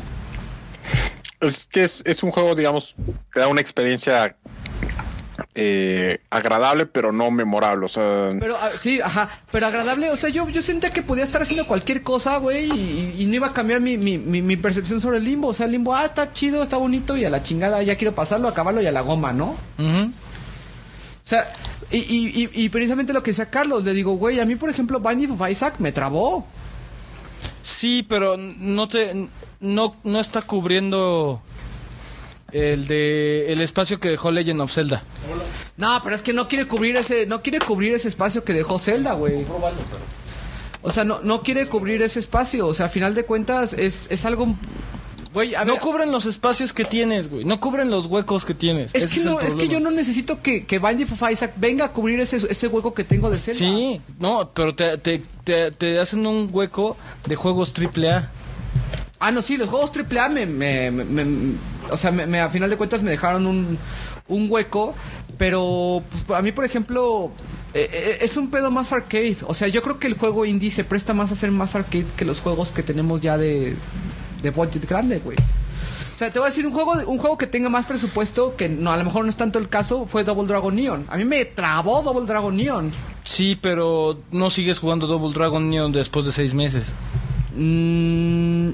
Es 1.39 1.65
que 1.65 1.84
es, 1.86 2.03
es 2.05 2.22
un 2.22 2.32
juego, 2.32 2.53
digamos, 2.53 2.95
te 3.34 3.39
da 3.39 3.47
una 3.47 3.61
experiencia 3.61 4.36
eh, 5.62 6.22
agradable, 6.30 6.86
pero 6.86 7.12
no 7.12 7.30
memorable. 7.32 7.86
O 7.86 7.89
sea, 7.89 8.30
Pero, 8.39 8.55
sí, 8.80 8.99
ajá, 9.01 9.30
pero 9.51 9.68
agradable, 9.68 10.10
o 10.10 10.16
sea, 10.16 10.30
yo, 10.30 10.47
yo 10.49 10.62
sentía 10.62 10.91
que 10.91 11.01
podía 11.01 11.24
estar 11.24 11.41
haciendo 11.41 11.68
cualquier 11.68 12.03
cosa, 12.03 12.38
güey, 12.38 12.66
y, 12.72 13.16
y 13.20 13.26
no 13.26 13.36
iba 13.36 13.47
a 13.47 13.53
cambiar 13.53 13.82
mi, 13.82 13.97
mi, 13.97 14.18
mi, 14.18 14.41
mi 14.41 14.55
percepción 14.57 15.01
sobre 15.01 15.18
el 15.18 15.24
limbo. 15.26 15.49
O 15.49 15.53
sea, 15.53 15.66
el 15.66 15.74
limbo, 15.74 15.93
ah, 15.93 16.05
está 16.05 16.32
chido, 16.34 16.64
está 16.64 16.78
bonito, 16.78 17.18
y 17.18 17.26
a 17.26 17.30
la 17.30 17.43
chingada, 17.43 17.84
ya 17.84 17.95
quiero 17.97 18.16
pasarlo, 18.16 18.47
acabarlo 18.47 18.82
y 18.82 18.88
a 18.88 18.91
la 18.91 19.01
goma, 19.01 19.34
¿no? 19.34 19.55
O 19.78 21.30
sea, 21.30 21.47
y, 21.91 21.97
y, 21.97 22.43
y, 22.43 22.49
y 22.66 22.70
precisamente 22.70 23.14
lo 23.14 23.22
que 23.22 23.32
decía 23.32 23.49
Carlos, 23.49 23.84
le 23.84 23.93
digo, 23.93 24.14
güey, 24.14 24.39
a 24.39 24.45
mí, 24.45 24.55
por 24.55 24.70
ejemplo, 24.70 24.99
Binding 24.99 25.32
of 25.32 25.49
Isaac 25.49 25.76
me 25.80 25.91
trabó. 25.91 26.47
Sí, 27.62 28.05
pero 28.07 28.38
no 28.38 28.88
te 28.88 29.28
no 29.60 29.95
no 30.03 30.20
está 30.20 30.41
cubriendo 30.41 31.41
el 32.52 32.88
de 32.88 33.52
el 33.52 33.62
espacio 33.62 34.00
que 34.00 34.10
dejó 34.10 34.32
Legend 34.32 34.62
of 34.62 34.72
Zelda. 34.74 35.04
No, 35.78 36.00
pero 36.04 36.16
es 36.16 36.22
que 36.22 36.34
no 36.34 36.47
quiere 36.47 36.66
cubrir 36.68 36.95
ese, 36.97 37.26
no 37.26 37.41
quiere 37.41 37.60
cubrir 37.60 37.93
ese 37.93 38.08
espacio 38.08 38.43
que 38.43 38.54
dejó 38.54 38.80
Zelda, 38.80 39.14
güey. 39.14 39.45
O 40.82 40.91
sea, 40.91 41.04
no, 41.04 41.20
no 41.22 41.41
quiere 41.41 41.68
cubrir 41.68 42.02
ese 42.02 42.20
espacio. 42.20 42.68
O 42.68 42.74
sea, 42.74 42.86
a 42.88 42.89
final 42.89 43.14
de 43.16 43.26
cuentas, 43.26 43.74
es, 43.74 44.04
es 44.10 44.26
algo. 44.26 44.56
Güey, 45.34 45.54
a 45.54 45.60
ver. 45.64 45.68
No 45.76 45.80
cubren 45.80 46.12
los 46.12 46.26
espacios 46.26 46.74
que 46.74 46.86
tienes, 46.86 47.30
güey. 47.30 47.45
No 47.45 47.60
cubren 47.60 47.91
los 47.91 48.08
huecos 48.08 48.45
que 48.45 48.54
tienes. 48.56 48.95
es 48.95 49.04
Ese 49.06 49.20
que, 49.20 49.26
no, 49.26 49.39
es 49.41 49.54
que 49.56 49.68
yo 49.68 49.80
no 49.80 49.91
necesito 49.91 50.41
que, 50.41 50.66
que 50.66 50.80
Binding 50.80 51.08
of 51.12 51.22
Isaac 51.32 51.54
venga 51.58 51.86
a 51.86 51.91
cubrir 51.93 52.20
ese, 52.20 52.38
ese 52.38 52.68
hueco 52.68 52.93
que 52.93 53.04
tengo 53.04 53.30
de 53.30 53.38
Zelda. 53.39 53.60
Sí, 53.60 54.02
no, 54.20 54.50
pero 54.54 54.74
te, 54.74 54.97
te, 54.97 55.22
te, 55.43 55.72
te 55.72 56.00
hacen 56.00 56.26
un 56.26 56.50
hueco 56.52 56.97
de 57.28 57.36
juegos 57.36 57.74
triple 57.74 58.10
A. 58.12 58.32
Ah, 59.20 59.32
no, 59.32 59.41
sí, 59.41 59.58
los 59.58 59.68
juegos 59.70 59.91
AAA 59.95 60.30
me, 60.30 60.45
me, 60.45 60.89
me- 60.91 61.04
me- 61.06 61.54
o 61.92 61.98
sea, 61.98 62.12
me, 62.12 62.40
a 62.40 62.50
final 62.50 62.70
de 62.70 62.78
cuentas 62.78 63.02
me 63.02 63.12
dejaron 63.12 63.46
un, 63.46 63.78
un 64.28 64.48
hueco, 64.50 64.96
pero 65.38 66.04
pues, 66.10 66.38
a 66.38 66.42
mí, 66.42 66.52
por 66.52 66.66
ejemplo, 66.66 67.32
eh, 67.74 67.90
eh, 67.92 68.18
es 68.22 68.38
un 68.38 68.50
pedo 68.50 68.72
más 68.72 68.92
arcade. 68.92 69.38
O 69.48 69.54
sea, 69.54 69.68
yo 69.68 69.82
creo 69.82 70.00
que 70.00 70.08
el 70.08 70.16
juego 70.16 70.46
indie 70.46 70.72
se 70.72 70.84
presta 70.84 71.14
más 71.14 71.32
a 71.32 71.36
ser 71.36 71.52
más 71.52 71.76
arcade 71.76 72.06
que 72.16 72.26
los 72.26 72.40
juegos 72.40 72.72
que 72.72 72.84
tenemos 72.84 73.22
ya 73.22 73.38
de, 73.38 73.76
de 74.42 74.50
budget 74.52 74.88
grande, 74.88 75.20
güey. 75.20 75.38
O 75.38 76.18
sea, 76.20 76.34
te 76.34 76.40
voy 76.40 76.48
a 76.48 76.50
decir 76.50 76.68
un 76.68 76.74
juego, 76.74 76.94
un 77.08 77.18
juego 77.18 77.38
que 77.38 77.48
tenga 77.48 77.70
más 77.70 77.86
presupuesto, 77.86 78.58
que 78.58 78.68
no, 78.68 78.92
a 78.92 78.98
lo 78.98 79.06
mejor 79.06 79.24
no 79.24 79.30
es 79.30 79.38
tanto 79.38 79.58
el 79.58 79.70
caso, 79.70 80.06
fue 80.06 80.26
Double 80.26 80.48
Dragon 80.48 80.76
Neon. 80.76 81.06
A 81.08 81.16
mí 81.16 81.24
me 81.24 81.46
trabó 81.46 82.02
Double 82.02 82.26
Dragon 82.26 82.56
Neon. 82.58 82.92
Sí, 83.24 83.58
pero 83.62 84.20
no 84.32 84.50
sigues 84.50 84.80
jugando 84.80 85.08
Double 85.08 85.34
Dragon 85.34 85.70
Neon 85.70 85.94
después 85.94 86.26
de 86.26 86.34
seis 86.34 86.54
meses. 86.54 86.94
Mm, 87.56 88.72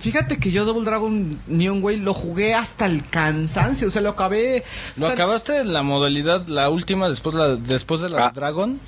fíjate 0.00 0.38
que 0.38 0.50
yo 0.50 0.64
Double 0.64 0.84
Dragon 0.84 1.38
Neon, 1.46 1.80
güey, 1.80 1.98
lo 1.98 2.14
jugué 2.14 2.54
hasta 2.54 2.86
el 2.86 3.06
cansancio, 3.06 3.88
o 3.88 3.90
sea, 3.90 4.02
lo 4.02 4.10
acabé... 4.10 4.64
¿Lo 4.96 5.06
o 5.06 5.08
sea, 5.08 5.14
acabaste 5.14 5.58
en 5.58 5.72
la 5.72 5.82
modalidad, 5.82 6.46
la 6.46 6.70
última, 6.70 7.08
después, 7.08 7.34
la, 7.34 7.56
después 7.56 8.00
de 8.00 8.08
la 8.08 8.26
Ah. 8.26 8.32
Dragon? 8.34 8.78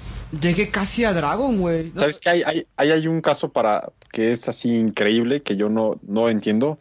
Llegué 0.41 0.71
casi 0.71 1.05
a 1.05 1.13
Dragon, 1.13 1.59
güey. 1.59 1.93
No, 1.95 2.01
¿sabes 2.01 2.19
que 2.19 2.29
hay, 2.29 2.43
hay, 2.43 2.65
hay, 2.77 2.91
hay 2.91 3.07
un 3.07 3.21
caso 3.21 3.51
para 3.51 3.91
que 4.11 4.33
es 4.33 4.49
así 4.49 4.75
increíble 4.77 5.43
que 5.43 5.57
yo 5.57 5.69
no, 5.69 6.01
no 6.03 6.29
entiendo? 6.29 6.79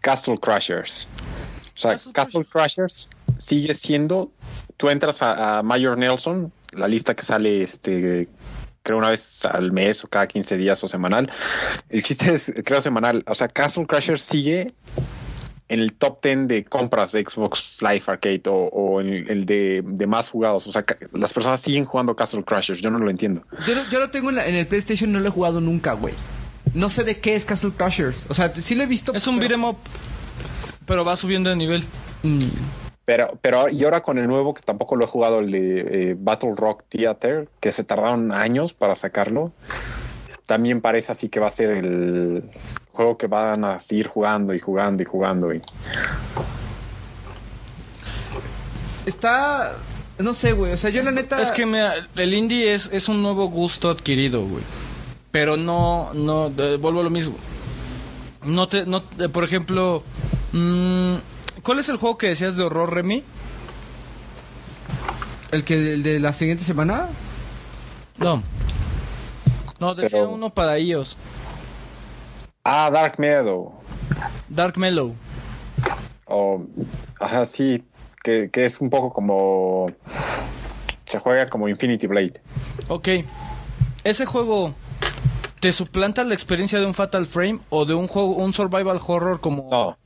Castle 0.00 0.38
Crashers. 0.38 1.08
O 1.74 1.78
sea, 1.78 1.92
Castle 1.92 2.12
Castle, 2.12 2.44
Crashers 2.44 3.10
sigue 3.38 3.74
siendo. 3.74 4.30
Tú 4.76 4.90
entras 4.90 5.22
a, 5.22 5.58
a 5.58 5.62
Mayor 5.62 5.98
Nelson, 5.98 6.52
la 6.72 6.86
lista 6.86 7.16
que 7.16 7.22
sale 7.22 7.62
este 7.62 8.28
creo 8.86 8.98
una 8.98 9.10
vez 9.10 9.44
al 9.44 9.72
mes 9.72 10.04
o 10.04 10.06
cada 10.08 10.28
15 10.28 10.56
días 10.56 10.82
o 10.84 10.86
semanal. 10.88 11.28
El 11.90 12.04
chiste 12.04 12.32
es, 12.32 12.52
creo, 12.64 12.80
semanal. 12.80 13.24
O 13.26 13.34
sea, 13.34 13.48
Castle 13.48 13.84
Crashers 13.84 14.22
sigue 14.22 14.68
en 15.68 15.80
el 15.80 15.92
top 15.94 16.22
10 16.22 16.46
de 16.46 16.64
compras 16.64 17.10
de 17.10 17.24
Xbox 17.24 17.78
Live 17.82 18.04
Arcade 18.06 18.42
o, 18.46 18.68
o 18.72 19.00
en 19.00 19.28
el 19.28 19.44
de, 19.44 19.82
de 19.84 20.06
más 20.06 20.30
jugados. 20.30 20.68
O 20.68 20.72
sea, 20.72 20.84
las 21.12 21.32
personas 21.32 21.60
siguen 21.60 21.84
jugando 21.84 22.14
Castle 22.14 22.44
Crashers. 22.44 22.80
Yo 22.80 22.90
no 22.92 23.00
lo 23.00 23.10
entiendo. 23.10 23.42
yo, 23.66 23.74
lo- 23.74 23.88
yo 23.88 23.98
lo 23.98 24.10
tengo 24.10 24.30
en, 24.30 24.36
la- 24.36 24.46
en 24.46 24.54
el 24.54 24.68
PlayStation, 24.68 25.10
no 25.10 25.18
lo 25.18 25.26
he 25.26 25.30
jugado 25.32 25.60
nunca, 25.60 25.94
güey. 25.94 26.14
No 26.74 26.88
sé 26.88 27.02
de 27.02 27.18
qué 27.20 27.34
es 27.34 27.44
Castle 27.44 27.72
Crashers. 27.76 28.26
O 28.28 28.34
sea, 28.34 28.54
sí 28.54 28.76
lo 28.76 28.84
he 28.84 28.86
visto. 28.86 29.12
Es 29.14 29.26
un 29.26 29.40
beat'em 29.40 29.64
up, 29.64 29.78
pero 30.86 31.04
va 31.04 31.16
subiendo 31.16 31.50
de 31.50 31.56
nivel. 31.56 31.84
Mm. 32.22 32.38
Pero, 33.06 33.38
pero 33.40 33.70
y 33.70 33.82
ahora 33.84 34.02
con 34.02 34.18
el 34.18 34.26
nuevo, 34.26 34.52
que 34.52 34.62
tampoco 34.62 34.96
lo 34.96 35.04
he 35.04 35.08
jugado, 35.08 35.38
el 35.38 35.52
de 35.52 35.80
eh, 36.10 36.16
Battle 36.18 36.54
Rock 36.56 36.82
Theater, 36.88 37.48
que 37.60 37.70
se 37.70 37.84
tardaron 37.84 38.32
años 38.32 38.74
para 38.74 38.96
sacarlo, 38.96 39.52
también 40.44 40.80
parece 40.80 41.12
así 41.12 41.28
que 41.28 41.38
va 41.38 41.46
a 41.46 41.50
ser 41.50 41.70
el 41.70 42.50
juego 42.90 43.16
que 43.16 43.28
van 43.28 43.64
a 43.64 43.78
seguir 43.78 44.08
jugando 44.08 44.54
y 44.54 44.58
jugando 44.58 45.02
y 45.02 45.06
jugando. 45.06 45.54
Y... 45.54 45.62
Está. 49.06 49.76
No 50.18 50.34
sé, 50.34 50.52
güey. 50.52 50.72
O 50.72 50.76
sea, 50.76 50.90
yo 50.90 51.04
la 51.04 51.12
neta. 51.12 51.40
Es 51.40 51.52
que 51.52 51.64
mira, 51.64 51.94
el 52.16 52.34
indie 52.34 52.74
es, 52.74 52.90
es 52.92 53.08
un 53.08 53.22
nuevo 53.22 53.48
gusto 53.48 53.88
adquirido, 53.88 54.44
güey. 54.44 54.64
Pero 55.30 55.56
no, 55.56 56.10
no, 56.12 56.50
eh, 56.58 56.76
vuelvo 56.80 57.00
a 57.00 57.04
lo 57.04 57.10
mismo. 57.10 57.36
No 58.44 58.66
te, 58.68 58.84
no, 58.84 59.04
eh, 59.18 59.28
por 59.28 59.44
ejemplo, 59.44 60.02
mm, 60.52 61.10
¿cuál 61.66 61.80
es 61.80 61.88
el 61.88 61.96
juego 61.96 62.16
que 62.16 62.28
decías 62.28 62.56
de 62.56 62.62
horror, 62.62 62.94
Remy? 62.94 63.24
¿El, 65.50 65.64
que, 65.64 65.94
el 65.94 66.02
de 66.04 66.20
la 66.20 66.32
siguiente 66.32 66.62
semana? 66.62 67.08
No. 68.18 68.40
No, 69.80 69.96
decía 69.96 70.20
Pero- 70.20 70.30
uno 70.30 70.50
para 70.50 70.76
ellos. 70.76 71.16
Ah, 72.62 72.88
Dark 72.92 73.18
Meadow. 73.18 73.74
Dark 74.48 74.78
Mellow. 74.78 75.14
O, 76.26 76.62
ajá, 77.20 77.44
sí, 77.44 77.84
que, 78.22 78.48
que 78.50 78.64
es 78.64 78.80
un 78.80 78.88
poco 78.88 79.12
como... 79.12 79.90
Se 81.06 81.18
juega 81.18 81.48
como 81.48 81.68
Infinity 81.68 82.06
Blade. 82.06 82.40
Ok. 82.88 83.08
¿Ese 84.04 84.24
juego 84.24 84.74
te 85.60 85.72
suplanta 85.72 86.22
la 86.24 86.34
experiencia 86.34 86.78
de 86.78 86.86
un 86.86 86.94
Fatal 86.94 87.26
Frame 87.26 87.58
o 87.70 87.84
de 87.84 87.94
un 87.94 88.06
juego, 88.06 88.30
un 88.34 88.52
survival 88.52 89.00
horror 89.04 89.40
como... 89.40 89.68
No, 89.70 89.96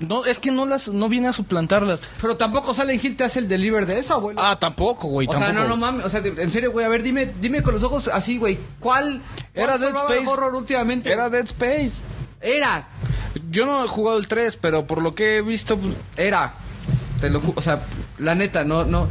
No, 0.00 0.24
es 0.24 0.38
que 0.38 0.50
no 0.50 0.66
las, 0.66 0.88
no 0.88 1.08
viene 1.08 1.28
a 1.28 1.32
suplantarlas. 1.32 2.00
Pero 2.20 2.36
tampoco 2.36 2.74
Silent 2.74 3.04
Hill 3.04 3.16
te 3.16 3.24
hace 3.24 3.38
el 3.38 3.48
deliver 3.48 3.86
de 3.86 3.98
eso, 3.98 4.14
abuelo. 4.14 4.40
Ah, 4.42 4.58
tampoco, 4.58 5.08
güey, 5.08 5.26
o 5.28 5.32
sea, 5.32 5.52
no, 5.52 5.66
no 5.68 5.76
mames. 5.76 6.04
O 6.06 6.08
sea, 6.08 6.20
en 6.24 6.50
serio, 6.50 6.72
güey. 6.72 6.84
A 6.84 6.88
ver, 6.88 7.02
dime, 7.02 7.32
dime 7.40 7.62
con 7.62 7.74
los 7.74 7.82
ojos 7.82 8.08
así, 8.08 8.38
güey. 8.38 8.58
¿Cuál. 8.80 9.20
Era 9.54 9.78
Dead 9.78 9.94
Space. 9.94 10.26
horror 10.26 10.54
últimamente? 10.54 11.10
Era 11.12 11.28
Dead 11.30 11.44
Space. 11.44 11.92
Era. 12.40 12.86
Yo 13.50 13.66
no 13.66 13.84
he 13.84 13.88
jugado 13.88 14.18
el 14.18 14.28
3, 14.28 14.56
pero 14.60 14.86
por 14.86 15.02
lo 15.02 15.14
que 15.14 15.38
he 15.38 15.42
visto, 15.42 15.78
pues, 15.78 15.94
Era. 16.16 16.54
Te 17.20 17.30
lo 17.30 17.40
O 17.54 17.62
sea, 17.62 17.80
la 18.18 18.34
neta, 18.34 18.64
no, 18.64 18.84
no. 18.84 19.08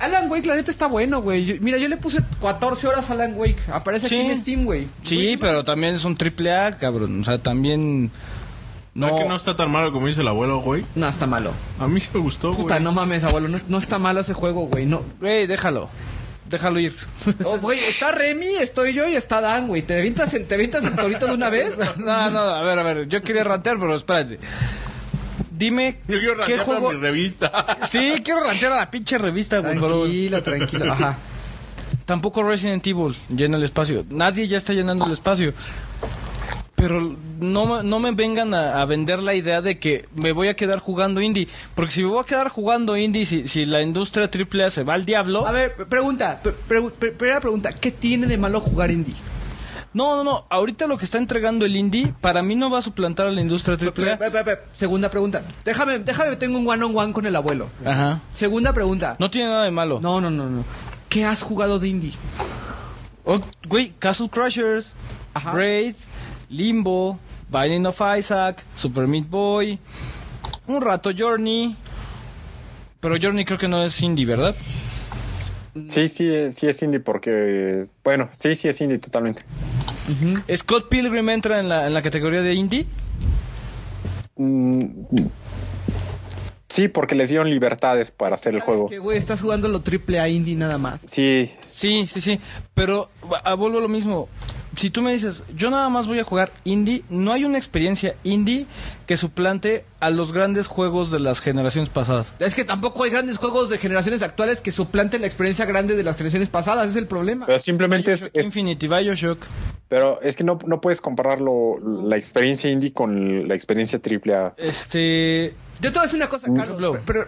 Alan 0.00 0.28
Wake, 0.30 0.46
la 0.46 0.56
neta 0.56 0.70
está 0.70 0.88
bueno, 0.88 1.22
güey. 1.22 1.58
Mira, 1.60 1.78
yo 1.78 1.86
le 1.88 1.96
puse 1.96 2.22
14 2.40 2.88
horas 2.88 3.08
a 3.10 3.12
Alan 3.12 3.34
Wake. 3.36 3.58
Aparece 3.72 4.08
Sí. 4.08 4.16
aquí 4.18 4.30
en 4.30 4.36
Steam, 4.38 4.64
güey. 4.64 4.88
sí, 5.02 5.14
Güey, 5.16 5.36
pero 5.36 5.64
también 5.64 5.94
es 5.94 6.04
un 6.04 6.16
triple 6.16 6.52
A, 6.52 6.76
cabrón. 6.76 7.20
O 7.20 7.24
sea, 7.24 7.38
también... 7.38 8.10
No. 8.94 9.08
No, 9.08 9.16
que 9.16 9.24
no 9.24 9.36
está 9.36 9.56
tan 9.56 9.70
malo 9.70 9.90
como 9.92 10.06
dice 10.06 10.20
el 10.20 10.28
abuelo, 10.28 10.58
güey. 10.60 10.84
No, 10.94 11.08
está 11.08 11.26
malo. 11.26 11.52
A 11.78 11.88
mí 11.88 11.98
sí 11.98 12.10
me 12.12 12.20
gustó, 12.20 12.48
güey. 12.52 12.62
Puta, 12.62 12.78
no 12.78 12.92
mames, 12.92 13.24
abuelo. 13.24 13.48
No, 13.48 13.58
no 13.68 13.78
está 13.78 13.98
malo 13.98 14.20
ese 14.20 14.34
juego, 14.34 14.66
güey. 14.66 14.84
No. 14.84 15.02
Güey, 15.20 15.46
déjalo. 15.46 15.88
Déjalo 16.50 16.78
ir. 16.80 16.92
Oh, 17.44 17.56
Güey, 17.58 17.78
está 17.78 18.12
Remy, 18.12 18.56
estoy 18.56 18.92
yo 18.92 19.08
y 19.08 19.14
está 19.14 19.40
Dan, 19.40 19.68
güey. 19.68 19.80
¿Te 19.80 19.98
avientas 19.98 20.34
el, 20.34 20.46
te 20.46 20.56
avientas 20.56 20.84
el 20.84 20.94
torito 20.94 21.26
de 21.26 21.32
una 21.34 21.48
vez? 21.48 21.78
no, 21.96 22.30
no, 22.30 22.38
a 22.40 22.62
ver, 22.62 22.78
a 22.78 22.82
ver. 22.82 23.08
Yo 23.08 23.22
quería 23.22 23.42
rantear, 23.42 23.78
pero 23.78 23.94
espérate. 23.94 24.38
Dime, 25.50 25.98
Yo 26.08 26.18
quiero 26.18 26.44
¿qué 26.44 26.58
juego...? 26.58 26.92
mi 26.92 26.98
revista. 26.98 27.78
Sí, 27.88 28.20
quiero 28.22 28.44
rantear 28.44 28.72
a 28.72 28.76
la 28.76 28.90
pinche 28.90 29.16
revista, 29.16 29.58
güey. 29.60 29.78
Tranquilo, 29.78 30.42
tranquilo. 30.42 30.92
Ajá. 30.92 31.16
Tampoco 32.04 32.42
Resident 32.42 32.86
Evil 32.86 33.16
llena 33.28 33.56
el 33.56 33.62
espacio. 33.62 34.04
Nadie 34.10 34.46
ya 34.48 34.58
está 34.58 34.74
llenando 34.74 35.06
el 35.06 35.12
espacio. 35.12 35.54
Pero 36.82 37.16
no, 37.40 37.66
me- 37.66 37.82
no 37.84 37.98
me 38.00 38.10
vengan 38.12 38.52
a, 38.54 38.82
a 38.82 38.84
vender 38.86 39.22
la 39.22 39.34
idea 39.34 39.62
de 39.62 39.78
que 39.78 40.08
me 40.16 40.32
voy 40.32 40.48
a 40.48 40.56
quedar 40.56 40.78
jugando 40.80 41.20
indie. 41.20 41.48
Porque 41.74 41.92
si 41.92 42.02
me 42.02 42.08
voy 42.08 42.20
a 42.20 42.24
quedar 42.24 42.48
jugando 42.48 42.96
indie, 42.96 43.24
si, 43.24 43.46
si 43.46 43.64
la 43.64 43.82
industria 43.82 44.28
AAA 44.28 44.70
se 44.70 44.82
va 44.82 44.94
al 44.94 45.04
diablo, 45.04 45.46
A 45.46 45.52
ver, 45.52 45.74
pre- 45.76 45.86
pregunta. 45.86 46.40
pre- 46.42 46.52
pre- 46.52 46.82
pre- 46.90 47.12
primera 47.12 47.40
pregunta. 47.40 47.72
¿Qué 47.72 47.90
tiene 47.92 48.26
de 48.26 48.36
malo 48.36 48.60
jugar 48.60 48.90
indie? 48.90 49.14
No, 49.94 50.16
no, 50.16 50.24
no. 50.24 50.46
Ahorita 50.48 50.86
lo 50.86 50.96
que 50.98 51.04
está 51.04 51.18
entregando 51.18 51.66
el 51.66 51.76
indie, 51.76 52.14
para 52.20 52.42
mí 52.42 52.54
no 52.54 52.70
va 52.70 52.78
a 52.78 52.82
suplantar 52.82 53.26
a 53.26 53.30
la 53.30 53.40
industria 53.42 53.76
pe- 54.44 54.58
Segunda 54.74 55.10
pregunta. 55.10 55.42
Déjame, 55.64 55.98
déjame, 55.98 56.36
tengo 56.36 56.58
un 56.58 56.66
one 56.68 56.82
on 56.84 56.96
one 56.96 57.12
con 57.12 57.26
el 57.26 57.36
abuelo. 57.36 57.68
Ajá. 57.84 58.20
Segunda 58.32 58.72
pregunta. 58.72 59.16
No 59.18 59.30
tiene 59.30 59.50
nada 59.50 59.64
de 59.64 59.70
malo. 59.70 60.00
No, 60.00 60.20
no, 60.20 60.30
no, 60.30 60.48
no. 60.48 60.64
¿Qué 61.08 61.24
has 61.26 61.42
jugado 61.42 61.78
de 61.78 61.88
indie? 61.88 62.12
Oh, 63.24 63.38
güey, 63.68 63.92
Castle 63.98 64.28
Crushers, 64.30 64.94
Ajá. 65.34 65.52
Braid, 65.52 65.94
Limbo, 66.52 67.18
Binding 67.48 67.86
of 67.86 68.00
Isaac, 68.18 68.64
Super 68.76 69.08
Meat 69.08 69.28
Boy, 69.28 69.78
un 70.66 70.80
rato 70.80 71.10
Journey. 71.16 71.76
Pero 73.00 73.16
Journey 73.20 73.44
creo 73.44 73.58
que 73.58 73.68
no 73.68 73.84
es 73.84 74.00
indie, 74.00 74.24
¿verdad? 74.26 74.54
Sí, 75.88 76.08
sí, 76.08 76.28
eh, 76.28 76.52
sí 76.52 76.68
es 76.68 76.82
indie 76.82 77.00
porque, 77.00 77.86
bueno, 78.04 78.28
sí, 78.32 78.54
sí 78.54 78.68
es 78.68 78.80
indie 78.80 78.98
totalmente. 78.98 79.42
¿Scott 80.54 80.88
Pilgrim 80.88 81.28
entra 81.30 81.60
en 81.60 81.68
la, 81.68 81.86
en 81.86 81.94
la 81.94 82.02
categoría 82.02 82.42
de 82.42 82.54
indie? 82.54 82.86
Mm, 84.36 84.86
sí, 86.68 86.88
porque 86.88 87.14
les 87.14 87.30
dieron 87.30 87.48
libertades 87.48 88.10
para 88.10 88.34
hacer 88.34 88.54
el 88.54 88.60
¿Sabes 88.60 88.74
juego. 88.74 88.88
Que, 88.88 88.98
güey, 88.98 89.16
estás 89.16 89.40
jugando 89.40 89.68
lo 89.68 89.80
triple 89.80 90.20
A 90.20 90.28
indie 90.28 90.54
nada 90.54 90.78
más. 90.78 91.02
Sí, 91.06 91.50
Sí, 91.66 92.06
sí, 92.12 92.20
sí. 92.20 92.40
Pero 92.74 93.08
ah, 93.44 93.54
vuelvo 93.54 93.78
a 93.78 93.80
lo 93.80 93.88
mismo. 93.88 94.28
Si 94.76 94.88
tú 94.88 95.02
me 95.02 95.12
dices, 95.12 95.42
yo 95.54 95.68
nada 95.70 95.88
más 95.90 96.06
voy 96.06 96.18
a 96.18 96.24
jugar 96.24 96.50
indie, 96.64 97.04
no 97.10 97.32
hay 97.32 97.44
una 97.44 97.58
experiencia 97.58 98.14
indie 98.24 98.66
que 99.06 99.16
suplante 99.18 99.84
a 100.00 100.08
los 100.08 100.32
grandes 100.32 100.66
juegos 100.66 101.10
de 101.10 101.20
las 101.20 101.40
generaciones 101.40 101.90
pasadas. 101.90 102.32
Es 102.38 102.54
que 102.54 102.64
tampoco 102.64 103.04
hay 103.04 103.10
grandes 103.10 103.36
juegos 103.36 103.68
de 103.68 103.76
generaciones 103.76 104.22
actuales 104.22 104.62
que 104.62 104.72
suplanten 104.72 105.20
la 105.20 105.26
experiencia 105.26 105.66
grande 105.66 105.94
de 105.94 106.02
las 106.02 106.16
generaciones 106.16 106.48
pasadas, 106.48 106.88
es 106.88 106.96
el 106.96 107.06
problema. 107.06 107.44
pero 107.46 107.58
simplemente 107.58 108.12
es, 108.12 108.20
Bioshock 108.20 108.36
es- 108.36 108.46
Infinity, 108.46 108.88
Bioshock. 108.88 109.44
pero 109.88 110.20
es 110.22 110.36
que 110.36 110.44
no, 110.44 110.58
no 110.66 110.80
puedes 110.80 111.02
compararlo 111.02 111.74
la 112.04 112.16
experiencia 112.16 112.70
indie 112.70 112.94
con 112.94 113.46
la 113.46 113.54
experiencia 113.54 113.98
triple 113.98 114.34
A. 114.36 114.54
Este. 114.56 115.54
Yo 115.82 115.90
te 115.92 115.98
voy 115.98 115.98
a 115.98 116.02
decir 116.02 116.16
una 116.16 116.28
cosa, 116.30 116.46
Mm. 116.50 116.56
Carlos, 116.56 116.98
pero 117.04 117.26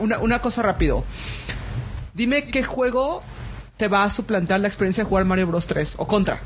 una, 0.00 0.18
una 0.20 0.40
cosa 0.40 0.62
rápido. 0.62 1.04
Dime 2.14 2.46
qué 2.50 2.62
juego 2.62 3.22
te 3.78 3.88
va 3.88 4.04
a 4.04 4.10
suplantar 4.10 4.60
la 4.60 4.68
experiencia 4.68 5.04
de 5.04 5.08
jugar 5.08 5.24
Mario 5.24 5.46
Bros 5.46 5.66
3 5.66 5.94
o 5.98 6.06
contra. 6.06 6.40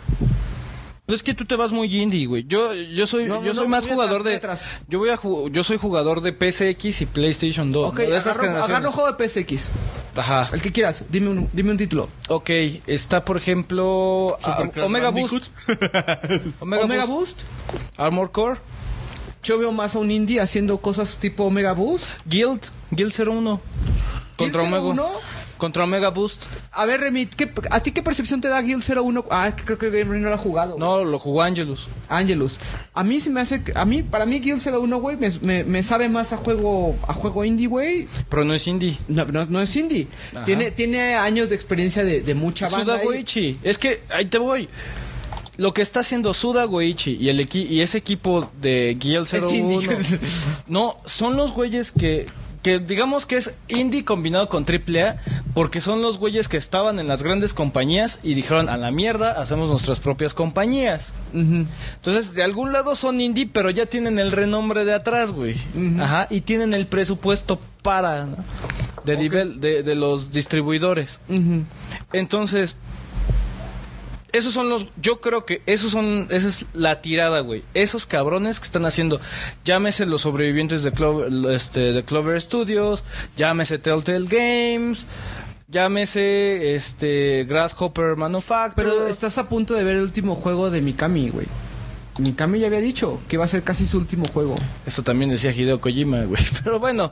Pues 1.05 1.19
es 1.19 1.23
que 1.25 1.35
tú 1.35 1.45
te 1.45 1.57
vas 1.57 1.73
muy 1.73 1.95
indie, 2.01 2.27
güey. 2.27 2.45
Yo, 2.47 2.73
yo 2.75 3.07
soy, 3.09 3.25
No, 3.25 3.43
yo 3.43 3.53
no, 3.55 3.63
soy 3.63 3.69
más 3.69 3.87
jugador 3.89 4.21
atrás, 4.21 4.25
de. 4.31 4.37
atrás. 4.37 4.63
Yo 4.89 5.01
voy 5.01 5.09
a 5.11 5.17
ju- 5.19 5.51
yo 5.51 5.65
soy 5.65 5.77
jugador 5.77 6.21
de 6.21 6.33
PSX 6.33 7.01
y 7.01 7.07
PlayStation 7.07 7.73
2. 7.73 7.89
ok, 7.89 7.99
¿no? 7.99 8.05
De 8.11 8.17
esas 8.17 8.37
agarro, 8.39 8.93
juego 8.93 9.13
de 9.13 9.29
PSX. 9.29 9.69
Ajá. 10.15 10.49
El 10.53 10.63
que 10.63 10.71
quieras, 10.71 11.05
dime 11.11 11.29
un, 11.31 11.49
dime 11.53 11.73
un 11.73 11.77
título. 11.77 12.09
Ok, 12.29 12.51
está 12.87 13.25
por 13.25 13.37
ejemplo. 13.37 14.39
Omega 14.83 15.11
Boost. 15.11 15.49
Omega, 16.61 16.85
Omega 16.85 17.05
Boost. 17.07 17.43
Boost. 17.43 17.43
Armor 17.97 18.31
Core. 18.31 18.61
Yo 19.43 19.59
veo 19.59 19.73
más 19.73 19.97
a 19.97 19.99
un 19.99 20.11
indie 20.13 20.41
haciendo 20.41 20.79
cosas 20.79 21.17
tipo 21.17 21.45
Omega 21.45 21.73
Boost. 21.73 22.07
Guild. 22.27 22.61
Guild 22.93 23.13
01. 23.13 23.61
Contra 24.37 24.63
Guild 24.63 24.75
Omega. 24.75 25.03
01? 25.03 25.11
Contra 25.63 25.85
Omega 25.85 26.09
Boost. 26.09 26.43
A 26.73 26.87
ver, 26.87 27.01
¿qué- 27.37 27.53
¿a 27.71 27.79
ti 27.79 27.93
qué 27.93 28.03
percepción 28.03 28.41
te 28.41 28.49
da 28.49 28.61
Guild 28.61 28.83
01? 28.83 29.25
Ah, 29.31 29.47
es 29.47 29.55
que 29.55 29.63
creo 29.63 29.79
que 29.79 29.91
Game 29.91 30.19
no 30.19 30.29
lo 30.29 30.35
ha 30.35 30.39
jugado. 30.39 30.71
güey. 30.77 30.81
No, 30.81 31.05
lo 31.05 31.21
jugó 31.21 31.41
Angelus. 31.43 31.87
Angelus. 32.09 32.59
A 32.95 33.05
mí 33.05 33.21
se 33.21 33.31
me 33.31 33.41
hace, 33.41 33.63
a 33.77 33.85
mí, 33.85 34.03
para 34.03 34.27
mí 34.27 34.41
Guild 34.41 34.61
01, 34.61 34.99
güey, 34.99 35.17
me, 35.19 35.31
me, 35.43 35.63
me 35.63 35.85
sabe 35.85 36.09
más 36.09 36.33
a 36.33 36.37
juego, 36.37 36.97
a 37.07 37.15
juego 37.15 37.45
indie, 37.45 37.69
güey. 37.69 38.09
Pero 38.29 38.45
no 38.45 38.55
es 38.55 38.67
indie. 38.67 38.99
No, 39.07 39.25
no, 39.27 39.47
no 39.47 39.61
es 39.61 39.77
indie. 39.77 40.09
Ajá. 40.35 40.45
Tiene, 40.45 40.73
tiene 40.73 41.15
años 41.15 41.49
de 41.49 41.55
experiencia 41.55 42.03
de, 42.03 42.23
de 42.23 42.35
mucha 42.35 42.69
banda. 42.69 42.95
Suda 42.95 42.97
ahí. 42.97 43.05
Goichi. 43.07 43.59
Es 43.63 43.79
que 43.79 44.03
ahí 44.11 44.27
te 44.27 44.39
voy. 44.39 44.69
Lo 45.59 45.73
que 45.75 45.83
está 45.83 46.01
haciendo 46.01 46.35
Suda 46.35 46.65
Goichi 46.65 47.13
y, 47.21 47.29
el 47.29 47.39
equi- 47.39 47.69
y 47.69 47.83
ese 47.83 47.99
equipo 47.99 48.51
de 48.61 48.97
Guild 48.99 49.33
Es 49.33 49.53
indie. 49.53 49.87
01. 49.87 49.99
no, 50.67 50.97
son 51.05 51.37
los 51.37 51.53
güeyes 51.53 51.93
que. 51.93 52.27
Que 52.63 52.79
digamos 52.79 53.27
que 53.27 53.37
es 53.37 53.55
indie 53.69 54.05
combinado 54.05 54.49
con 54.49 54.65
AAA, 54.65 55.17
porque 55.53 55.81
son 55.81 56.01
los 56.01 56.19
güeyes 56.19 56.49
que 56.49 56.57
estaban 56.57 57.01
en 57.01 57.09
las 57.09 57.23
grandes 57.23 57.55
compañías 57.55 58.21
y 58.23 58.35
dijeron 58.35 58.69
a 58.69 58.77
la 58.77 58.91
mierda, 58.91 59.33
hacemos 59.33 59.69
nuestras 59.71 59.99
propias 59.99 60.33
compañías. 60.33 61.13
Entonces, 61.35 62.35
de 62.35 62.43
algún 62.43 62.73
lado 62.73 62.95
son 62.95 63.21
indie, 63.21 63.49
pero 63.53 63.71
ya 63.71 63.87
tienen 63.87 64.19
el 64.19 64.31
renombre 64.31 64.85
de 64.85 64.95
atrás, 64.95 65.33
güey. 65.33 65.57
Ajá, 66.01 66.29
y 66.31 66.43
tienen 66.43 66.73
el 66.73 66.87
presupuesto 66.87 67.59
para, 67.83 68.27
¿no? 68.27 68.37
de, 69.05 69.17
nivel, 69.17 69.61
de, 69.61 69.83
de 69.83 69.95
los 69.95 70.31
distribuidores. 70.33 71.21
Entonces, 72.13 72.77
esos 74.33 74.55
son 74.55 74.69
los, 74.69 74.87
yo 75.01 75.21
creo 75.21 75.45
que 75.45 75.63
esos 75.67 75.91
son, 75.91 76.27
esa 76.31 76.49
es 76.49 76.67
la 76.73 77.03
tirada, 77.03 77.41
güey. 77.41 77.63
Esos 77.75 78.07
cabrones 78.07 78.61
que 78.61 78.65
están 78.65 78.87
haciendo, 78.87 79.21
llámese 79.65 80.07
los 80.07 80.23
sobrevivientes 80.23 80.83
de 80.83 80.93
Clover, 80.93 81.31
este, 81.55 81.93
de 81.93 82.05
Clover 82.05 82.41
Studios, 82.41 83.05
llámese 83.37 83.79
Telltale 83.79 84.27
Games, 84.27 85.07
llámese, 85.69 86.75
este, 86.75 87.45
Grasshopper 87.45 88.17
Manufacturer. 88.17 88.93
Pero 88.93 89.07
estás 89.07 89.37
a 89.39 89.49
punto 89.49 89.75
de 89.75 89.85
ver 89.85 89.97
el 89.97 90.03
último 90.03 90.35
juego 90.35 90.71
de 90.71 90.81
Mikami, 90.81 91.29
güey. 91.29 91.47
Mikami 92.19 92.59
ya 92.59 92.67
había 92.67 92.81
dicho 92.81 93.21
que 93.27 93.37
iba 93.37 93.45
a 93.45 93.49
ser 93.49 93.63
casi 93.63 93.87
su 93.87 93.99
último 93.99 94.25
juego. 94.33 94.55
Eso 94.87 95.03
también 95.03 95.31
decía 95.31 95.51
Hideo 95.51 95.81
Kojima, 95.81 96.25
güey. 96.25 96.43
Pero 96.65 96.79
bueno, 96.79 97.11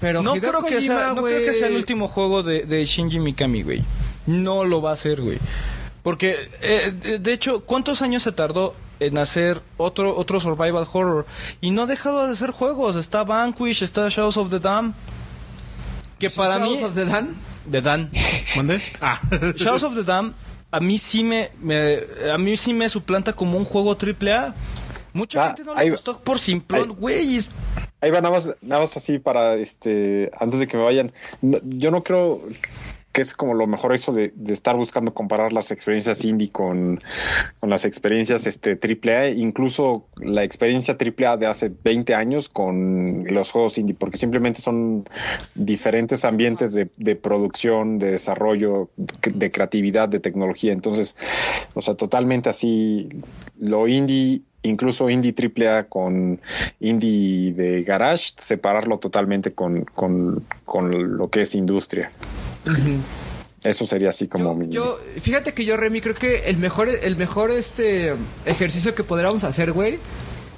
Pero 0.00 0.22
no, 0.22 0.34
creo 0.34 0.64
que, 0.64 0.82
sea, 0.82 1.14
no 1.14 1.22
creo 1.22 1.44
que 1.44 1.52
sea 1.52 1.68
el 1.68 1.76
último 1.76 2.08
juego 2.08 2.42
de, 2.42 2.64
de 2.64 2.84
Shinji 2.84 3.20
Mikami, 3.20 3.62
güey. 3.62 3.82
No 4.26 4.64
lo 4.64 4.82
va 4.82 4.90
a 4.90 4.94
hacer, 4.94 5.20
güey. 5.20 5.38
Porque, 6.02 6.36
eh, 6.62 6.92
de, 6.92 7.18
de 7.18 7.32
hecho, 7.32 7.60
¿cuántos 7.64 8.02
años 8.02 8.22
se 8.22 8.32
tardó 8.32 8.74
en 9.00 9.18
hacer 9.18 9.60
otro 9.76 10.16
otro 10.16 10.40
survival 10.40 10.86
horror? 10.92 11.26
Y 11.60 11.70
no 11.70 11.82
ha 11.82 11.86
dejado 11.86 12.26
de 12.26 12.32
hacer 12.32 12.50
juegos. 12.50 12.96
Está 12.96 13.24
Vanquish, 13.24 13.82
está 13.82 14.08
Shadows 14.08 14.36
of 14.36 14.50
the 14.50 14.58
Dam. 14.60 14.94
Que 16.18 16.30
para 16.30 16.58
mí... 16.58 16.74
Shadows 16.74 16.90
of 16.90 16.94
the 16.94 17.04
Dan. 17.04 17.36
The 17.70 17.80
Dan. 17.82 18.10
¿Mandé? 18.56 18.80
Ah. 19.00 19.20
Shadows 19.56 19.82
of 19.82 19.94
the 19.94 20.04
Dam 20.04 20.32
a 20.72 20.78
mí 20.78 20.98
sí 20.98 21.24
me, 21.24 21.50
me- 21.60 21.98
a 22.32 22.38
mí 22.38 22.56
sí 22.56 22.72
me 22.72 22.88
suplanta 22.88 23.32
como 23.32 23.58
un 23.58 23.64
juego 23.64 23.96
triple 23.96 24.32
A. 24.32 24.54
Mucha 25.12 25.42
Ah, 25.42 25.46
gente 25.48 25.64
no 25.64 25.74
le 25.74 25.80
ahí- 25.80 25.90
gustó 25.90 26.20
por 26.20 26.38
simplón, 26.38 26.90
ahí- 26.90 26.96
güey. 26.96 27.36
es- 27.36 27.50
Ahí 28.00 28.10
va 28.12 28.20
nada 28.20 28.34
más, 28.36 28.50
nada 28.62 28.80
más 28.80 28.96
así 28.96 29.18
para 29.18 29.56
este, 29.56 30.30
antes 30.38 30.60
de 30.60 30.68
que 30.68 30.76
me 30.76 30.84
vayan. 30.84 31.12
No- 31.42 31.58
yo 31.64 31.90
no 31.90 32.02
creo 32.04 32.40
que 33.12 33.22
es 33.22 33.34
como 33.34 33.54
lo 33.54 33.66
mejor 33.66 33.92
eso 33.92 34.12
de, 34.12 34.32
de 34.34 34.52
estar 34.52 34.76
buscando 34.76 35.12
comparar 35.12 35.52
las 35.52 35.70
experiencias 35.70 36.24
indie 36.24 36.50
con, 36.50 36.98
con 37.58 37.70
las 37.70 37.84
experiencias 37.84 38.46
este 38.46 38.78
AAA, 38.78 39.30
incluso 39.30 40.06
la 40.18 40.44
experiencia 40.44 40.96
AAA 40.96 41.36
de 41.36 41.46
hace 41.46 41.72
20 41.82 42.14
años 42.14 42.48
con 42.48 43.24
los 43.24 43.50
juegos 43.50 43.78
indie, 43.78 43.96
porque 43.96 44.18
simplemente 44.18 44.60
son 44.60 45.04
diferentes 45.54 46.24
ambientes 46.24 46.72
de, 46.72 46.88
de 46.96 47.16
producción, 47.16 47.98
de 47.98 48.12
desarrollo, 48.12 48.90
de 48.96 49.50
creatividad, 49.50 50.08
de 50.08 50.20
tecnología. 50.20 50.72
Entonces, 50.72 51.16
o 51.74 51.82
sea, 51.82 51.94
totalmente 51.94 52.48
así, 52.48 53.08
lo 53.58 53.88
indie 53.88 54.42
incluso 54.62 55.08
indie 55.10 55.34
AAA 55.34 55.84
con 55.84 56.40
indie 56.80 57.52
de 57.52 57.82
garage, 57.82 58.32
separarlo 58.36 58.98
totalmente 58.98 59.52
con, 59.52 59.84
con, 59.84 60.44
con 60.64 61.16
lo 61.16 61.28
que 61.30 61.42
es 61.42 61.54
industria. 61.54 62.10
Eso 63.64 63.86
sería 63.86 64.08
así 64.08 64.26
como 64.28 64.50
Yo, 64.52 64.54
mi... 64.54 64.68
yo- 64.68 64.98
fíjate 65.20 65.52
que 65.52 65.64
yo, 65.64 65.76
Remy, 65.76 66.00
creo 66.00 66.14
que 66.14 66.44
el 66.46 66.56
mejor, 66.56 66.88
el 66.88 67.16
mejor 67.16 67.50
este 67.50 68.14
ejercicio 68.46 68.94
que 68.94 69.04
podríamos 69.04 69.44
hacer, 69.44 69.72
güey, 69.72 69.98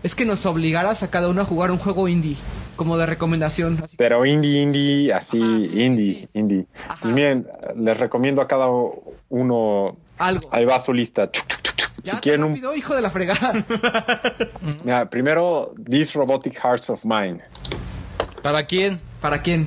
es 0.05 0.15
que 0.15 0.25
nos 0.25 0.47
obligaras 0.47 1.03
a 1.03 1.11
cada 1.11 1.29
uno 1.29 1.43
a 1.43 1.45
jugar 1.45 1.71
un 1.73 1.79
juego 1.79 2.07
indie, 2.09 2.37
como 2.77 2.97
de 2.97 3.07
recomendación. 3.07 3.79
Así 3.83 3.91
que- 3.93 3.97
Pero 3.97 4.25
indie, 4.25 4.63
indie, 4.63 5.13
así, 5.13 5.41
Ajá, 5.43 5.59
sí, 5.61 5.69
sí, 5.69 5.83
indie, 5.83 6.15
sí. 6.15 6.29
indie. 6.35 6.67
Ajá. 6.89 7.09
Y 7.09 7.13
miren, 7.13 7.47
les 7.77 7.97
recomiendo 7.99 8.41
a 8.41 8.47
cada 8.49 8.69
uno, 9.29 9.97
algo. 10.19 10.49
ahí 10.53 10.65
va 10.65 10.79
su 10.79 10.93
lista. 10.93 11.29
Chuc, 11.31 11.47
chuc, 11.49 11.63
chuc, 11.63 11.77
chuc. 11.77 11.82
Ya 12.05 12.15
si 12.15 12.21
quieren 12.21 12.45
un... 12.45 12.57
hijo 12.77 12.95
de 12.95 13.03
la 13.03 13.11
fregada. 13.11 13.53
Mira, 14.85 15.09
primero, 15.09 15.73
These 15.89 16.19
Robotic 16.19 16.59
Hearts 16.59 16.91
of 16.91 17.05
Mine, 17.05 17.41
¿Para 18.43 18.67
quién? 18.67 19.01
¿Para 19.21 19.41
quién? 19.41 19.67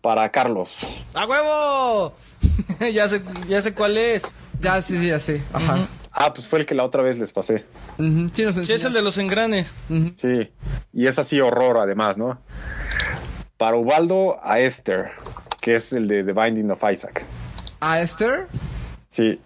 para 0.00 0.30
Carlos. 0.30 1.02
¡A 1.14 1.26
huevo! 1.26 2.14
ya 2.92 3.08
sé, 3.08 3.22
ya 3.48 3.62
sé 3.62 3.72
cuál 3.72 3.96
es. 3.96 4.22
Ya, 4.60 4.80
sí, 4.82 4.98
sí, 4.98 5.08
ya 5.08 5.18
sé. 5.18 5.42
Ajá. 5.52 5.88
Ah, 6.12 6.32
pues 6.32 6.46
fue 6.46 6.60
el 6.60 6.66
que 6.66 6.74
la 6.74 6.84
otra 6.84 7.02
vez 7.02 7.18
les 7.18 7.32
pasé. 7.32 7.66
Ujú, 7.98 8.30
Sí, 8.32 8.44
nos 8.44 8.54
Sí, 8.54 8.72
es 8.72 8.84
el 8.84 8.92
de 8.92 9.02
los 9.02 9.18
engranes. 9.18 9.74
Sí, 10.16 10.50
y 10.92 11.06
es 11.06 11.18
así 11.18 11.40
horror 11.40 11.78
además, 11.78 12.16
¿no? 12.18 12.38
Para 13.56 13.76
Ubaldo, 13.76 14.38
a 14.42 14.58
Esther, 14.60 15.12
que 15.60 15.74
es 15.76 15.92
el 15.92 16.06
de 16.06 16.22
The 16.22 16.32
Binding 16.32 16.70
of 16.70 16.84
Isaac. 16.90 17.24
¿A 17.80 18.00
Esther? 18.00 18.46
Sí, 19.08 19.40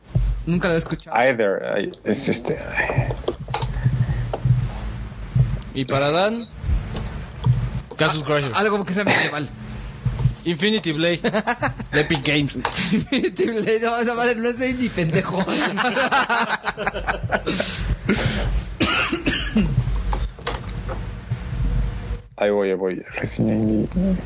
Nunca 0.49 0.69
lo 0.69 0.77
he 0.77 0.79
escuchado. 0.79 1.15
ay, 1.15 1.93
es 2.05 2.27
este. 2.27 2.57
Y 5.75 5.85
para 5.85 6.11
Dan, 6.11 6.47
Casus 7.99 8.23
Crushers. 8.25 8.55
Algo 8.57 8.83
que 8.83 8.95
sea 8.95 9.05
medieval. 9.05 9.51
Infinity 10.47 10.93
Blade. 10.93 11.21
de 11.93 12.01
Epic 12.01 12.25
Games. 12.25 12.57
no, 12.57 13.99
esa 13.99 14.15
madre 14.15 14.37
no 14.37 14.49
es 14.49 14.59
de 14.59 14.73
ni 14.73 14.89
pendejo. 14.89 15.45
Ahí 22.37 22.51
voy, 22.51 22.71
ahí 22.71 22.75
voy. 22.75 23.03
Resident 23.21 23.91
Evil. 23.95 24.17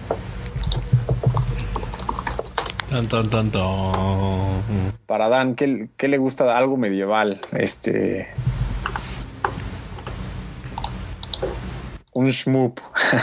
Tan, 2.93 3.09
tan, 3.09 3.30
tan, 3.30 3.51
tan. 3.51 4.62
Para 5.07 5.28
Dan, 5.30 5.55
¿qué, 5.55 5.88
qué 5.97 6.09
le 6.09 6.18
gusta 6.18 6.55
algo 6.55 6.76
medieval? 6.76 7.40
Este. 7.53 8.28
Un 12.12 12.28
shmoop. 12.28 12.78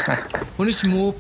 Un 0.58 0.70
shmoop. 0.70 1.16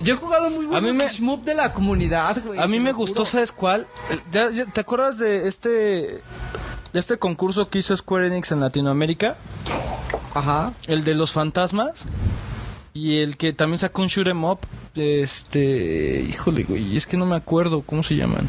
Yo 0.00 0.14
he 0.14 0.16
jugado 0.16 0.48
muy 0.48 0.64
A 0.74 0.80
mí 0.80 0.88
buenos 0.90 0.94
me- 0.96 1.08
shmoop 1.08 1.44
de 1.44 1.54
la 1.54 1.74
comunidad, 1.74 2.42
güey. 2.42 2.58
A 2.58 2.66
mí 2.66 2.80
me 2.80 2.92
gustó. 2.92 3.26
¿sabes 3.26 3.52
cuál? 3.52 3.86
¿Ya- 4.32 4.50
ya- 4.50 4.64
¿Te 4.64 4.80
acuerdas 4.80 5.18
de 5.18 5.46
este 5.48 5.68
de 6.92 6.98
este 6.98 7.18
concurso 7.18 7.68
que 7.68 7.78
hizo 7.80 7.94
Square 7.94 8.28
Enix 8.28 8.52
en 8.52 8.60
Latinoamérica? 8.60 9.36
Ajá. 10.34 10.72
El 10.86 11.04
de 11.04 11.14
los 11.14 11.32
fantasmas. 11.32 12.06
Y 12.94 13.20
el 13.20 13.36
que 13.36 13.52
también 13.52 13.78
sacó 13.78 14.02
un 14.02 14.08
shoot 14.08 14.26
'em 14.28 14.44
up. 14.44 14.60
Este. 14.94 16.26
Híjole, 16.28 16.64
güey. 16.64 16.96
Es 16.96 17.06
que 17.06 17.16
no 17.16 17.24
me 17.26 17.36
acuerdo 17.36 17.82
cómo 17.82 18.02
se 18.02 18.16
llaman. 18.16 18.48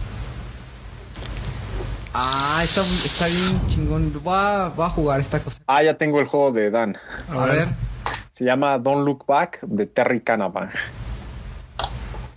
Ah, 2.14 2.62
está, 2.64 2.82
está 3.06 3.26
bien 3.28 3.68
chingón. 3.68 4.22
Va, 4.28 4.70
va 4.70 4.88
a 4.88 4.90
jugar 4.90 5.20
esta 5.20 5.40
cosa. 5.40 5.60
Ah, 5.68 5.82
ya 5.82 5.96
tengo 5.98 6.20
el 6.20 6.28
juego 6.28 6.52
de 6.52 6.70
Dan. 6.70 6.98
A, 7.30 7.46
ver. 7.46 7.68
Se 8.32 8.44
llama 8.46 8.78
Don't 8.78 9.06
Look 9.06 9.26
Back 9.26 9.60
de 9.62 9.86
Terry 9.88 10.20
Canavan. 10.22 10.70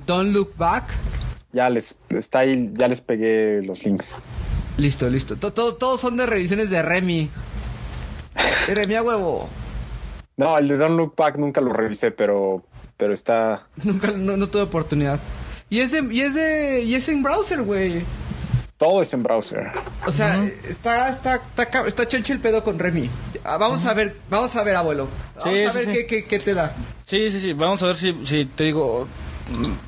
Don't 0.06 0.32
look 0.32 0.54
back. 0.56 0.84
Ya 1.52 1.68
les 1.70 1.94
está 2.10 2.40
ahí, 2.40 2.70
ya 2.74 2.86
les 2.88 3.00
pegué 3.00 3.60
los 3.62 3.84
links. 3.84 4.14
Listo, 4.76 5.08
listo. 5.08 5.36
To- 5.36 5.52
to- 5.52 5.74
todos 5.74 6.00
son 6.00 6.16
de 6.16 6.26
revisiones 6.26 6.70
de 6.70 6.82
Remy. 6.82 7.30
De 8.68 8.74
Remy 8.74 8.94
a 8.94 9.02
huevo. 9.02 9.48
No, 10.36 10.58
el 10.58 10.68
de 10.68 10.76
Don't 10.76 10.96
Look 10.96 11.14
Back 11.16 11.36
nunca 11.38 11.60
lo 11.60 11.72
revisé, 11.72 12.10
pero, 12.10 12.62
pero 12.96 13.14
está. 13.14 13.62
Nunca, 13.84 14.10
no, 14.12 14.36
no 14.36 14.48
tuve 14.48 14.62
oportunidad. 14.62 15.18
Y 15.70 15.80
es 15.80 15.90
de, 15.92 16.06
y 16.14 16.20
es 16.20 16.34
de, 16.34 16.82
y 16.82 16.94
es 16.94 17.08
en 17.08 17.22
browser, 17.22 17.62
güey. 17.62 18.02
Todo 18.76 19.00
es 19.00 19.12
en 19.14 19.22
browser. 19.22 19.72
O 20.06 20.12
sea, 20.12 20.44
está, 20.68 21.08
está, 21.08 21.36
está, 21.36 21.86
está 21.86 22.06
chancho 22.06 22.34
el 22.34 22.40
pedo 22.40 22.62
con 22.62 22.78
Remy. 22.78 23.08
Ah, 23.42 23.56
Vamos 23.56 23.86
a 23.86 23.94
ver, 23.94 24.16
vamos 24.28 24.54
a 24.54 24.62
ver, 24.62 24.76
abuelo. 24.76 25.08
Vamos 25.38 25.54
Sí, 25.54 25.62
a 25.64 25.70
sí, 25.70 25.78
ver 25.78 25.86
sí. 25.86 25.92
Qué, 25.92 26.06
qué, 26.06 26.24
qué 26.26 26.38
te 26.38 26.52
da. 26.52 26.74
Sí, 27.04 27.30
sí, 27.30 27.40
sí. 27.40 27.52
Vamos 27.54 27.82
a 27.82 27.86
ver 27.86 27.96
si, 27.96 28.14
si 28.26 28.44
te 28.44 28.64
digo. 28.64 29.08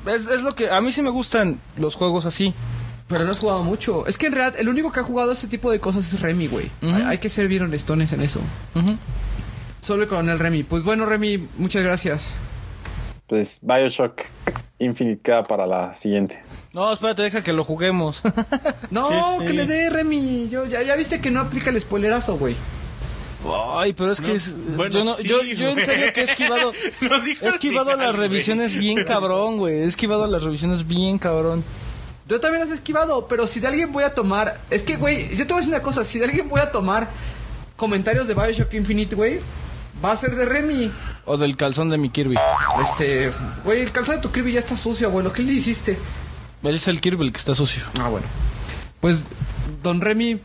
Es, 0.07 0.25
es 0.25 0.41
lo 0.41 0.55
que. 0.55 0.71
A 0.71 0.81
mí 0.81 0.91
sí 0.91 1.03
me 1.03 1.11
gustan 1.11 1.59
los 1.77 1.93
juegos 1.93 2.25
así. 2.25 2.53
Pero 3.07 3.25
no 3.25 3.31
has 3.31 3.39
jugado 3.39 3.63
mucho. 3.63 4.07
Es 4.07 4.17
que 4.17 4.25
en 4.27 4.33
realidad 4.33 4.59
el 4.59 4.69
único 4.69 4.91
que 4.91 4.99
ha 4.99 5.03
jugado 5.03 5.31
ese 5.33 5.47
tipo 5.47 5.69
de 5.71 5.79
cosas 5.79 6.11
es 6.11 6.19
Remy, 6.19 6.47
güey. 6.47 6.71
hay, 6.81 7.01
hay 7.03 7.17
que 7.19 7.29
ser 7.29 7.47
bien 7.47 7.61
honestones 7.63 8.11
en 8.13 8.21
eso. 8.21 8.39
Ujú. 8.75 8.95
Solo 9.81 10.07
con 10.07 10.29
el 10.29 10.39
Remy. 10.39 10.63
Pues 10.63 10.83
bueno, 10.83 11.05
Remy, 11.05 11.47
muchas 11.57 11.83
gracias. 11.83 12.33
Pues 13.27 13.59
Bioshock 13.61 14.21
Infinite 14.79 15.21
queda 15.21 15.43
para 15.43 15.65
la 15.67 15.93
siguiente. 15.93 16.41
No, 16.73 16.91
espérate, 16.93 17.23
deja 17.23 17.43
que 17.43 17.53
lo 17.53 17.63
juguemos. 17.63 18.21
No, 18.91 19.07
Sí, 19.09 19.15
sí. 19.41 19.45
que 19.47 19.53
le 19.53 19.65
dé 19.67 19.89
Remy. 19.91 20.49
Yo, 20.49 20.65
ya, 20.65 20.81
ya 20.81 20.95
viste 20.95 21.21
que 21.21 21.29
no 21.29 21.41
aplica 21.41 21.69
el 21.69 21.79
spoilerazo, 21.79 22.37
güey. 22.39 22.55
Ay, 23.75 23.93
pero 23.93 24.11
es 24.11 24.19
que 24.19 24.29
No, 24.29 24.33
es, 24.33 24.55
bueno, 24.75 24.91
yo, 24.97 25.03
no- 25.05 25.13
sí, 25.15 25.23
yo, 25.27 25.43
yo 25.43 25.69
en 25.69 25.85
serio 25.85 26.11
que 26.11 26.21
he 26.21 26.23
esquivado, 26.23 26.71
he 27.41 27.47
esquivado 27.47 27.95
las 27.95 28.15
güey. 28.15 28.27
revisiones 28.27 28.73
bien 28.75 29.03
cabrón, 29.07 29.57
güey. 29.59 29.75
He 29.81 29.83
esquivado 29.85 30.25
las 30.27 30.43
revisiones 30.43 30.87
bien 30.87 31.19
cabrón. 31.19 31.63
Yo 32.27 32.39
también 32.39 32.61
las 32.61 32.71
he 32.71 32.75
esquivado, 32.75 33.27
pero 33.27 33.45
si 33.47 33.59
de 33.59 33.67
alguien 33.67 33.91
voy 33.91 34.03
a 34.03 34.13
tomar. 34.15 34.59
Es 34.71 34.81
que, 34.83 34.97
güey, 34.97 35.29
yo 35.35 35.45
te 35.45 35.53
voy 35.53 35.59
a 35.59 35.61
decir 35.61 35.73
una 35.73 35.83
cosa. 35.83 36.03
Si 36.03 36.17
de 36.19 36.25
alguien 36.25 36.49
voy 36.49 36.59
a 36.61 36.71
tomar 36.71 37.09
comentarios 37.75 38.27
de 38.27 38.33
Bioshock 38.33 38.73
Infinite, 38.73 39.15
güey, 39.15 39.39
va 40.03 40.11
a 40.11 40.15
ser 40.17 40.35
de 40.35 40.45
Remy. 40.45 40.91
O 41.25 41.37
del 41.37 41.55
calzón 41.57 41.89
de 41.89 41.97
mi 41.97 42.09
Kirby. 42.09 42.35
Este, 42.83 43.31
güey, 43.63 43.81
el 43.81 43.91
calzado 43.91 44.17
de 44.17 44.21
tu 44.21 44.31
Kirby 44.31 44.53
ya 44.53 44.59
está 44.59 44.77
sucio, 44.77 45.07
abuelo. 45.07 45.31
¿Qué 45.33 45.43
le 45.43 45.53
hiciste? 45.53 45.97
Él 46.63 46.75
es 46.75 46.87
el 46.87 47.01
Kirby 47.01 47.25
el 47.25 47.31
que 47.31 47.37
está 47.37 47.55
sucio. 47.55 47.83
Ah, 47.99 48.09
bueno. 48.09 48.27
Pues, 48.99 49.25
don 49.81 50.01
Remy. 50.01 50.41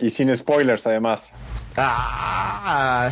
Y 0.00 0.10
sin 0.10 0.34
spoilers, 0.36 0.86
además. 0.86 1.30
Ah, 1.76 3.10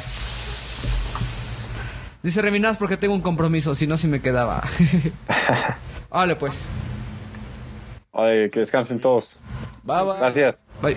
dice 2.22 2.42
Remy, 2.42 2.60
nada 2.60 2.72
más 2.72 2.78
porque 2.78 2.96
tengo 2.96 3.14
un 3.14 3.20
compromiso, 3.20 3.74
si 3.74 3.86
no, 3.86 3.96
si 3.96 4.08
me 4.08 4.20
quedaba. 4.20 4.62
vale, 6.10 6.36
pues. 6.36 6.60
Ay, 8.12 8.50
que 8.50 8.60
descansen 8.60 9.00
todos. 9.00 9.36
Va, 9.88 10.02
va. 10.02 10.16
Gracias. 10.18 10.64
Bye. 10.80 10.96